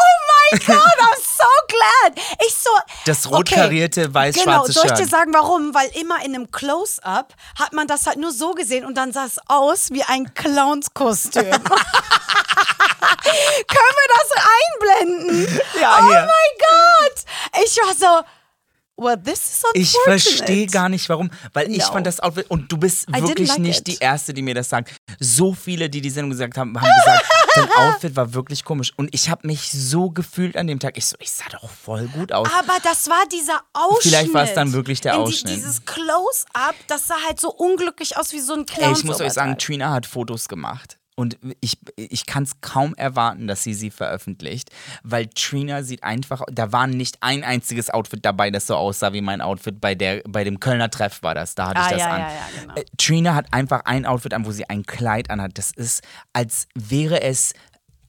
my 0.52 0.58
God, 0.60 0.76
I'm 0.76 1.20
so 1.20 1.44
glad. 1.68 2.18
Ich 2.46 2.54
so. 2.54 2.70
Das 3.04 3.30
rot 3.30 3.50
karierte, 3.50 4.12
weiß-schwarze 4.14 4.44
Genau, 4.44 4.64
soll 4.66 4.86
ich 4.86 4.92
dir 4.92 4.96
Shirt. 4.98 5.10
sagen, 5.10 5.32
warum? 5.34 5.74
Weil 5.74 5.88
immer 6.00 6.24
in 6.24 6.34
einem 6.34 6.50
Close-Up 6.50 7.34
hat 7.58 7.72
man 7.74 7.86
das 7.86 8.06
halt 8.06 8.16
nur 8.18 8.32
so 8.32 8.52
gesehen 8.52 8.84
und 8.86 8.94
dann 8.96 9.12
sah 9.12 9.26
es 9.26 9.38
aus 9.46 9.90
wie 9.90 10.02
ein 10.04 10.32
Clownskostüm. 10.34 11.50
Können 13.68 13.96
wir 14.00 14.08
das 14.16 14.30
einblenden? 14.54 15.60
Ja, 15.80 15.98
oh 16.00 16.02
mein 16.02 16.28
Gott. 16.28 17.24
Ich 17.64 17.76
war 17.76 17.94
so. 17.94 18.26
Well, 18.96 19.16
this 19.16 19.40
is 19.42 19.62
Ich 19.74 19.92
verstehe 20.04 20.66
gar 20.68 20.88
nicht 20.88 21.08
warum, 21.08 21.28
weil 21.52 21.68
ich 21.70 21.78
No. 21.78 21.92
fand 21.92 22.06
das 22.06 22.20
Outfit 22.20 22.48
und 22.48 22.70
du 22.70 22.76
bist 22.76 23.08
wirklich 23.12 23.48
like 23.48 23.58
nicht 23.58 23.80
it. 23.80 23.86
die 23.88 23.96
erste, 23.98 24.32
die 24.32 24.40
mir 24.42 24.54
das 24.54 24.68
sagt. 24.68 24.94
So 25.18 25.52
viele, 25.52 25.90
die 25.90 26.00
die 26.00 26.10
Sendung 26.10 26.30
gesagt 26.30 26.56
haben, 26.56 26.80
haben 26.80 26.88
gesagt, 27.04 27.24
dein 27.56 27.70
Outfit 27.72 28.14
war 28.14 28.34
wirklich 28.34 28.62
komisch 28.64 28.92
und 28.96 29.08
ich 29.12 29.28
habe 29.30 29.46
mich 29.48 29.72
so 29.72 30.10
gefühlt 30.10 30.56
an 30.56 30.68
dem 30.68 30.78
Tag. 30.78 30.96
Ich 30.96 31.06
so, 31.06 31.16
ich 31.18 31.30
sah 31.32 31.44
doch 31.50 31.68
voll 31.68 32.06
gut 32.06 32.30
aus. 32.32 32.48
Aber 32.56 32.78
das 32.84 33.08
war 33.08 33.24
dieser 33.32 33.62
Ausschnitt. 33.72 34.02
Vielleicht 34.14 34.32
war 34.34 34.44
es 34.44 34.54
dann 34.54 34.72
wirklich 34.72 35.00
der 35.00 35.18
Ausschnitt. 35.18 35.56
dieses 35.56 35.84
Close-Up, 35.84 36.76
das 36.86 37.08
sah 37.08 37.16
halt 37.26 37.40
so 37.40 37.50
unglücklich 37.50 38.16
aus 38.16 38.32
wie 38.32 38.40
so 38.40 38.54
ein 38.54 38.64
Clown. 38.64 38.90
Ey, 38.92 38.98
ich 38.98 39.04
muss 39.04 39.20
euch 39.20 39.32
sagen, 39.32 39.58
Trina 39.58 39.90
hat 39.92 40.06
Fotos 40.06 40.46
gemacht. 40.48 40.98
Und 41.16 41.38
ich, 41.60 41.78
ich 41.96 42.26
kann 42.26 42.42
es 42.42 42.60
kaum 42.60 42.94
erwarten, 42.96 43.46
dass 43.46 43.62
sie 43.62 43.74
sie 43.74 43.90
veröffentlicht, 43.90 44.70
weil 45.04 45.28
Trina 45.28 45.82
sieht 45.84 46.02
einfach, 46.02 46.42
da 46.50 46.72
war 46.72 46.86
nicht 46.88 47.18
ein 47.20 47.44
einziges 47.44 47.88
Outfit 47.90 48.24
dabei, 48.24 48.50
das 48.50 48.66
so 48.66 48.74
aussah 48.76 49.12
wie 49.12 49.20
mein 49.20 49.40
Outfit 49.40 49.80
bei, 49.80 49.94
der, 49.94 50.22
bei 50.28 50.42
dem 50.42 50.58
Kölner 50.58 50.90
Treff 50.90 51.22
war 51.22 51.34
das, 51.36 51.54
da 51.54 51.68
hatte 51.68 51.80
Ah, 51.80 51.84
ich 51.86 51.90
das 51.92 52.00
ja, 52.00 52.10
an. 52.10 52.20
ja, 52.20 52.28
ja, 52.28 52.60
genau. 52.60 52.74
Äh, 52.74 52.84
Trina 52.98 53.34
hat 53.34 53.52
einfach 53.52 53.82
ein 53.84 54.06
Outfit 54.06 54.34
an, 54.34 54.44
wo 54.44 54.50
sie 54.50 54.68
ein 54.68 54.82
Kleid 54.84 55.30
anhat. 55.30 55.56
Das 55.56 55.70
ist, 55.70 56.02
als 56.32 56.66
wäre 56.74 57.22
es 57.22 57.52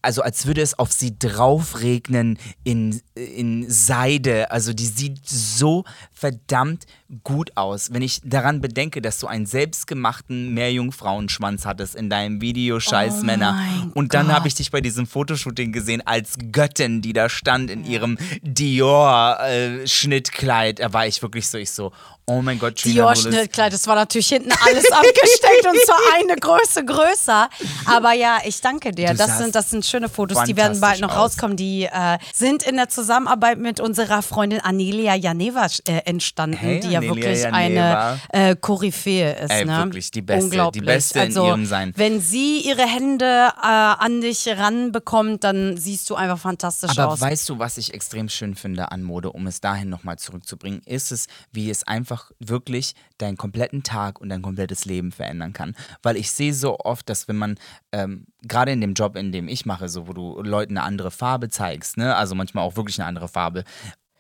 also 0.06 0.22
als 0.22 0.46
würde 0.46 0.62
es 0.62 0.78
auf 0.78 0.92
sie 0.92 1.18
draufregnen 1.18 2.38
in, 2.64 3.02
in 3.16 3.66
Seide. 3.70 4.52
Also 4.52 4.72
die 4.72 4.86
sieht 4.86 5.28
so 5.28 5.84
verdammt 6.14 6.86
gut 7.24 7.56
aus. 7.56 7.94
Wenn 7.94 8.02
ich 8.02 8.20
daran 8.24 8.62
bedenke, 8.62 9.00
dass 9.02 9.20
du 9.20 9.28
einen 9.28 9.46
selbstgemachten 9.46 10.54
Meerjungfrauenschwanz 10.54 11.66
hattest 11.66 11.96
in 11.96 12.10
deinem 12.10 12.40
Video 12.42 12.80
Scheiß 12.80 13.20
Oh 13.22 13.26
Männer. 13.26 13.62
Und 13.94 14.14
dann 14.14 14.32
habe 14.32 14.48
ich 14.48 14.56
dich 14.56 14.72
bei 14.72 14.80
diesem 14.82 15.08
Fotoshooting 15.08 15.72
gesehen 15.72 16.02
als 16.06 16.36
Göttin, 16.52 17.02
die 17.02 17.14
da 17.14 17.30
stand 17.30 17.72
in 17.72 17.86
ihrem 17.86 18.18
Dior-Schnittkleid. 18.42 20.80
da 20.80 20.92
war 20.94 21.08
ich 21.08 21.22
wirklich 21.22 21.48
so, 21.48 21.58
ich 21.58 21.72
so, 21.72 21.94
oh 22.28 22.42
mein 22.42 22.58
Gott, 22.60 22.76
Trina 22.78 23.06
Willis. 23.06 23.24
Dior-Schnittkleid, 23.24 23.74
das 23.74 23.88
war 23.88 23.96
natürlich 23.96 24.28
hinten 24.28 24.52
alles 24.52 24.92
abgesteckt 24.92 25.66
und 25.68 25.78
zwar 25.86 26.00
eine 26.20 26.36
Größe 26.36 26.84
größer. 26.86 27.50
Aber 27.86 28.14
ja, 28.14 28.40
ich 28.46 28.62
danke 28.62 28.92
dir. 28.92 29.10
Du 29.10 29.16
Das 29.16 29.38
sind, 29.38 29.56
das 29.56 29.70
sind 29.70 29.86
schöne 29.86 30.10
Fotos, 30.10 30.44
die 30.44 30.56
werden 30.58 30.80
bald 30.80 31.02
noch 31.02 31.12
aus. 31.12 31.32
rauskommen. 31.34 31.58
Die 31.58 31.84
äh, 31.84 32.18
sind 32.34 32.64
in 32.64 32.76
der 32.78 32.90
Zusammenarbeit 32.90 33.58
mit 33.60 33.80
unserer 33.80 34.22
Freundin 34.22 34.60
Anelia 34.62 35.16
Janeva 35.16 35.68
äh, 35.88 35.98
entstanden, 36.06 36.58
Hey, 36.58 36.80
die 36.80 36.90
ja 36.90 37.00
Anelia 37.00 37.16
wirklich 37.16 37.42
Janeva. 37.44 38.20
eine 38.32 38.50
äh, 38.52 38.56
Koryphäe 38.56 39.34
ist. 39.36 39.52
Ey, 39.52 39.66
ne? 39.66 39.78
wirklich, 39.84 40.12
die 40.12 40.22
Beste, 40.22 40.40
die 40.40 40.46
Unglaublich. 40.46 40.86
Beste 40.86 41.20
in 41.20 41.26
also, 41.26 41.48
ihrem 41.48 41.66
Sein. 41.66 41.94
Wenn 41.96 42.22
sie 42.22 42.60
ihre 42.62 42.84
Hände 42.88 43.26
äh, 43.26 43.66
an 43.66 44.22
dich 44.22 44.48
ranbekommt, 44.48 45.44
dann 45.44 45.78
siehst 45.78 46.10
du 46.10 46.16
einfach 46.16 46.40
fantastisch 46.40 46.92
Aber 46.98 47.14
aus. 47.14 47.22
weißt 47.22 47.50
du, 47.50 47.60
was 47.60 47.78
ich 47.78 47.94
extrem 47.94 48.30
schön 48.30 48.56
finde 48.56 48.92
an 48.92 49.04
Mode, 49.04 49.32
um 49.32 49.48
es 49.48 49.62
dahin 49.62 49.90
nochmal 49.90 50.18
zurückzubringen, 50.18 50.82
ist 50.86 51.12
es, 51.12 51.28
wie 51.52 51.70
es 51.70 51.86
einfach 51.88 52.15
wirklich 52.40 52.96
deinen 53.18 53.38
kompletten 53.38 53.84
Tag 53.84 54.20
und 54.20 54.30
dein 54.30 54.42
komplettes 54.42 54.86
Leben 54.86 55.12
verändern 55.12 55.54
kann. 55.54 55.76
Weil 56.04 56.18
ich 56.18 56.32
sehe 56.32 56.54
so 56.54 56.80
oft, 56.80 57.10
dass 57.10 57.28
wenn 57.28 57.38
man, 57.38 57.56
ähm, 57.92 58.28
gerade 58.44 58.72
in 58.72 58.82
dem 58.82 58.94
Job, 58.94 59.16
in 59.16 59.32
dem 59.32 59.48
ich 59.48 59.66
mache, 59.66 59.90
so 59.90 60.08
wo 60.08 60.14
du 60.14 60.42
Leuten 60.42 60.78
eine 60.78 60.86
andere 60.86 61.12
Farbe 61.12 61.50
zeigst, 61.50 61.98
ne, 61.98 62.16
also 62.16 62.36
manchmal 62.36 62.64
auch 62.64 62.76
wirklich 62.76 63.00
eine 63.00 63.08
andere 63.08 63.28
Farbe, 63.28 63.64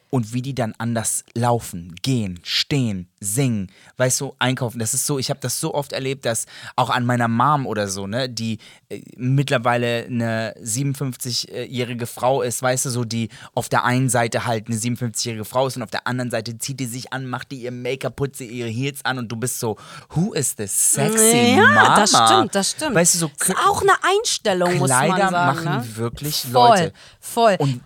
und 0.09 0.33
wie 0.33 0.41
die 0.41 0.55
dann 0.55 0.73
anders 0.77 1.23
laufen, 1.33 1.95
gehen, 2.01 2.39
stehen, 2.43 3.09
singen, 3.19 3.71
weißt 3.97 4.21
du, 4.21 4.35
einkaufen. 4.39 4.79
Das 4.79 4.93
ist 4.93 5.05
so, 5.05 5.19
ich 5.19 5.29
habe 5.29 5.39
das 5.41 5.59
so 5.59 5.73
oft 5.73 5.93
erlebt, 5.93 6.25
dass 6.25 6.45
auch 6.75 6.89
an 6.89 7.05
meiner 7.05 7.27
Mom 7.27 7.65
oder 7.65 7.87
so, 7.87 8.07
ne, 8.07 8.29
die 8.29 8.59
äh, 8.89 9.01
mittlerweile 9.17 10.05
eine 10.05 10.53
57-jährige 10.61 12.05
Frau 12.05 12.41
ist, 12.41 12.61
weißt 12.61 12.85
du, 12.85 12.89
so 12.89 13.03
die 13.03 13.29
auf 13.53 13.69
der 13.69 13.83
einen 13.83 14.09
Seite 14.09 14.45
halt 14.45 14.67
eine 14.67 14.77
57-jährige 14.77 15.45
Frau 15.45 15.67
ist 15.67 15.77
und 15.77 15.83
auf 15.83 15.91
der 15.91 16.07
anderen 16.07 16.31
Seite 16.31 16.57
zieht 16.57 16.79
die 16.79 16.85
sich 16.85 17.11
an, 17.11 17.25
macht 17.27 17.51
die 17.51 17.61
ihr 17.61 17.71
Make-up, 17.71 18.15
putzt 18.15 18.37
sie 18.37 18.47
ihre 18.47 18.69
Heels 18.69 19.03
an 19.03 19.17
und 19.17 19.31
du 19.31 19.35
bist 19.35 19.59
so, 19.59 19.77
who 20.09 20.33
is 20.33 20.55
this 20.55 20.91
sexy 20.91 21.55
ja, 21.55 21.61
Mama? 21.61 21.95
das 21.95 22.09
stimmt, 22.11 22.55
das 22.55 22.71
stimmt. 22.71 22.95
Weißt 22.95 23.15
du, 23.15 23.19
so 23.19 23.31
ist 23.39 23.55
auch 23.67 23.81
eine 23.81 23.93
Einstellung, 24.01 24.77
muss 24.77 24.89
man 24.89 25.05
Kleider 25.05 25.29
sagen. 25.29 25.57
machen 25.57 25.87
ne? 25.87 25.97
wirklich 25.97 26.41
voll, 26.41 26.69
Leute. 26.69 26.93
Voll. 27.19 27.55
Und 27.59 27.81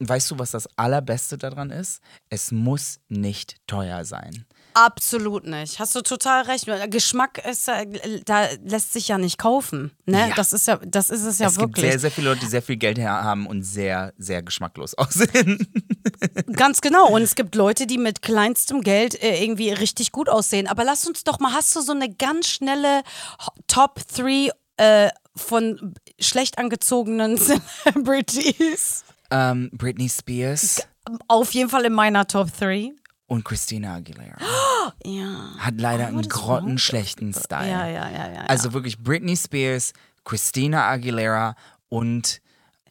weißt 0.00 0.30
du, 0.32 0.38
was 0.38 0.50
das 0.50 0.68
Allerbeste 0.76 1.38
daran 1.38 1.70
ist? 1.70 2.00
Es 2.28 2.50
muss 2.52 3.00
nicht 3.08 3.56
teuer 3.66 4.04
sein. 4.04 4.44
Absolut 4.72 5.46
nicht. 5.46 5.80
Hast 5.80 5.96
du 5.96 6.00
total 6.00 6.44
recht. 6.44 6.66
Geschmack 6.90 7.44
ist, 7.44 7.68
da 8.24 8.46
lässt 8.64 8.92
sich 8.92 9.08
ja 9.08 9.18
nicht 9.18 9.36
kaufen. 9.36 9.90
Ne? 10.06 10.28
Ja. 10.28 10.34
Das 10.36 10.52
ist 10.52 10.68
ja, 10.68 10.76
das 10.76 11.10
ist 11.10 11.24
es 11.24 11.40
ja 11.40 11.48
es 11.48 11.56
gibt 11.58 11.70
wirklich. 11.76 11.90
sehr, 11.90 11.98
sehr 11.98 12.10
viele 12.12 12.28
Leute, 12.28 12.40
die 12.42 12.46
sehr 12.46 12.62
viel 12.62 12.76
Geld 12.76 12.96
her- 12.96 13.24
haben 13.24 13.46
und 13.48 13.64
sehr, 13.64 14.12
sehr 14.16 14.42
geschmacklos 14.44 14.94
aussehen. 14.98 15.58
Ganz 16.52 16.80
genau. 16.80 17.08
Und 17.08 17.22
es 17.22 17.34
gibt 17.34 17.56
Leute, 17.56 17.86
die 17.88 17.98
mit 17.98 18.22
kleinstem 18.22 18.80
Geld 18.82 19.20
äh, 19.20 19.42
irgendwie 19.42 19.70
richtig 19.70 20.12
gut 20.12 20.28
aussehen. 20.28 20.68
Aber 20.68 20.84
lass 20.84 21.04
uns 21.06 21.24
doch 21.24 21.40
mal, 21.40 21.52
hast 21.52 21.74
du 21.74 21.80
so 21.80 21.92
eine 21.92 22.08
ganz 22.14 22.46
schnelle 22.46 23.02
Top 23.66 24.00
3 24.16 24.50
äh, 24.76 25.10
von 25.34 25.94
schlecht 26.20 26.58
angezogenen 26.58 27.36
Celebrities? 28.04 29.04
Ähm, 29.30 29.70
Britney 29.72 30.08
Spears 30.08 30.86
Auf 31.28 31.52
jeden 31.52 31.70
Fall 31.70 31.84
in 31.84 31.92
meiner 31.92 32.26
Top 32.26 32.48
3. 32.58 32.92
und 33.26 33.44
Christina 33.44 33.94
Aguilera 33.96 34.36
Ja. 35.04 35.54
hat 35.58 35.74
leider 35.80 36.06
einen 36.08 36.20
is 36.20 36.26
wrong? 36.30 36.40
grottenschlechten 36.46 37.32
Style. 37.32 37.68
Ja, 37.70 37.86
ja, 37.86 38.10
ja, 38.10 38.26
ja. 38.28 38.32
ja. 38.34 38.40
Also 38.46 38.72
wirklich 38.72 38.98
Britney 38.98 39.36
Spears, 39.36 39.92
Christina 40.24 40.88
Aguilera 40.88 41.54
und 41.88 42.40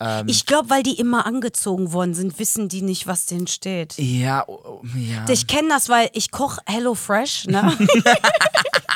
ähm, 0.02 0.28
ich 0.30 0.46
glaube, 0.46 0.70
weil 0.70 0.82
die 0.82 0.98
immer 0.98 1.26
angezogen 1.26 1.92
worden 1.92 2.14
sind, 2.14 2.40
wissen 2.40 2.70
die 2.70 2.82
nicht, 2.82 3.06
was 3.06 3.26
denen 3.26 3.48
steht. 3.48 3.96
ja, 3.98 4.46
oh, 4.48 4.60
oh, 4.64 4.82
ja. 4.96 5.26
Ich 5.30 5.46
kenne 5.46 5.68
das, 5.68 5.90
weil 5.90 6.10
ich 6.14 6.32
koche 6.32 6.62
Hello 6.66 6.96
Fresh, 6.96 7.48
ne? 7.48 7.78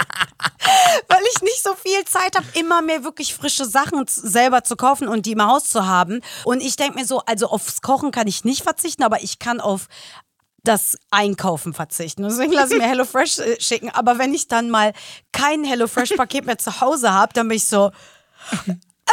weil 1.07 1.21
ich 1.35 1.41
nicht 1.41 1.63
so 1.63 1.73
viel 1.75 2.03
Zeit 2.05 2.35
habe, 2.35 2.45
immer 2.53 2.81
mehr 2.81 3.03
wirklich 3.03 3.33
frische 3.33 3.65
Sachen 3.65 4.05
selber 4.07 4.63
zu 4.63 4.75
kaufen 4.75 5.07
und 5.07 5.25
die 5.25 5.33
im 5.33 5.45
Haus 5.45 5.65
zu 5.65 5.85
haben. 5.85 6.21
Und 6.43 6.61
ich 6.61 6.75
denke 6.75 6.99
mir 6.99 7.05
so, 7.05 7.19
also 7.21 7.47
aufs 7.47 7.81
Kochen 7.81 8.11
kann 8.11 8.27
ich 8.27 8.43
nicht 8.43 8.63
verzichten, 8.63 9.03
aber 9.03 9.21
ich 9.21 9.39
kann 9.39 9.59
auf 9.59 9.87
das 10.63 10.97
Einkaufen 11.11 11.73
verzichten. 11.73 12.23
Deswegen 12.23 12.53
lasse 12.53 12.73
ich 12.73 12.79
mir 12.79 12.87
HelloFresh 12.89 13.39
äh, 13.39 13.61
schicken. 13.61 13.89
Aber 13.89 14.17
wenn 14.17 14.33
ich 14.33 14.47
dann 14.47 14.69
mal 14.69 14.93
kein 15.31 15.63
HelloFresh-Paket 15.63 16.45
mehr 16.45 16.57
zu 16.57 16.79
Hause 16.81 17.13
habe, 17.13 17.33
dann 17.33 17.47
bin 17.47 17.57
ich 17.57 17.65
so. 17.65 17.91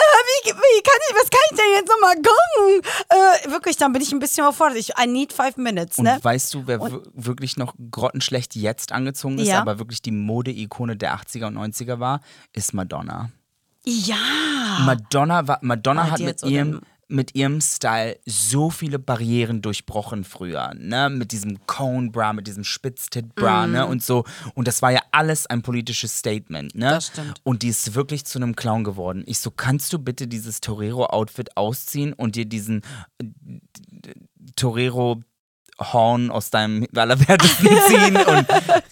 Äh, 0.01 0.49
wie, 0.49 0.51
wie 0.51 0.83
kann 0.83 0.99
ich, 1.09 1.15
was 1.15 1.31
kann 1.31 1.41
ich 1.51 1.57
denn 1.57 1.67
jetzt 1.75 1.89
nochmal 1.89 2.15
gucken? 2.17 2.93
Äh, 3.09 3.51
wirklich, 3.53 3.77
dann 3.77 3.93
bin 3.93 4.01
ich 4.03 4.13
ein 4.13 4.19
bisschen 4.19 4.45
überfordert. 4.45 4.79
Ich, 4.79 4.93
I 4.99 5.07
need 5.07 5.33
five 5.33 5.57
minutes, 5.57 5.99
Und 5.99 6.05
ne? 6.05 6.19
weißt 6.23 6.55
du, 6.55 6.63
wer 6.67 6.81
wir- 6.81 7.03
wirklich 7.13 7.57
noch 7.57 7.75
grottenschlecht 7.91 8.55
jetzt 8.57 8.93
angezogen 8.93 9.39
ist, 9.39 9.49
Ja. 9.49 9.61
aber 9.61 9.79
wirklich 9.79 10.03
die 10.03 10.13
Mode-Ikone 10.13 10.97
der 10.97 11.15
80er 11.15 11.47
und 11.49 11.57
90er 11.59 12.01
war, 12.01 12.21
ist 12.53 12.73
Madonna. 12.75 13.31
Ja. 13.85 14.17
Madonna, 14.85 15.47
war, 15.49 15.59
Madonna 15.63 16.03
Ah, 16.03 16.11
hat 16.13 16.21
mit 16.21 16.43
ihrem, 16.43 16.81
mit 17.11 17.35
ihrem 17.35 17.61
Style 17.61 18.19
so 18.25 18.71
viele 18.71 18.99
Barrieren 18.99 19.63
durchbrochen 19.63 20.25
früher, 20.25 20.73
ne? 20.75 21.11
Mit 21.11 21.33
diesem 21.33 21.67
Cone 21.67 22.11
Bra, 22.11 22.33
mit 22.33 22.47
diesem 22.47 22.65
Spitztit 22.65 23.35
Bra, 23.35 23.67
ne? 23.67 23.87
Und 23.87 24.03
so. 24.03 24.25
Und 24.55 24.69
das 24.69 24.81
war 24.83 24.93
ja 24.93 25.01
alles 25.11 25.47
ein 25.47 25.63
politisches 25.63 26.17
Statement, 26.17 26.75
ne? 26.75 26.87
Mhm. 26.87 26.91
Das 26.91 27.07
stimmt. 27.09 27.41
Und 27.43 27.63
die 27.63 27.69
ist 27.69 27.95
wirklich 27.95 28.25
zu 28.25 28.39
einem 28.39 28.57
Clown 28.57 28.85
geworden. 28.85 29.25
Ich 29.27 29.41
so, 29.41 29.51
kannst 29.51 29.93
du 29.93 29.99
bitte 29.99 30.29
dieses 30.29 30.61
Torero-Outfit 30.61 31.57
ausziehen 31.57 32.13
und 32.13 32.37
dir 32.37 32.47
diesen 32.47 32.83
äh, 33.19 33.25
Torero 34.57 35.23
Horn 35.81 36.31
aus 36.31 36.51
deinem 36.51 36.87
Allerwertesten 36.95 37.69
ziehen 37.89 38.17
und 38.17 38.47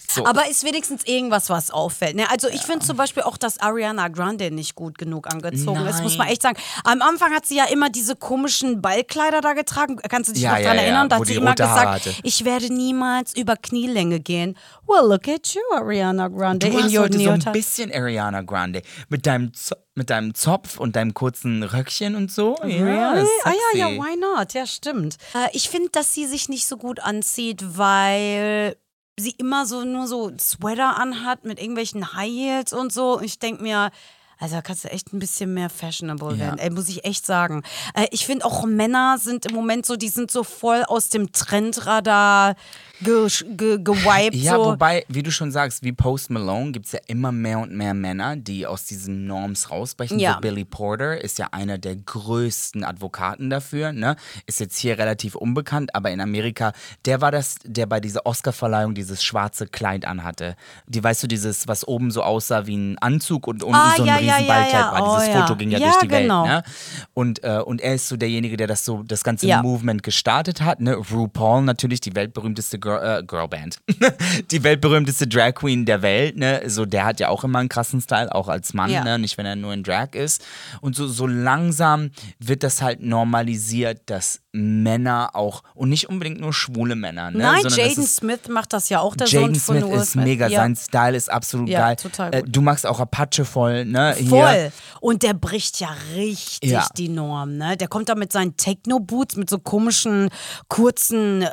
so. 0.08 0.24
Aber 0.24 0.48
ist 0.48 0.64
wenigstens 0.64 1.04
irgendwas, 1.06 1.50
was 1.50 1.70
auffällt. 1.70 2.16
Ne? 2.16 2.30
Also 2.30 2.48
ich 2.48 2.62
finde 2.62 2.84
zum 2.84 2.96
Beispiel 2.96 3.22
auch, 3.22 3.36
dass 3.36 3.58
Ariana 3.58 4.08
Grande 4.08 4.50
nicht 4.50 4.74
gut 4.74 4.98
genug 4.98 5.26
angezogen 5.32 5.84
ist, 5.86 6.02
muss 6.02 6.16
man 6.16 6.26
Nein. 6.26 6.32
echt 6.32 6.42
sagen. 6.42 6.58
Am 6.84 7.02
Anfang 7.02 7.32
hat 7.34 7.46
sie 7.46 7.56
ja 7.56 7.64
immer 7.64 7.90
diese 7.90 8.16
komischen 8.16 8.80
Ballkleider 8.80 9.40
da 9.40 9.52
getragen. 9.52 9.98
Kannst 10.08 10.30
du 10.30 10.34
dich 10.34 10.42
Ja, 10.42 10.52
noch 10.52 10.58
ja, 10.58 10.64
dran 10.64 10.76
ja, 10.76 10.82
erinnern? 10.82 11.08
Da 11.08 11.16
hat 11.18 11.26
sie 11.26 11.34
immer 11.34 11.54
gesagt, 11.54 12.06
hatte. 12.06 12.14
ich 12.22 12.44
werde 12.44 12.72
niemals 12.72 13.36
über 13.36 13.56
Knielänge 13.56 14.20
gehen. 14.20 14.56
Well, 14.86 15.08
look 15.08 15.28
at 15.28 15.54
you, 15.54 15.60
Ariana 15.76 16.28
Grande, 16.28 16.68
Du 16.70 16.76
in 16.78 16.84
hast 16.84 16.94
your 16.94 17.02
heute 17.04 17.18
so 17.18 17.30
ein 17.30 17.52
bisschen 17.52 17.92
Ariana 17.92 18.40
Grande 18.42 18.82
mit 19.08 19.26
deinem, 19.26 19.52
Z 19.52 19.76
mit 19.98 20.08
deinem 20.10 20.34
Zopf 20.34 20.78
und 20.80 20.96
deinem 20.96 21.12
kurzen 21.12 21.62
Röckchen 21.62 22.14
und 22.14 22.32
so. 22.32 22.56
Ja, 22.64 23.10
Really? 23.12 23.22
ist 23.22 23.30
Ah 23.44 23.52
ja, 23.74 23.78
ja, 23.80 23.88
why 23.90 24.16
not? 24.16 24.54
Ja, 24.54 24.64
stimmt. 24.66 25.18
Äh, 25.34 25.48
ich 25.52 25.68
finde, 25.68 25.90
dass 25.90 26.14
sie 26.14 26.24
sich 26.24 26.48
nicht 26.48 26.66
so 26.66 26.78
gut 26.78 27.00
anzieht, 27.00 27.62
weil 27.76 28.76
sie 29.20 29.32
immer 29.32 29.66
so 29.66 29.84
nur 29.84 30.06
so 30.06 30.30
Sweater 30.40 30.96
anhat 30.96 31.44
mit 31.44 31.58
irgendwelchen 31.60 32.14
High 32.14 32.30
Heels 32.30 32.72
und 32.72 32.92
so. 32.92 33.18
Und 33.18 33.24
ich 33.24 33.38
denke 33.38 33.62
mir, 33.62 33.90
also 34.38 34.54
da 34.54 34.62
kannst 34.62 34.84
du 34.84 34.88
echt 34.88 35.12
ein 35.12 35.18
bisschen 35.18 35.52
mehr 35.52 35.68
fashionable 35.68 36.34
Ja. 36.34 36.38
werden, 36.38 36.58
ey, 36.60 36.70
muss 36.70 36.88
ich 36.88 37.04
echt 37.04 37.26
sagen. 37.26 37.64
Äh, 37.94 38.06
ich 38.12 38.24
finde 38.24 38.44
auch 38.44 38.64
Männer 38.64 39.18
sind 39.18 39.46
im 39.46 39.54
Moment 39.54 39.84
so, 39.84 39.96
die 39.96 40.08
sind 40.08 40.30
so 40.30 40.44
voll 40.44 40.84
aus 40.84 41.08
dem 41.08 41.32
Trendradar 41.32 42.54
ge 43.02 43.28
ge 43.56 43.78
gewiped. 43.82 44.34
Ja, 44.34 44.56
so. 44.56 44.64
wobei, 44.66 45.04
wie 45.08 45.22
du 45.22 45.30
schon 45.30 45.50
sagst, 45.50 45.82
wie 45.82 45.92
Post 45.92 46.30
Malone 46.30 46.72
gibt 46.72 46.86
es 46.86 46.92
ja 46.92 47.00
immer 47.06 47.32
mehr 47.32 47.58
und 47.58 47.72
mehr 47.72 47.94
Männer, 47.94 48.36
die 48.36 48.66
aus 48.66 48.84
diesen 48.84 49.26
Norms 49.26 49.70
rausbrechen. 49.70 50.18
Ja. 50.18 50.34
So 50.34 50.40
Billy 50.40 50.64
Porter 50.64 51.20
ist 51.20 51.38
ja 51.38 51.48
einer 51.52 51.78
der 51.78 51.96
größten 51.96 52.84
Advokaten 52.84 53.50
dafür, 53.50 53.92
ne? 53.92 54.16
Ist 54.46 54.60
jetzt 54.60 54.78
hier 54.78 54.98
relativ 54.98 55.34
unbekannt, 55.34 55.94
aber 55.94 56.10
in 56.10 56.20
Amerika, 56.20 56.72
der 57.04 57.20
war 57.20 57.30
das, 57.30 57.56
der 57.64 57.86
bei 57.86 58.00
dieser 58.00 58.26
Oscarverleihung 58.26 58.94
dieses 58.94 59.22
schwarze 59.22 59.66
Kleid 59.66 60.04
anhatte. 60.04 60.56
Die, 60.86 61.02
weißt 61.02 61.22
du, 61.22 61.26
dieses, 61.26 61.68
was 61.68 61.86
oben 61.86 62.10
so 62.10 62.22
aussah 62.22 62.66
wie 62.66 62.76
ein 62.76 62.98
Anzug 62.98 63.46
und 63.46 63.62
unten 63.62 63.76
Ah, 63.76 63.94
so 63.96 64.02
ein 64.02 64.08
ja, 64.08 64.16
riesen 64.16 64.46
ja, 64.46 64.54
Ballkleid 64.54 64.72
ja. 64.72 64.92
war. 64.92 65.02
Oh, 65.02 65.16
Dieses 65.16 65.34
ja. 65.34 65.40
Foto 65.42 65.56
ging 65.56 65.70
ja, 65.70 65.78
durch 65.78 65.98
die 65.98 66.08
genau. 66.08 66.44
Welt, 66.44 66.52
ne? 66.52 66.62
Und, 67.14 67.44
äh, 67.44 67.60
und 67.64 67.80
er 67.80 67.94
ist 67.94 68.08
so 68.08 68.16
derjenige, 68.16 68.56
der 68.56 68.66
das 68.66 68.84
so, 68.84 69.02
das 69.02 69.24
ganze. 69.24 69.46
Movement 69.62 70.02
gestartet 70.02 70.62
hat, 70.62 70.80
ne? 70.80 70.94
RuPaul 70.96 71.62
natürlich, 71.62 72.00
die 72.00 72.14
weltberühmteste 72.14 72.78
Girl, 72.78 72.87
äh, 72.96 73.22
Girlband. 73.26 73.78
die 74.50 74.62
weltberühmteste 74.62 75.26
Drag 75.26 75.54
Queen 75.54 75.84
der 75.84 76.02
Welt, 76.02 76.36
ne? 76.36 76.62
So, 76.66 76.84
der 76.86 77.04
hat 77.04 77.20
ja 77.20 77.28
auch 77.28 77.44
immer 77.44 77.58
einen 77.60 77.68
krassen 77.68 78.00
Style, 78.00 78.34
auch 78.34 78.48
als 78.48 78.74
Mann, 78.74 78.90
Ja. 78.90 79.04
ne? 79.04 79.18
Nicht, 79.18 79.38
wenn 79.38 79.46
er 79.46 79.56
nur 79.56 79.72
in 79.74 79.82
Drag 79.82 80.14
ist. 80.14 80.44
Und 80.80 80.96
so, 80.96 81.06
so 81.06 81.26
langsam 81.26 82.10
wird 82.38 82.62
das 82.62 82.82
halt 82.82 83.00
normalisiert, 83.02 84.00
dass 84.06 84.40
Männer 84.52 85.30
auch, 85.34 85.62
und 85.74 85.88
nicht 85.90 86.08
unbedingt 86.08 86.40
nur 86.40 86.52
schwule 86.52 86.96
Männer, 86.96 87.30
ne? 87.30 87.38
Nein, 87.38 87.62
Sondern 87.62 87.78
Jaden 87.88 88.06
Smith 88.06 88.48
macht 88.48 88.72
das 88.72 88.88
ja 88.88 89.00
auch, 89.00 89.14
der 89.14 89.26
Jaden 89.28 89.54
Sohn 89.54 89.78
Smith 89.80 89.94
ist 90.02 90.10
Smith. 90.12 90.24
mega, 90.24 90.48
ja. 90.48 90.60
sein 90.60 90.74
Style 90.74 91.16
ist 91.16 91.30
absolut 91.30 91.68
Ja, 91.68 91.80
geil. 91.80 91.96
total 91.96 92.34
Äh, 92.34 92.40
gut. 92.42 92.56
du 92.56 92.60
magst 92.62 92.86
auch 92.86 92.98
Apache 93.00 93.44
voll, 93.44 93.84
ne? 93.84 94.14
Voll. 94.28 94.48
Hier. 94.52 94.72
Und 95.00 95.22
der 95.22 95.34
bricht 95.34 95.78
ja 95.80 95.90
richtig 96.14 96.70
Ja. 96.70 96.86
die 96.96 97.08
Norm, 97.08 97.56
ne? 97.56 97.76
Der 97.76 97.88
kommt 97.88 98.08
da 98.08 98.14
mit 98.14 98.32
seinen 98.32 98.56
Techno-Boots, 98.56 99.36
mit 99.36 99.48
so 99.50 99.58
komischen, 99.58 100.30
kurzen 100.68 101.42
äh, 101.42 101.48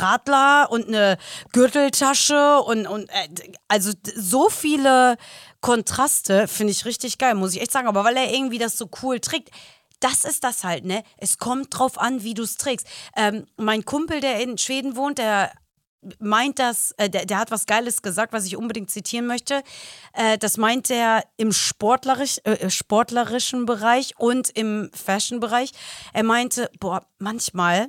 Radler 0.00 0.68
und 0.70 0.79
eine 0.88 1.18
Gürteltasche 1.52 2.60
und, 2.60 2.86
und 2.86 3.08
äh, 3.10 3.28
also 3.68 3.92
so 4.02 4.48
viele 4.48 5.16
Kontraste 5.60 6.48
finde 6.48 6.72
ich 6.72 6.84
richtig 6.84 7.18
geil, 7.18 7.34
muss 7.34 7.54
ich 7.54 7.60
echt 7.60 7.72
sagen. 7.72 7.88
Aber 7.88 8.04
weil 8.04 8.16
er 8.16 8.32
irgendwie 8.32 8.58
das 8.58 8.76
so 8.76 8.88
cool 9.02 9.20
trägt. 9.20 9.50
Das 10.00 10.24
ist 10.24 10.44
das 10.44 10.64
halt, 10.64 10.86
ne? 10.86 11.02
Es 11.18 11.36
kommt 11.36 11.78
drauf 11.78 11.98
an, 11.98 12.22
wie 12.22 12.32
du 12.32 12.42
es 12.42 12.56
trägst. 12.56 12.86
Ähm, 13.14 13.46
mein 13.58 13.84
Kumpel, 13.84 14.20
der 14.20 14.40
in 14.40 14.56
Schweden 14.56 14.96
wohnt, 14.96 15.18
der 15.18 15.52
meint 16.18 16.58
das, 16.58 16.92
äh, 16.96 17.10
der, 17.10 17.26
der 17.26 17.38
hat 17.38 17.50
was 17.50 17.66
Geiles 17.66 18.02
gesagt, 18.02 18.32
was 18.32 18.46
ich 18.46 18.56
unbedingt 18.56 18.90
zitieren 18.90 19.26
möchte. 19.26 19.62
Äh, 20.12 20.38
das 20.38 20.56
meint 20.56 20.90
er 20.90 21.24
im 21.36 21.52
sportlerisch, 21.52 22.38
äh, 22.44 22.70
sportlerischen 22.70 23.66
Bereich 23.66 24.14
und 24.18 24.50
im 24.50 24.90
Fashion-Bereich. 24.94 25.72
Er 26.12 26.24
meinte, 26.24 26.70
boah, 26.80 27.06
manchmal. 27.18 27.88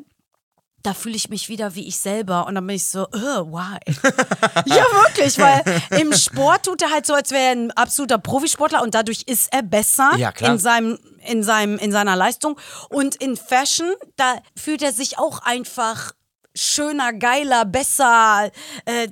Da 0.84 0.93
fühle 0.93 1.15
ich 1.15 1.29
mich 1.29 1.49
wieder 1.49 1.75
wie 1.75 1.88
ich 1.88 1.97
selber 1.97 2.47
und 2.47 2.55
dann 2.55 2.65
bin 2.65 2.75
ich 2.75 2.88
so, 2.88 3.03
äh, 3.03 3.17
why? 3.17 3.77
ja, 4.65 4.84
wirklich, 5.05 5.38
weil 5.38 5.63
im 5.99 6.13
Sport 6.13 6.65
tut 6.65 6.82
er 6.82 6.91
halt 6.91 7.05
so, 7.05 7.13
als 7.13 7.32
wäre 7.32 7.43
er 7.43 7.51
ein 7.51 7.71
absoluter 7.71 8.17
Profisportler 8.17 8.82
und 8.82 8.95
dadurch 8.95 9.23
ist 9.23 9.53
er 9.53 9.63
besser 9.63 10.11
Ja, 10.17 10.32
in 10.39 10.57
seinem, 10.57 10.97
in 11.27 11.43
seinem, 11.43 11.77
in 11.77 11.91
seiner 11.91 12.15
Leistung. 12.15 12.57
Und 12.89 13.15
in 13.15 13.38
Fashion, 13.38 13.93
da 14.15 14.36
fühlt 14.55 14.82
er 14.82 14.91
sich 14.91 15.17
auch 15.19 15.39
einfach 15.43 16.13
schöner, 16.56 17.14
geiler, 17.14 17.66
besser, 17.66 18.52
äh, 18.86 19.08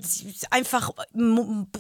einfach 0.50 0.92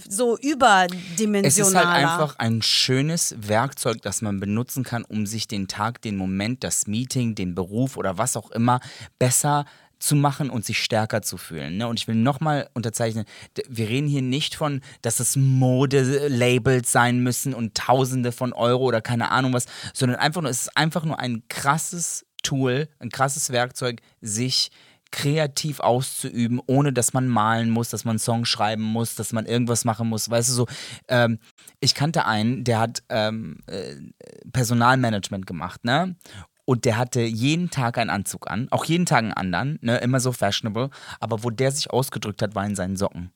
so 0.08 0.38
überdimensionaler. 0.38 1.48
Es 1.48 1.58
ist 1.58 1.76
halt 1.76 1.88
einfach 1.88 2.36
ein 2.40 2.62
schönes 2.62 3.36
Werkzeug, 3.38 4.02
das 4.02 4.22
man 4.22 4.40
benutzen 4.40 4.84
kann, 4.84 5.04
um 5.04 5.26
sich 5.26 5.48
den 5.48 5.68
Tag, 5.68 6.02
den 6.02 6.16
Moment, 6.16 6.64
das 6.64 6.88
Meeting, 6.88 7.36
den 7.36 7.56
Beruf 7.56 7.98
oder 7.98 8.18
was 8.18 8.38
auch 8.38 8.52
immer 8.52 8.80
besser 9.18 9.66
zu 10.00 10.16
machen 10.16 10.50
und 10.50 10.66
sich 10.66 10.82
stärker 10.82 11.22
zu 11.22 11.38
fühlen. 11.38 11.78
Ne? 11.78 11.88
Und 11.88 12.00
ich 12.00 12.08
will 12.08 12.16
nochmal 12.16 12.70
unterzeichnen, 12.74 13.26
wir 13.68 13.90
reden 13.90 14.08
hier 14.08 14.22
nicht 14.22 14.56
von, 14.56 14.82
dass 15.02 15.20
es 15.20 15.36
Modelabels 15.36 16.92
sein 16.92 17.20
müssen 17.20 17.54
und 17.54 17.76
Tausende 17.76 18.32
von 18.32 18.54
Euro 18.54 18.86
oder 18.86 19.02
keine 19.02 19.30
Ahnung 19.32 19.54
was, 19.54 19.66
sondern 19.94 20.18
einfach 20.20 20.42
nur, 20.42 20.50
es 20.50 20.62
ist 20.62 20.78
einfach 20.78 21.04
nur 21.04 21.20
ein 21.20 21.44
krasses 21.50 22.26
Tool, 22.44 22.88
ein 23.00 23.10
krasses 23.10 23.50
Werkzeug, 23.50 24.02
sich 24.22 24.72
kreativ 25.12 25.80
auszuüben, 25.80 26.62
ohne 26.68 26.94
dass 26.94 27.14
man 27.14 27.28
malen 27.28 27.70
muss, 27.70 27.90
dass 27.90 28.06
man 28.06 28.14
einen 28.14 28.20
Song 28.20 28.46
schreiben 28.46 28.84
muss, 28.84 29.16
dass 29.16 29.34
man 29.34 29.46
irgendwas 29.46 29.86
machen 29.86 30.08
muss. 30.08 30.30
Weißt 30.30 30.50
du 30.50 30.54
so, 30.54 30.68
ähm, 31.08 31.40
ich 31.80 31.96
kannte 31.96 32.26
einen, 32.26 32.64
der 32.64 32.80
hat 32.80 33.04
ähm, 33.10 33.58
äh, 33.68 33.96
Personalmanagement 34.52 35.48
gemacht, 35.48 35.84
ne? 35.84 36.16
Und 36.66 36.86
der 36.86 36.98
hatte 36.98 37.22
jeden 37.22 37.72
Tag 37.72 37.98
einen 37.98 38.12
Anzug 38.12 38.50
an, 38.50 38.68
auch 38.70 38.86
jeden 38.86 39.08
Tag 39.08 39.24
einen 39.24 39.34
anderen, 39.34 39.80
ne? 39.82 39.98
Immer 39.98 40.20
so 40.20 40.32
fashionable. 40.32 40.92
Aber 41.20 41.44
wo 41.44 41.50
der 41.50 41.72
sich 41.72 41.90
ausgedrückt 41.90 42.42
hat, 42.42 42.54
war 42.54 42.66
in 42.66 42.76
seinen 42.76 42.96
Socken. 42.96 43.32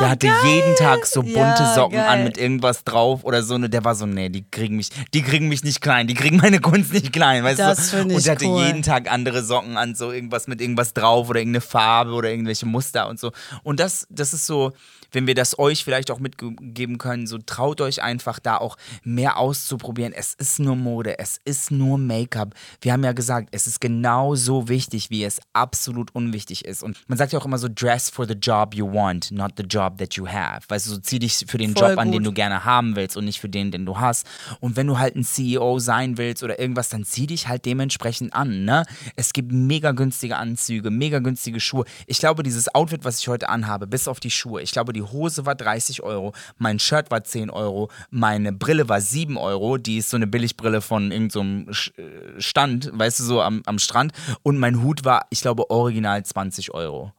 Der 0.00 0.10
hatte 0.10 0.28
jeden 0.44 0.74
Tag 0.76 1.06
so 1.06 1.22
bunte 1.22 1.38
Ja, 1.38 1.74
Socken 1.74 1.98
an 1.98 2.18
geil. 2.18 2.24
mit 2.24 2.38
irgendwas 2.38 2.84
drauf 2.84 3.24
oder 3.24 3.42
so. 3.42 3.58
Ne, 3.58 3.68
der 3.68 3.84
war 3.84 3.94
so, 3.94 4.06
nee, 4.06 4.28
die 4.28 4.44
kriegen 4.50 4.76
mich, 4.76 4.90
die 5.14 5.22
kriegen 5.22 5.48
mich 5.48 5.62
nicht 5.64 5.80
klein, 5.80 6.06
die 6.06 6.14
kriegen 6.14 6.36
meine 6.38 6.60
Kunst 6.60 6.92
nicht 6.92 7.12
klein, 7.12 7.44
weißt 7.44 7.58
Das 7.58 7.90
du? 7.90 7.96
ich 7.98 8.14
Und 8.16 8.26
der 8.26 8.32
hatte 8.34 8.46
cool. 8.46 8.64
jeden 8.64 8.82
Tag 8.82 9.10
andere 9.10 9.42
Socken 9.42 9.76
an, 9.76 9.94
so 9.94 10.12
irgendwas 10.12 10.46
mit 10.46 10.60
irgendwas 10.60 10.94
drauf 10.94 11.28
oder 11.28 11.40
irgendeine 11.40 11.60
Farbe 11.60 12.12
oder 12.12 12.30
irgendwelche 12.30 12.66
Muster 12.66 13.08
und 13.08 13.18
so. 13.20 13.32
Und 13.62 13.80
das, 13.80 14.06
das 14.10 14.32
ist 14.34 14.46
so, 14.46 14.72
wenn 15.12 15.26
wir 15.26 15.34
das 15.34 15.58
euch 15.58 15.84
vielleicht 15.84 16.10
auch 16.10 16.18
mitgeben 16.18 16.98
können, 16.98 17.26
so 17.26 17.38
traut 17.38 17.80
euch 17.80 18.02
einfach 18.02 18.38
da 18.38 18.56
auch 18.56 18.76
mehr 19.02 19.38
auszuprobieren. 19.38 20.12
Es 20.12 20.34
ist 20.34 20.58
nur 20.58 20.76
Mode, 20.76 21.18
es 21.18 21.40
ist 21.44 21.70
nur 21.70 21.98
Make-up. 21.98 22.54
Wir 22.80 22.92
haben 22.92 23.04
ja 23.04 23.12
gesagt, 23.12 23.48
es 23.52 23.66
ist 23.66 23.80
genauso 23.80 24.68
wichtig, 24.68 25.10
wie 25.10 25.24
es 25.24 25.40
absolut 25.52 26.14
unwichtig 26.14 26.64
ist. 26.64 26.82
Und 26.82 26.96
man 27.08 27.18
sagt 27.18 27.32
ja 27.32 27.38
auch 27.38 27.46
immer 27.46 27.58
so, 27.58 27.68
dress 27.72 28.10
for 28.10 28.26
the 28.26 28.34
job 28.34 28.74
you 28.74 28.86
want, 28.86 29.30
not 29.30 29.52
the 29.56 29.64
job 29.64 29.98
that 29.98 30.14
you 30.14 30.26
have. 30.26 30.60
Weißt 30.68 30.86
du, 30.86 30.90
so 30.90 30.98
zieh 30.98 31.18
dich 31.18 31.44
für 31.46 31.58
den 31.58 31.74
Voll 31.74 31.90
Job 31.90 31.98
an, 31.98 32.12
den 32.12 32.22
du 32.22 32.32
gerne 32.32 32.64
haben 32.64 32.96
willst 32.96 33.16
und 33.16 33.24
nicht 33.24 33.40
für 33.40 33.48
den, 33.48 33.70
den 33.70 33.86
du 33.86 33.98
hast. 33.98 34.26
Und 34.60 34.76
wenn 34.76 34.86
du 34.86 34.98
halt 34.98 35.16
ein 35.16 35.24
CEO 35.24 35.78
sein 35.78 36.18
willst 36.18 36.42
oder 36.42 36.58
irgendwas, 36.58 36.88
dann 36.88 37.04
zieh 37.04 37.26
dich 37.26 37.48
halt 37.48 37.64
dementsprechend 37.64 38.34
an. 38.34 38.64
Ne? 38.64 38.84
Es 39.16 39.32
gibt 39.32 39.52
mega 39.52 39.92
günstige 39.92 40.36
Anzüge, 40.36 40.90
mega 40.90 41.18
günstige 41.18 41.60
Schuhe. 41.60 41.84
Ich 42.06 42.18
glaube, 42.18 42.42
dieses 42.42 42.74
Outfit, 42.74 43.04
was 43.04 43.20
ich 43.20 43.28
heute 43.28 43.48
anhabe, 43.48 43.86
bis 43.86 44.08
auf 44.08 44.20
die 44.20 44.30
Schuhe, 44.30 44.62
ich 44.62 44.72
glaube, 44.72 44.92
die 44.98 45.02
Hose 45.02 45.46
war 45.46 45.54
30 45.54 46.02
Euro, 46.02 46.32
mein 46.58 46.78
Shirt 46.78 47.10
war 47.10 47.22
10 47.22 47.50
Euro, 47.50 47.90
meine 48.10 48.52
Brille 48.52 48.88
war 48.88 49.00
7 49.00 49.36
Euro, 49.36 49.78
die 49.78 49.98
ist 49.98 50.10
so 50.10 50.16
eine 50.16 50.26
Billigbrille 50.26 50.80
von 50.80 51.12
irgendeinem 51.12 51.66
so 51.70 51.90
Stand, 52.38 52.90
weißt 52.92 53.20
du, 53.20 53.24
so 53.24 53.40
am, 53.40 53.62
am 53.66 53.78
Strand. 53.78 54.12
Und 54.42 54.58
mein 54.58 54.82
Hut 54.82 55.04
war, 55.04 55.26
ich 55.30 55.40
glaube, 55.40 55.70
original 55.70 56.24
20 56.24 56.74
Euro. 56.74 57.12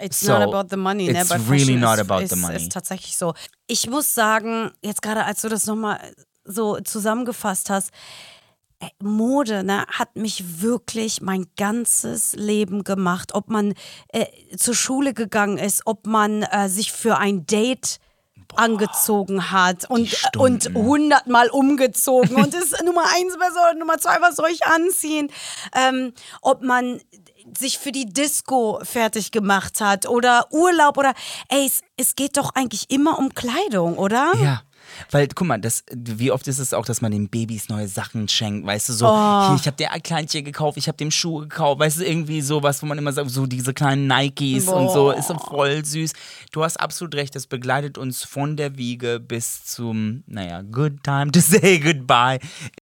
It's 0.00 0.20
So, 0.20 0.38
not 0.38 0.42
about 0.54 0.68
the 0.70 0.76
money, 0.76 1.12
ne? 1.12 1.20
it's 1.20 1.30
really 1.48 1.76
not 1.76 1.98
about 1.98 2.22
ist, 2.22 2.32
the 2.34 2.40
money. 2.40 2.56
Ist 2.56 2.72
tatsächlich 2.72 3.16
so. 3.16 3.34
Ich 3.66 3.88
muss 3.88 4.14
sagen, 4.14 4.70
jetzt 4.82 5.02
gerade 5.02 5.24
als 5.24 5.42
du 5.42 5.48
das 5.48 5.66
nochmal 5.66 6.00
so 6.44 6.78
zusammengefasst 6.80 7.70
hast, 7.70 7.90
Mode 9.02 9.64
ne, 9.64 9.86
hat 9.88 10.16
mich 10.16 10.62
wirklich 10.62 11.20
mein 11.20 11.46
ganzes 11.56 12.34
Leben 12.34 12.84
gemacht. 12.84 13.34
Ob 13.34 13.48
man 13.48 13.74
äh, 14.08 14.26
zur 14.56 14.74
Schule 14.74 15.14
gegangen 15.14 15.58
ist, 15.58 15.82
ob 15.86 16.06
man 16.06 16.42
äh, 16.42 16.68
sich 16.68 16.92
für 16.92 17.18
ein 17.18 17.46
Date 17.46 17.98
angezogen 18.56 19.50
hat 19.50 19.90
und, 19.90 20.00
und 20.36 20.62
Stunden. 20.62 20.74
hundertmal 20.74 21.48
umgezogen 21.50 22.36
und 22.36 22.54
ist 22.54 22.82
Nummer 22.84 23.04
eins, 23.06 23.36
was 23.38 23.54
soll, 23.54 23.74
Nummer 23.78 23.98
zwei, 23.98 24.20
was 24.20 24.36
soll 24.36 24.50
ich 24.50 24.64
anziehen? 24.64 25.30
Ähm, 25.74 26.12
ob 26.40 26.62
man 26.62 27.00
sich 27.58 27.78
für 27.78 27.92
die 27.92 28.06
Disco 28.06 28.80
fertig 28.82 29.30
gemacht 29.30 29.80
hat 29.80 30.08
oder 30.08 30.46
Urlaub 30.50 30.96
oder 30.96 31.14
ey, 31.48 31.66
es, 31.66 31.82
es 31.96 32.14
geht 32.16 32.36
doch 32.36 32.54
eigentlich 32.54 32.90
immer 32.90 33.18
um 33.18 33.34
Kleidung, 33.34 33.98
oder? 33.98 34.32
Ja. 34.42 34.62
Weil, 35.10 35.28
guck 35.28 35.46
mal, 35.46 35.58
das, 35.60 35.84
wie 35.94 36.30
oft 36.30 36.46
ist 36.48 36.58
es 36.58 36.72
auch, 36.74 36.84
dass 36.84 37.00
man 37.00 37.12
den 37.12 37.28
Babys 37.28 37.68
neue 37.68 37.88
Sachen 37.88 38.28
schenkt, 38.28 38.66
weißt 38.66 38.88
du, 38.88 38.92
so, 38.92 39.06
Oh. 39.08 39.46
hier, 39.48 39.56
ich 39.56 39.66
habe 39.66 39.76
dir 39.76 39.92
ein 39.92 40.02
Kleinchen 40.02 40.44
gekauft, 40.44 40.76
ich 40.78 40.88
habe 40.88 40.96
dem 40.96 41.10
Schuhe 41.10 41.42
gekauft, 41.48 41.80
weißt 41.80 42.00
du, 42.00 42.04
irgendwie 42.06 42.40
sowas, 42.40 42.82
wo 42.82 42.86
man 42.86 42.98
immer 42.98 43.12
sagt, 43.12 43.30
so 43.30 43.46
diese 43.46 43.74
kleinen 43.74 44.06
Nikes 44.06 44.68
und 44.68 44.88
so, 44.88 45.04
Boah. 45.04 45.16
ist 45.16 45.28
so 45.28 45.38
voll 45.38 45.84
süß. 45.84 46.12
Du 46.52 46.62
hast 46.64 46.78
absolut 46.78 47.14
recht, 47.14 47.34
das 47.34 47.46
begleitet 47.46 47.98
uns 47.98 48.24
von 48.24 48.56
der 48.56 48.76
Wiege 48.78 49.20
bis 49.20 49.64
zum, 49.64 50.22
naja, 50.26 50.62
good 50.62 51.02
time 51.02 51.30
to 51.32 51.40
say 51.40 51.78
goodbye. 51.78 52.38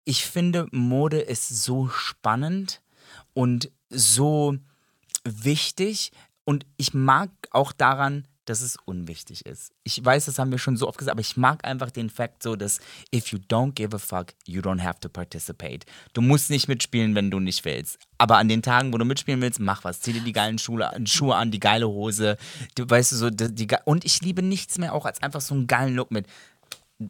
Ich 0.06 0.26
finde, 0.26 0.68
Mode 0.72 1.20
ist 1.20 1.64
so 1.64 1.88
spannend 1.89 2.82
und 3.34 3.72
so 3.89 4.56
wichtig 5.24 6.12
und 6.45 6.66
ich 6.78 6.93
mag 6.93 7.30
auch 7.52 7.72
daran, 7.72 8.28
dass 8.46 8.62
es 8.62 8.78
unwichtig 8.86 9.46
ist. 9.46 9.72
Ich 9.84 10.04
weiß, 10.04 10.26
das 10.26 10.39
haben 10.39 10.52
wir 10.52 10.58
schon 10.58 10.78
so 10.78 10.88
oft 10.88 10.98
gesagt, 10.98 11.14
aber 11.14 11.22
ich 11.22 11.38
mag 11.38 11.66
einfach 11.66 11.92
den 11.92 12.10
Fakt 12.10 12.44
so, 12.44 12.56
dass 12.56 12.80
if 13.14 13.28
you 13.28 13.39
don't 13.50 13.74
give 13.74 13.96
a 13.96 14.00
fuck, 14.00 14.34
you 14.46 14.62
don't 14.62 14.82
have 14.82 15.00
to 15.00 15.10
participate. 15.10 15.86
Du 16.14 16.22
musst 16.22 16.50
nicht 16.50 16.68
mitspielen, 16.68 17.16
wenn 17.16 17.32
du 17.32 17.39
nicht 17.39 17.64
willst. 17.66 18.00
Aber 18.18 18.38
an 18.38 18.48
den 18.48 18.62
Tagen, 18.62 18.94
wo 18.94 18.98
du 18.98 19.06
mitspielen 19.06 19.42
willst, 19.42 19.60
mach 19.60 19.84
was. 19.84 20.02
Zieh 20.02 20.14
dir 20.14 20.22
die 20.22 20.34
geilen 20.34 20.58
Schuhe, 20.58 20.92
Schuhe 21.06 21.36
an, 21.36 21.52
die 21.52 21.60
geile 21.60 21.88
Hose. 21.88 22.38
Du 22.76 22.89
weißt 22.89 23.12
du 23.12 23.16
so, 23.16 23.30
die, 23.30 23.54
die, 23.54 23.68
und 23.86 24.06
ich 24.06 24.22
liebe 24.22 24.42
nichts 24.42 24.78
mehr 24.78 24.94
auch 24.94 25.06
als 25.06 25.22
einfach 25.22 25.42
so 25.42 25.54
einen 25.54 25.68
geilen 25.68 25.96
Look 25.96 26.12
mit 26.12 26.28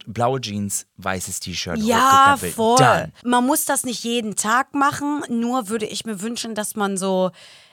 blaue 0.06 0.40
Jeans, 0.40 0.88
weißes 0.98 1.40
T-Shirt, 1.42 1.78
Ja, 1.80 2.38
voll. 2.38 2.78
Done. 2.78 3.12
Man 3.24 3.46
muss 3.46 3.66
das 3.66 3.84
nicht 3.84 4.04
jeden 4.04 4.36
Tag 4.36 4.74
machen, 4.74 5.24
nur 5.30 5.70
würde 5.70 5.86
ich 5.86 6.06
mir 6.06 6.22
wünschen, 6.22 6.56
dass 6.56 6.76
man 6.76 6.98
so, 6.98 7.32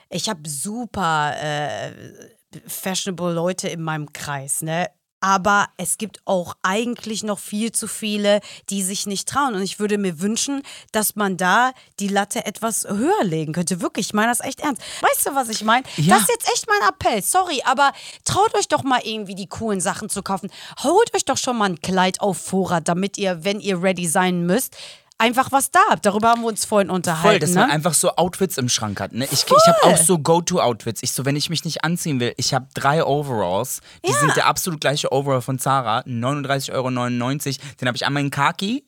ich 0.09 0.27
habe 0.29 0.47
super 0.49 1.33
äh, 1.41 1.91
fashionable 2.67 3.33
Leute 3.33 3.67
in 3.69 3.81
meinem 3.81 4.11
Kreis, 4.13 4.61
ne? 4.61 4.87
Aber 5.21 5.67
es 5.75 5.97
gibt 5.97 6.21
auch 6.23 6.55
eigentlich 6.63 7.23
noch 7.23 7.39
viel 7.39 7.73
zu 7.73 7.87
viele, 7.87 8.39
die 8.69 8.81
sich 8.83 9.05
nicht 9.05 9.27
trauen. 9.27 9.53
Und 9.53 9.61
ich 9.61 9.79
würde 9.79 9.97
mir 9.97 10.21
wünschen, 10.21 10.63
dass 10.93 11.17
man 11.17 11.35
da 11.35 11.73
die 11.99 12.07
Latte 12.07 12.45
etwas 12.45 12.87
höher 12.87 13.23
legen 13.23 13.51
könnte. 13.51 13.81
Wirklich, 13.81 14.07
ich 14.07 14.13
meine 14.13 14.29
das 14.29 14.39
echt 14.39 14.61
ernst. 14.61 14.81
Weißt 15.01 15.27
du, 15.27 15.35
was 15.35 15.49
ich 15.49 15.63
meine? 15.63 15.83
Ja. 15.97 16.15
Das 16.15 16.23
ist 16.23 16.29
jetzt 16.29 16.49
echt 16.53 16.67
mein 16.67 16.87
Appell. 16.87 17.21
Sorry, 17.21 17.61
aber 17.65 17.91
traut 18.23 18.55
euch 18.55 18.69
doch 18.69 18.83
mal 18.83 19.01
irgendwie 19.03 19.35
die 19.35 19.47
coolen 19.47 19.81
Sachen 19.81 20.07
zu 20.07 20.23
kaufen. 20.23 20.49
Holt 20.83 21.13
euch 21.13 21.25
doch 21.25 21.37
schon 21.37 21.57
mal 21.57 21.65
ein 21.65 21.81
Kleid 21.81 22.21
auf 22.21 22.37
Vorrat, 22.37 22.87
damit 22.87 23.17
ihr, 23.17 23.43
wenn 23.43 23.59
ihr 23.59 23.83
ready 23.83 24.07
sein 24.07 24.45
müsst, 24.45 24.77
einfach 25.19 25.51
was 25.51 25.69
da 25.69 25.79
habt. 25.89 26.05
Darüber 26.05 26.29
haben 26.29 26.41
wir 26.41 26.47
uns 26.47 26.65
vorhin 26.65 26.89
unterhalten. 26.89 27.27
Voll, 27.27 27.39
dass 27.39 27.53
man 27.53 27.67
ne? 27.67 27.73
einfach 27.73 27.93
so 27.93 28.15
Outfits 28.15 28.57
im 28.57 28.69
Schrank 28.69 28.99
hat. 28.99 29.13
Ne? 29.13 29.25
Ich, 29.25 29.45
ich 29.45 29.67
habe 29.67 29.83
auch 29.83 29.97
so 29.97 30.17
Go-To-Outfits. 30.17 31.03
Ich 31.03 31.11
so, 31.11 31.25
wenn 31.25 31.35
ich 31.35 31.49
mich 31.49 31.65
nicht 31.65 31.83
anziehen 31.83 32.19
will, 32.19 32.33
ich 32.37 32.53
habe 32.53 32.67
drei 32.73 33.03
Overalls. 33.03 33.81
Die 34.05 34.13
sind 34.13 34.35
der 34.35 34.47
absolut 34.47 34.81
gleiche 34.81 35.11
Overall 35.11 35.41
von 35.41 35.59
Zara, 35.59 35.99
39,99 35.99 36.71
Euro. 36.73 36.89
Den 36.89 37.87
habe 37.87 37.95
ich 37.95 38.05
einmal 38.05 38.23
in 38.23 38.31
Khaki, 38.31 38.85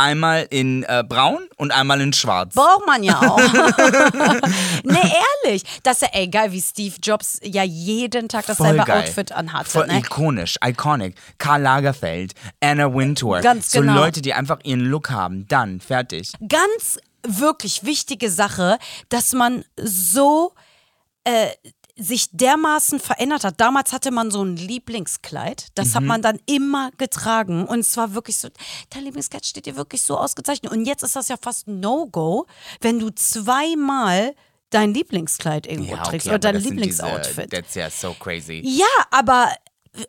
Einmal 0.00 0.46
in 0.48 0.82
äh, 0.84 1.04
braun 1.06 1.46
und 1.58 1.72
einmal 1.72 2.00
in 2.00 2.14
schwarz. 2.14 2.54
Braucht 2.54 2.86
man 2.86 3.02
ja 3.02 3.20
auch. 3.20 3.36
nee, 4.84 5.12
ehrlich. 5.44 5.62
Das 5.82 5.96
ist 5.96 6.02
ja 6.02 6.08
ey, 6.12 6.28
geil, 6.28 6.52
wie 6.52 6.60
Steve 6.62 6.94
Jobs 7.02 7.38
ja 7.42 7.62
jeden 7.64 8.30
Tag 8.30 8.46
dasselbe. 8.46 8.82
Outfit 8.90 9.32
anhatte. 9.32 9.68
Voll 9.68 9.86
ne? 9.88 9.98
ikonisch, 9.98 10.56
iconic. 10.64 11.16
Karl 11.36 11.60
Lagerfeld, 11.60 12.32
Anna 12.60 12.94
Wintour. 12.94 13.42
Ganz 13.42 13.72
so 13.72 13.80
genau. 13.80 13.94
Leute, 13.94 14.22
die 14.22 14.32
einfach 14.32 14.60
ihren 14.64 14.86
Look 14.86 15.10
haben. 15.10 15.46
Dann, 15.48 15.80
fertig. 15.80 16.32
Ganz 16.48 16.98
wirklich 17.22 17.84
wichtige 17.84 18.30
Sache, 18.30 18.78
dass 19.10 19.34
man 19.34 19.66
so 19.76 20.54
äh, 21.24 21.48
sich 22.00 22.28
dermaßen 22.32 22.98
verändert 22.98 23.44
hat. 23.44 23.60
Damals 23.60 23.92
hatte 23.92 24.10
man 24.10 24.30
so 24.30 24.42
ein 24.42 24.56
Lieblingskleid, 24.56 25.68
das 25.74 25.88
Mhm. 25.88 25.94
hat 25.94 26.02
man 26.04 26.22
dann 26.22 26.38
immer 26.46 26.90
getragen 26.96 27.66
und 27.66 27.80
es 27.80 27.96
war 27.96 28.14
wirklich 28.14 28.38
so, 28.38 28.48
dein 28.90 29.04
Lieblingskleid 29.04 29.44
steht 29.44 29.66
dir 29.66 29.76
wirklich 29.76 30.02
so 30.02 30.16
ausgezeichnet 30.16 30.72
und 30.72 30.86
jetzt 30.86 31.02
ist 31.02 31.14
das 31.16 31.28
ja 31.28 31.36
fast 31.36 31.68
No-Go, 31.68 32.46
wenn 32.80 32.98
du 32.98 33.10
zweimal 33.10 34.34
dein 34.70 34.94
Lieblingskleid 34.94 35.66
irgendwo 35.66 35.96
trägst 35.96 36.28
oder 36.28 36.38
dein 36.38 36.56
Lieblingsoutfit. 36.56 37.50
That's 37.50 37.76
yeah, 37.76 37.90
so 37.90 38.14
crazy. 38.14 38.62
Ja, 38.64 38.86
aber 39.10 39.50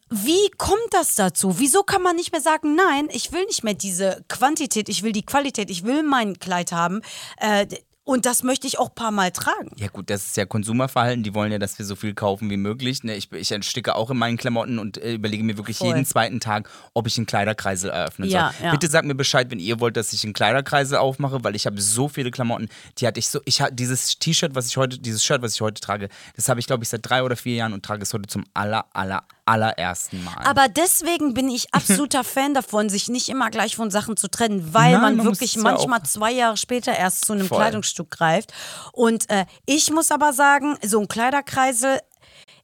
wie 0.10 0.50
kommt 0.58 0.80
das 0.92 1.16
dazu? 1.16 1.58
Wieso 1.58 1.82
kann 1.82 2.04
man 2.04 2.16
nicht 2.16 2.32
mehr 2.32 2.42
sagen, 2.42 2.76
nein, 2.76 3.10
ich 3.12 3.32
will 3.32 3.44
nicht 3.46 3.64
mehr 3.64 3.74
diese 3.74 4.24
Quantität, 4.28 4.90
ich 4.90 5.02
will 5.02 5.12
die 5.12 5.26
Qualität, 5.26 5.72
ich 5.72 5.84
will 5.84 6.04
mein 6.04 6.38
Kleid 6.38 6.72
haben 6.72 7.02
äh, 7.38 7.66
und 8.12 8.26
das 8.26 8.44
möchte 8.44 8.68
ich 8.68 8.78
auch 8.78 8.90
ein 8.90 8.96
paar 8.96 9.12
Mal 9.12 9.32
tragen. 9.32 9.72
Ja 9.78 9.88
gut, 9.88 10.10
das 10.10 10.26
ist 10.28 10.38
ja 10.38 10.46
Konsumerverhalten. 10.46 11.24
Die 11.24 11.34
wollen 11.34 11.52
ja, 11.52 11.60
dass 11.60 11.80
wir 11.80 11.86
so 11.86 11.96
viel 11.96 12.14
kaufen 12.14 12.50
wie 12.50 12.58
möglich. 12.58 13.04
Ne? 13.04 13.16
Ich, 13.16 13.32
ich 13.32 13.48
sticke 13.66 13.96
auch 13.96 14.10
in 14.10 14.18
meinen 14.18 14.36
Klamotten 14.38 14.80
und 14.80 14.98
äh, 14.98 15.14
überlege 15.14 15.44
mir 15.44 15.58
wirklich 15.58 15.78
Voll. 15.78 15.88
jeden 15.88 16.06
zweiten 16.06 16.40
Tag, 16.42 16.70
ob 16.94 17.08
ich 17.08 17.18
einen 17.18 17.26
Kleiderkreisel 17.26 17.90
eröffnen 17.90 18.30
Ja, 18.30 18.52
soll. 18.58 18.66
ja. 18.66 18.72
Bitte 18.72 18.88
sagt 18.90 19.08
mir 19.08 19.16
Bescheid, 19.16 19.50
wenn 19.50 19.60
ihr 19.60 19.80
wollt, 19.80 19.96
dass 19.96 20.12
ich 20.12 20.24
einen 20.26 20.34
Kleiderkreisel 20.34 20.98
aufmache, 20.98 21.44
weil 21.44 21.56
ich 21.56 21.66
habe 21.66 21.80
so 21.80 22.10
viele 22.10 22.32
Klamotten. 22.32 22.68
Die 22.98 23.08
hatte 23.08 23.20
ich 23.20 23.30
so. 23.30 23.40
Ich 23.46 23.62
hatte 23.62 23.76
dieses 23.76 24.20
T-Shirt, 24.20 24.56
was 24.56 24.68
ich 24.68 24.76
heute, 24.76 25.00
dieses 25.00 25.24
Shirt, 25.24 25.42
was 25.42 25.56
ich 25.56 25.62
heute 25.62 25.80
trage, 25.80 26.10
das 26.36 26.50
habe 26.50 26.60
ich 26.60 26.68
glaube 26.68 26.84
ich 26.84 26.90
seit 26.90 27.02
drei 27.04 27.24
oder 27.24 27.38
vier 27.38 27.56
Jahren 27.56 27.72
und 27.74 27.84
trage 27.86 28.04
es 28.04 28.14
heute 28.14 28.28
zum 28.28 28.44
aller, 28.54 28.86
aller, 28.94 29.24
allerersten 29.46 30.24
Mal. 30.24 30.38
Aber 30.44 30.68
deswegen 30.68 31.34
bin 31.34 31.50
ich 31.50 31.74
absoluter 31.74 32.24
Fan 32.24 32.54
davon, 32.54 32.90
sich 32.90 33.08
nicht 33.10 33.30
immer 33.30 33.50
gleich 33.50 33.76
von 33.76 33.92
Sachen 33.92 34.18
zu 34.18 34.30
trennen, 34.30 34.74
weil 34.74 34.94
Nein, 34.94 35.02
man, 35.02 35.16
man 35.18 35.26
wirklich 35.28 35.56
ja 35.56 35.62
manchmal 35.62 36.00
auch- 36.00 36.04
zwei 36.04 36.32
Jahre 36.32 36.58
später 36.58 36.96
erst 36.96 37.26
zu 37.26 37.34
einem 37.34 37.48
Voll. 37.48 37.58
Kleidungsstück 37.58 38.10
greift. 38.12 38.54
Und 38.94 39.30
äh, 39.30 39.46
ich 39.66 39.92
muss 39.92 40.12
aber 40.12 40.34
sagen, 40.34 40.78
so 40.84 41.00
ein 41.00 41.08
Kleiderkreisel, 41.08 42.00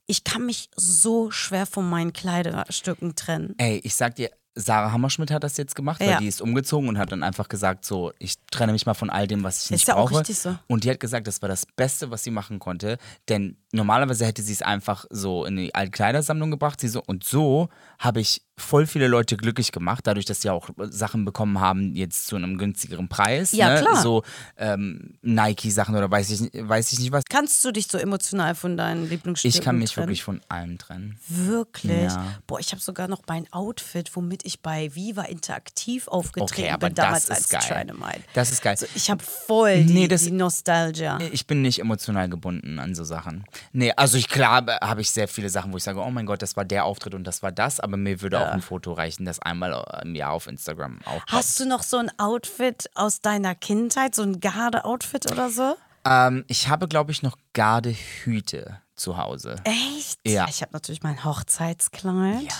ich 0.05 0.23
kann 0.23 0.45
mich 0.45 0.69
so 0.75 1.31
schwer 1.31 1.65
von 1.65 1.89
meinen 1.89 2.13
Kleiderstücken 2.13 3.15
trennen. 3.15 3.55
Ey, 3.57 3.81
ich 3.83 3.95
sag 3.95 4.15
dir, 4.15 4.31
Sarah 4.59 4.91
Hammerschmidt 4.91 5.31
hat 5.31 5.43
das 5.43 5.55
jetzt 5.57 5.75
gemacht, 5.75 5.99
weil 5.99 6.09
Ja. 6.09 6.17
die 6.19 6.27
ist 6.27 6.41
umgezogen 6.41 6.89
und 6.89 6.97
hat 6.97 7.11
dann 7.11 7.23
einfach 7.23 7.47
gesagt, 7.47 7.85
so, 7.85 8.11
ich 8.19 8.35
trenne 8.51 8.71
mich 8.73 8.85
mal 8.85 8.93
von 8.95 9.09
all 9.09 9.27
dem, 9.27 9.43
was 9.43 9.65
ich 9.65 9.71
nicht 9.71 9.87
ja 9.87 9.95
auch 9.95 10.09
brauche. 10.09 10.19
richtig 10.21 10.39
so. 10.39 10.57
Und 10.67 10.83
die 10.83 10.89
hat 10.89 10.99
gesagt, 10.99 11.27
das 11.27 11.41
war 11.41 11.49
das 11.49 11.65
Beste, 11.65 12.09
was 12.11 12.23
sie 12.23 12.31
machen 12.31 12.59
konnte, 12.59 12.97
denn 13.29 13.57
normalerweise 13.71 14.25
hätte 14.25 14.41
sie 14.41 14.53
es 14.53 14.61
einfach 14.61 15.05
so 15.09 15.45
in 15.45 15.55
die 15.57 15.75
Altkleidersammlung 15.75 16.49
gebracht. 16.51 16.79
Sie 16.81 16.87
so, 16.87 17.03
und 17.05 17.23
so 17.23 17.69
habe 17.99 18.19
ich 18.21 18.41
voll 18.59 18.87
viele 18.87 19.07
Leute 19.07 19.37
glücklich 19.37 19.71
gemacht, 19.71 20.07
dadurch, 20.07 20.25
dass 20.25 20.41
sie 20.41 20.49
auch 20.49 20.69
Sachen 20.89 21.25
bekommen 21.25 21.59
haben, 21.59 21.93
jetzt 21.95 22.25
zu 22.25 22.35
einem 22.37 22.57
günstigeren 22.57 23.07
Preis. 23.07 23.51
Ja, 23.51 23.75
ne? 23.75 23.81
klar. 23.81 24.01
So 24.01 24.23
ähm, 24.55 25.17
Nike-Sachen 25.21 25.95
oder 25.95 26.09
weiß 26.09 26.31
ich, 26.31 26.49
weiß 26.67 26.91
ich 26.93 26.99
nicht 26.99 27.11
was. 27.11 27.23
Kannst 27.29 27.63
du 27.63 27.71
dich 27.71 27.87
so 27.87 27.97
emotional 27.99 28.55
von 28.55 28.75
deinen 28.77 29.07
Lieblingsstücken 29.09 29.55
Ich 29.59 29.63
kann 29.63 29.77
mich 29.77 29.91
trennen? 29.91 30.07
wirklich 30.07 30.23
von 30.23 30.41
allem 30.49 30.77
trennen. 30.79 31.19
Wirklich? 31.27 31.91
Ja. 32.11 32.33
Boah, 32.47 32.59
ich 32.59 32.71
habe 32.71 32.81
sogar 32.81 33.07
noch 33.07 33.21
mein 33.27 33.51
Outfit, 33.53 34.15
womit 34.15 34.43
ich 34.47 34.61
bei 34.61 34.93
Viva 34.95 35.23
Interaktiv 35.23 36.07
aufgetreten 36.07 36.51
Okay, 36.63 36.69
aber 36.71 36.87
bin, 36.87 36.95
damals 36.95 37.25
das 37.27 37.39
ist 37.41 37.53
als 37.55 37.67
geil. 37.67 37.85
Dynamite. 37.85 38.21
Das 38.33 38.51
ist 38.51 38.61
geil. 38.63 38.71
Also 38.71 38.87
ich 38.95 39.09
habe 39.11 39.23
voll 39.23 39.83
die, 39.83 39.93
Nee, 39.93 40.07
das- 40.07 40.23
die 40.23 40.31
Nostalgia. 40.31 41.19
Ich 41.31 41.45
bin 41.45 41.61
nicht 41.61 41.79
emotional 41.79 42.29
gebunden 42.29 42.79
an 42.79 42.95
so 42.95 43.03
Sachen. 43.03 43.43
Nee, 43.73 43.93
also 43.95 44.17
ich 44.17 44.27
klar 44.29 44.65
habe 44.81 45.01
ich 45.01 45.11
sehr 45.11 45.27
viele 45.27 45.49
Sachen, 45.49 45.71
wo 45.73 45.77
ich 45.77 45.83
sage, 45.83 45.99
oh 45.99 46.09
mein 46.09 46.25
Gott, 46.25 46.41
das 46.41 46.55
war 46.55 46.65
der 46.65 46.85
Auftritt 46.85 47.13
und 47.13 47.25
das 47.25 47.43
war 47.43 47.51
das, 47.51 47.79
aber 47.79 47.97
mir 47.97 48.21
würde 48.21 48.39
auch 48.39 48.51
ein 48.51 48.61
Foto 48.61 48.93
reichen, 48.93 49.25
das 49.25 49.39
einmal 49.39 49.83
im 50.03 50.15
Jahr 50.15 50.31
auf 50.31 50.47
Instagram 50.47 50.99
aufpoppt. 51.05 51.31
Hast 51.31 51.59
du 51.59 51.65
noch 51.65 51.83
so 51.83 51.97
ein 51.97 52.11
Outfit 52.17 52.89
aus 52.95 53.21
deiner 53.21 53.53
Kindheit, 53.55 54.15
so 54.15 54.23
ein 54.23 54.39
Garde-Outfit 54.39 55.31
oder 55.31 55.49
so? 55.49 55.75
Ähm, 56.05 56.45
ich 56.47 56.69
habe, 56.69 56.87
glaube 56.87 57.11
ich, 57.11 57.21
noch 57.21 57.37
Gardehüte 57.53 58.79
zu 58.97 59.17
Hause. 59.17 59.55
Echt? 59.63 60.19
Ja. 60.25 60.47
Ich 60.49 60.61
habe 60.61 60.71
natürlich 60.73 61.03
mein 61.03 61.23
Hochzeitskleid. 61.23 62.53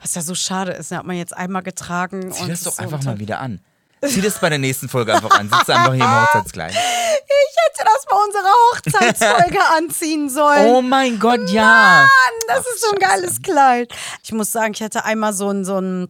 Was 0.00 0.14
ja 0.14 0.22
so 0.22 0.34
schade 0.34 0.72
ist, 0.72 0.90
den 0.90 0.98
hat 0.98 1.06
man 1.06 1.16
jetzt 1.16 1.36
einmal 1.36 1.62
getragen. 1.62 2.32
Zieh 2.32 2.42
und 2.42 2.48
das 2.48 2.62
doch 2.62 2.72
so 2.72 2.82
einfach 2.82 3.02
mal 3.02 3.18
wieder 3.18 3.40
an. 3.40 3.60
Zieh 4.04 4.20
das 4.20 4.40
bei 4.40 4.48
der 4.48 4.58
nächsten 4.58 4.88
Folge 4.88 5.14
einfach 5.14 5.38
an. 5.38 5.48
Sitz 5.48 5.68
einfach 5.70 5.94
hier 5.94 6.04
im 6.04 6.10
Hochzeitskleid. 6.22 6.72
Ich 6.72 6.76
hätte 6.78 7.84
das 7.84 8.04
bei 8.08 8.16
unserer 8.16 8.52
Hochzeitsfolge 8.72 9.58
anziehen 9.76 10.30
sollen. 10.30 10.66
Oh 10.66 10.82
mein 10.82 11.18
Gott, 11.18 11.50
ja. 11.50 12.06
Mann, 12.06 12.08
das 12.48 12.66
ist 12.66 12.80
so 12.80 12.92
ein 12.92 12.98
geiles 12.98 13.42
Kleid. 13.42 13.92
Ich 14.22 14.32
muss 14.32 14.50
sagen, 14.50 14.72
ich 14.74 14.82
hatte 14.82 15.04
einmal 15.04 15.32
so 15.32 15.50
ein, 15.50 15.64
so 15.64 15.80
ein, 15.80 16.08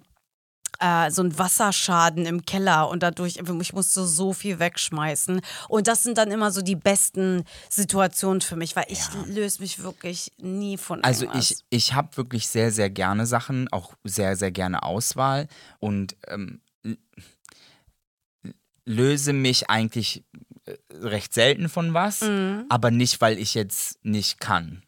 äh, 0.83 1.11
so 1.11 1.22
ein 1.22 1.39
Wasserschaden 1.39 2.26
im 2.26 2.45
Keller 2.45 2.89
und 2.89 3.03
dadurch, 3.03 3.37
ich 3.37 3.72
musste 3.72 4.05
so 4.07 4.33
viel 4.33 4.59
wegschmeißen. 4.59 5.41
Und 5.68 5.87
das 5.87 6.03
sind 6.03 6.18
dann 6.18 6.30
immer 6.30 6.51
so 6.51 6.61
die 6.62 6.76
besten 6.76 7.45
Situationen 7.68 8.41
für 8.41 8.57
mich, 8.57 8.74
weil 8.76 8.87
ich 8.89 9.01
löse 9.26 9.61
mich 9.62 9.83
wirklich 9.83 10.33
nie 10.39 10.76
von 10.76 11.03
Also 11.05 11.24
irgendwas. 11.24 11.51
ich, 11.53 11.64
ich 11.70 11.95
habe 11.95 12.16
wirklich 12.16 12.49
sehr, 12.49 12.70
sehr 12.72 12.91
gerne 12.91 13.26
Sachen, 13.26 13.68
auch 13.72 13.95
sehr, 14.05 14.37
sehr 14.37 14.51
gerne 14.51 14.83
Auswahl 14.83 15.49
und 15.78 16.16
ähm, 16.26 16.61
löse 18.85 19.33
mich 19.33 19.70
eigentlich 19.70 20.24
äh, 20.66 20.74
recht 20.93 21.33
selten 21.33 21.68
von 21.68 21.95
was, 21.95 22.22
Mhm. 22.22 22.66
aber 22.68 22.91
nicht, 22.91 23.20
weil 23.20 23.39
ich 23.39 23.55
jetzt 23.55 24.05
nicht 24.05 24.41
kann. 24.41 24.83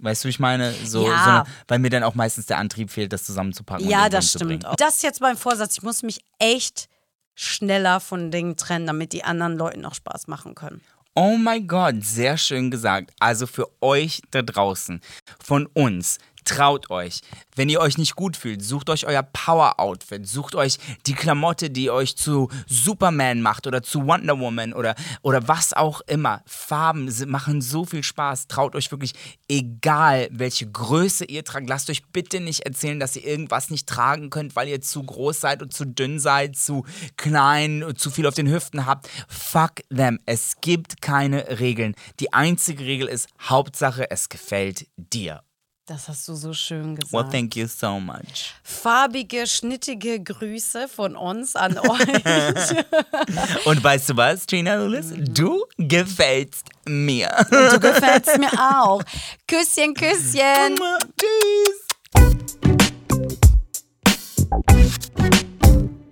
Weißt 0.00 0.24
du, 0.24 0.28
ich 0.28 0.38
meine, 0.38 0.72
so, 0.84 1.06
Ja. 1.08 1.24
sondern 1.24 1.46
weil 1.66 1.78
mir 1.80 1.90
dann 1.90 2.02
auch 2.04 2.14
meistens 2.14 2.46
der 2.46 2.58
Antrieb 2.58 2.90
fehlt, 2.90 3.12
das 3.12 3.24
zusammenzupacken. 3.24 3.88
Ja, 3.88 4.08
das 4.08 4.30
stimmt 4.30 4.64
auch. 4.64 4.76
Das 4.76 4.96
ist 4.96 5.02
jetzt 5.02 5.20
mein 5.20 5.36
Vorsatz. 5.36 5.76
Ich 5.78 5.82
muss 5.82 6.02
mich 6.02 6.20
echt 6.38 6.88
schneller 7.34 8.00
von 8.00 8.30
Dingen 8.30 8.56
trennen, 8.56 8.86
damit 8.86 9.12
die 9.12 9.24
anderen 9.24 9.56
Leuten 9.56 9.84
auch 9.84 9.94
Spaß 9.94 10.26
machen 10.28 10.54
können. 10.54 10.80
Oh 11.14 11.36
mein 11.36 11.66
Gott, 11.66 11.96
sehr 12.02 12.38
schön 12.38 12.70
gesagt. 12.70 13.10
Also 13.18 13.46
für 13.48 13.66
euch 13.80 14.22
da 14.30 14.42
draußen, 14.42 15.00
von 15.44 15.66
uns, 15.66 16.18
traut 16.48 16.90
euch. 16.90 17.20
Wenn 17.54 17.68
ihr 17.68 17.80
euch 17.80 17.98
nicht 17.98 18.16
gut 18.16 18.36
fühlt, 18.36 18.62
sucht 18.62 18.88
euch 18.90 19.06
euer 19.06 19.22
Power-Outfit, 19.22 20.26
sucht 20.26 20.54
euch 20.54 20.78
die 21.06 21.14
Klamotte, 21.14 21.70
die 21.70 21.90
euch 21.90 22.16
zu 22.16 22.48
Superman 22.66 23.42
macht 23.42 23.66
oder 23.66 23.82
zu 23.82 24.06
Wonder 24.06 24.38
Woman 24.38 24.72
oder, 24.72 24.94
oder 25.22 25.46
was 25.46 25.72
auch 25.72 26.00
immer. 26.02 26.42
Farben 26.46 27.12
machen 27.26 27.60
so 27.60 27.84
viel 27.84 28.02
Spaß. 28.02 28.48
Traut 28.48 28.74
euch 28.74 28.90
wirklich, 28.90 29.12
egal 29.48 30.28
welche 30.30 30.70
Größe 30.70 31.24
ihr 31.24 31.44
tragt, 31.44 31.68
lasst 31.68 31.90
euch 31.90 32.06
bitte 32.12 32.40
nicht 32.40 32.60
erzählen, 32.60 32.98
dass 32.98 33.16
ihr 33.16 33.24
irgendwas 33.24 33.70
nicht 33.70 33.86
tragen 33.86 34.30
könnt, 34.30 34.56
weil 34.56 34.68
ihr 34.68 34.80
zu 34.80 35.02
groß 35.02 35.40
seid 35.40 35.62
und 35.62 35.72
zu 35.72 35.84
dünn 35.84 36.18
seid, 36.18 36.56
zu 36.56 36.84
klein, 37.16 37.92
zu 37.96 38.10
viel 38.10 38.26
auf 38.26 38.34
den 38.34 38.50
Hüften 38.50 38.86
habt. 38.86 39.08
Fuck 39.28 39.82
them. 39.94 40.18
Es 40.26 40.56
gibt 40.60 41.02
keine 41.02 41.60
Regeln. 41.60 41.94
Die 42.20 42.32
einzige 42.32 42.84
Regel 42.84 43.08
ist, 43.08 43.28
Hauptsache, 43.40 44.10
es 44.10 44.28
gefällt 44.28 44.86
dir. 44.96 45.42
Das 45.88 46.06
hast 46.06 46.28
du 46.28 46.34
so 46.34 46.52
schön 46.52 46.96
gesagt. 46.96 47.14
Well, 47.14 47.24
thank 47.32 47.56
you 47.56 47.66
so 47.66 47.98
much. 47.98 48.52
Farbige, 48.62 49.46
schnittige 49.46 50.22
Grüße 50.22 50.86
von 50.86 51.16
uns 51.16 51.56
an 51.56 51.78
euch. 51.78 52.06
Und 53.64 53.82
weißt 53.82 54.10
du 54.10 54.16
was, 54.18 54.44
Gina 54.46 54.76
Lewis? 54.76 55.14
Du 55.32 55.64
gefällst 55.78 56.66
mir. 56.86 57.30
Du 57.50 57.80
gefällst 57.80 58.36
mir 58.38 58.52
auch. 58.82 59.02
Küsschen, 59.46 59.94
Küsschen. 59.94 60.76
Tschüss. 61.18 61.86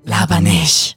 Laber 0.04 0.40
nicht. 0.40 0.96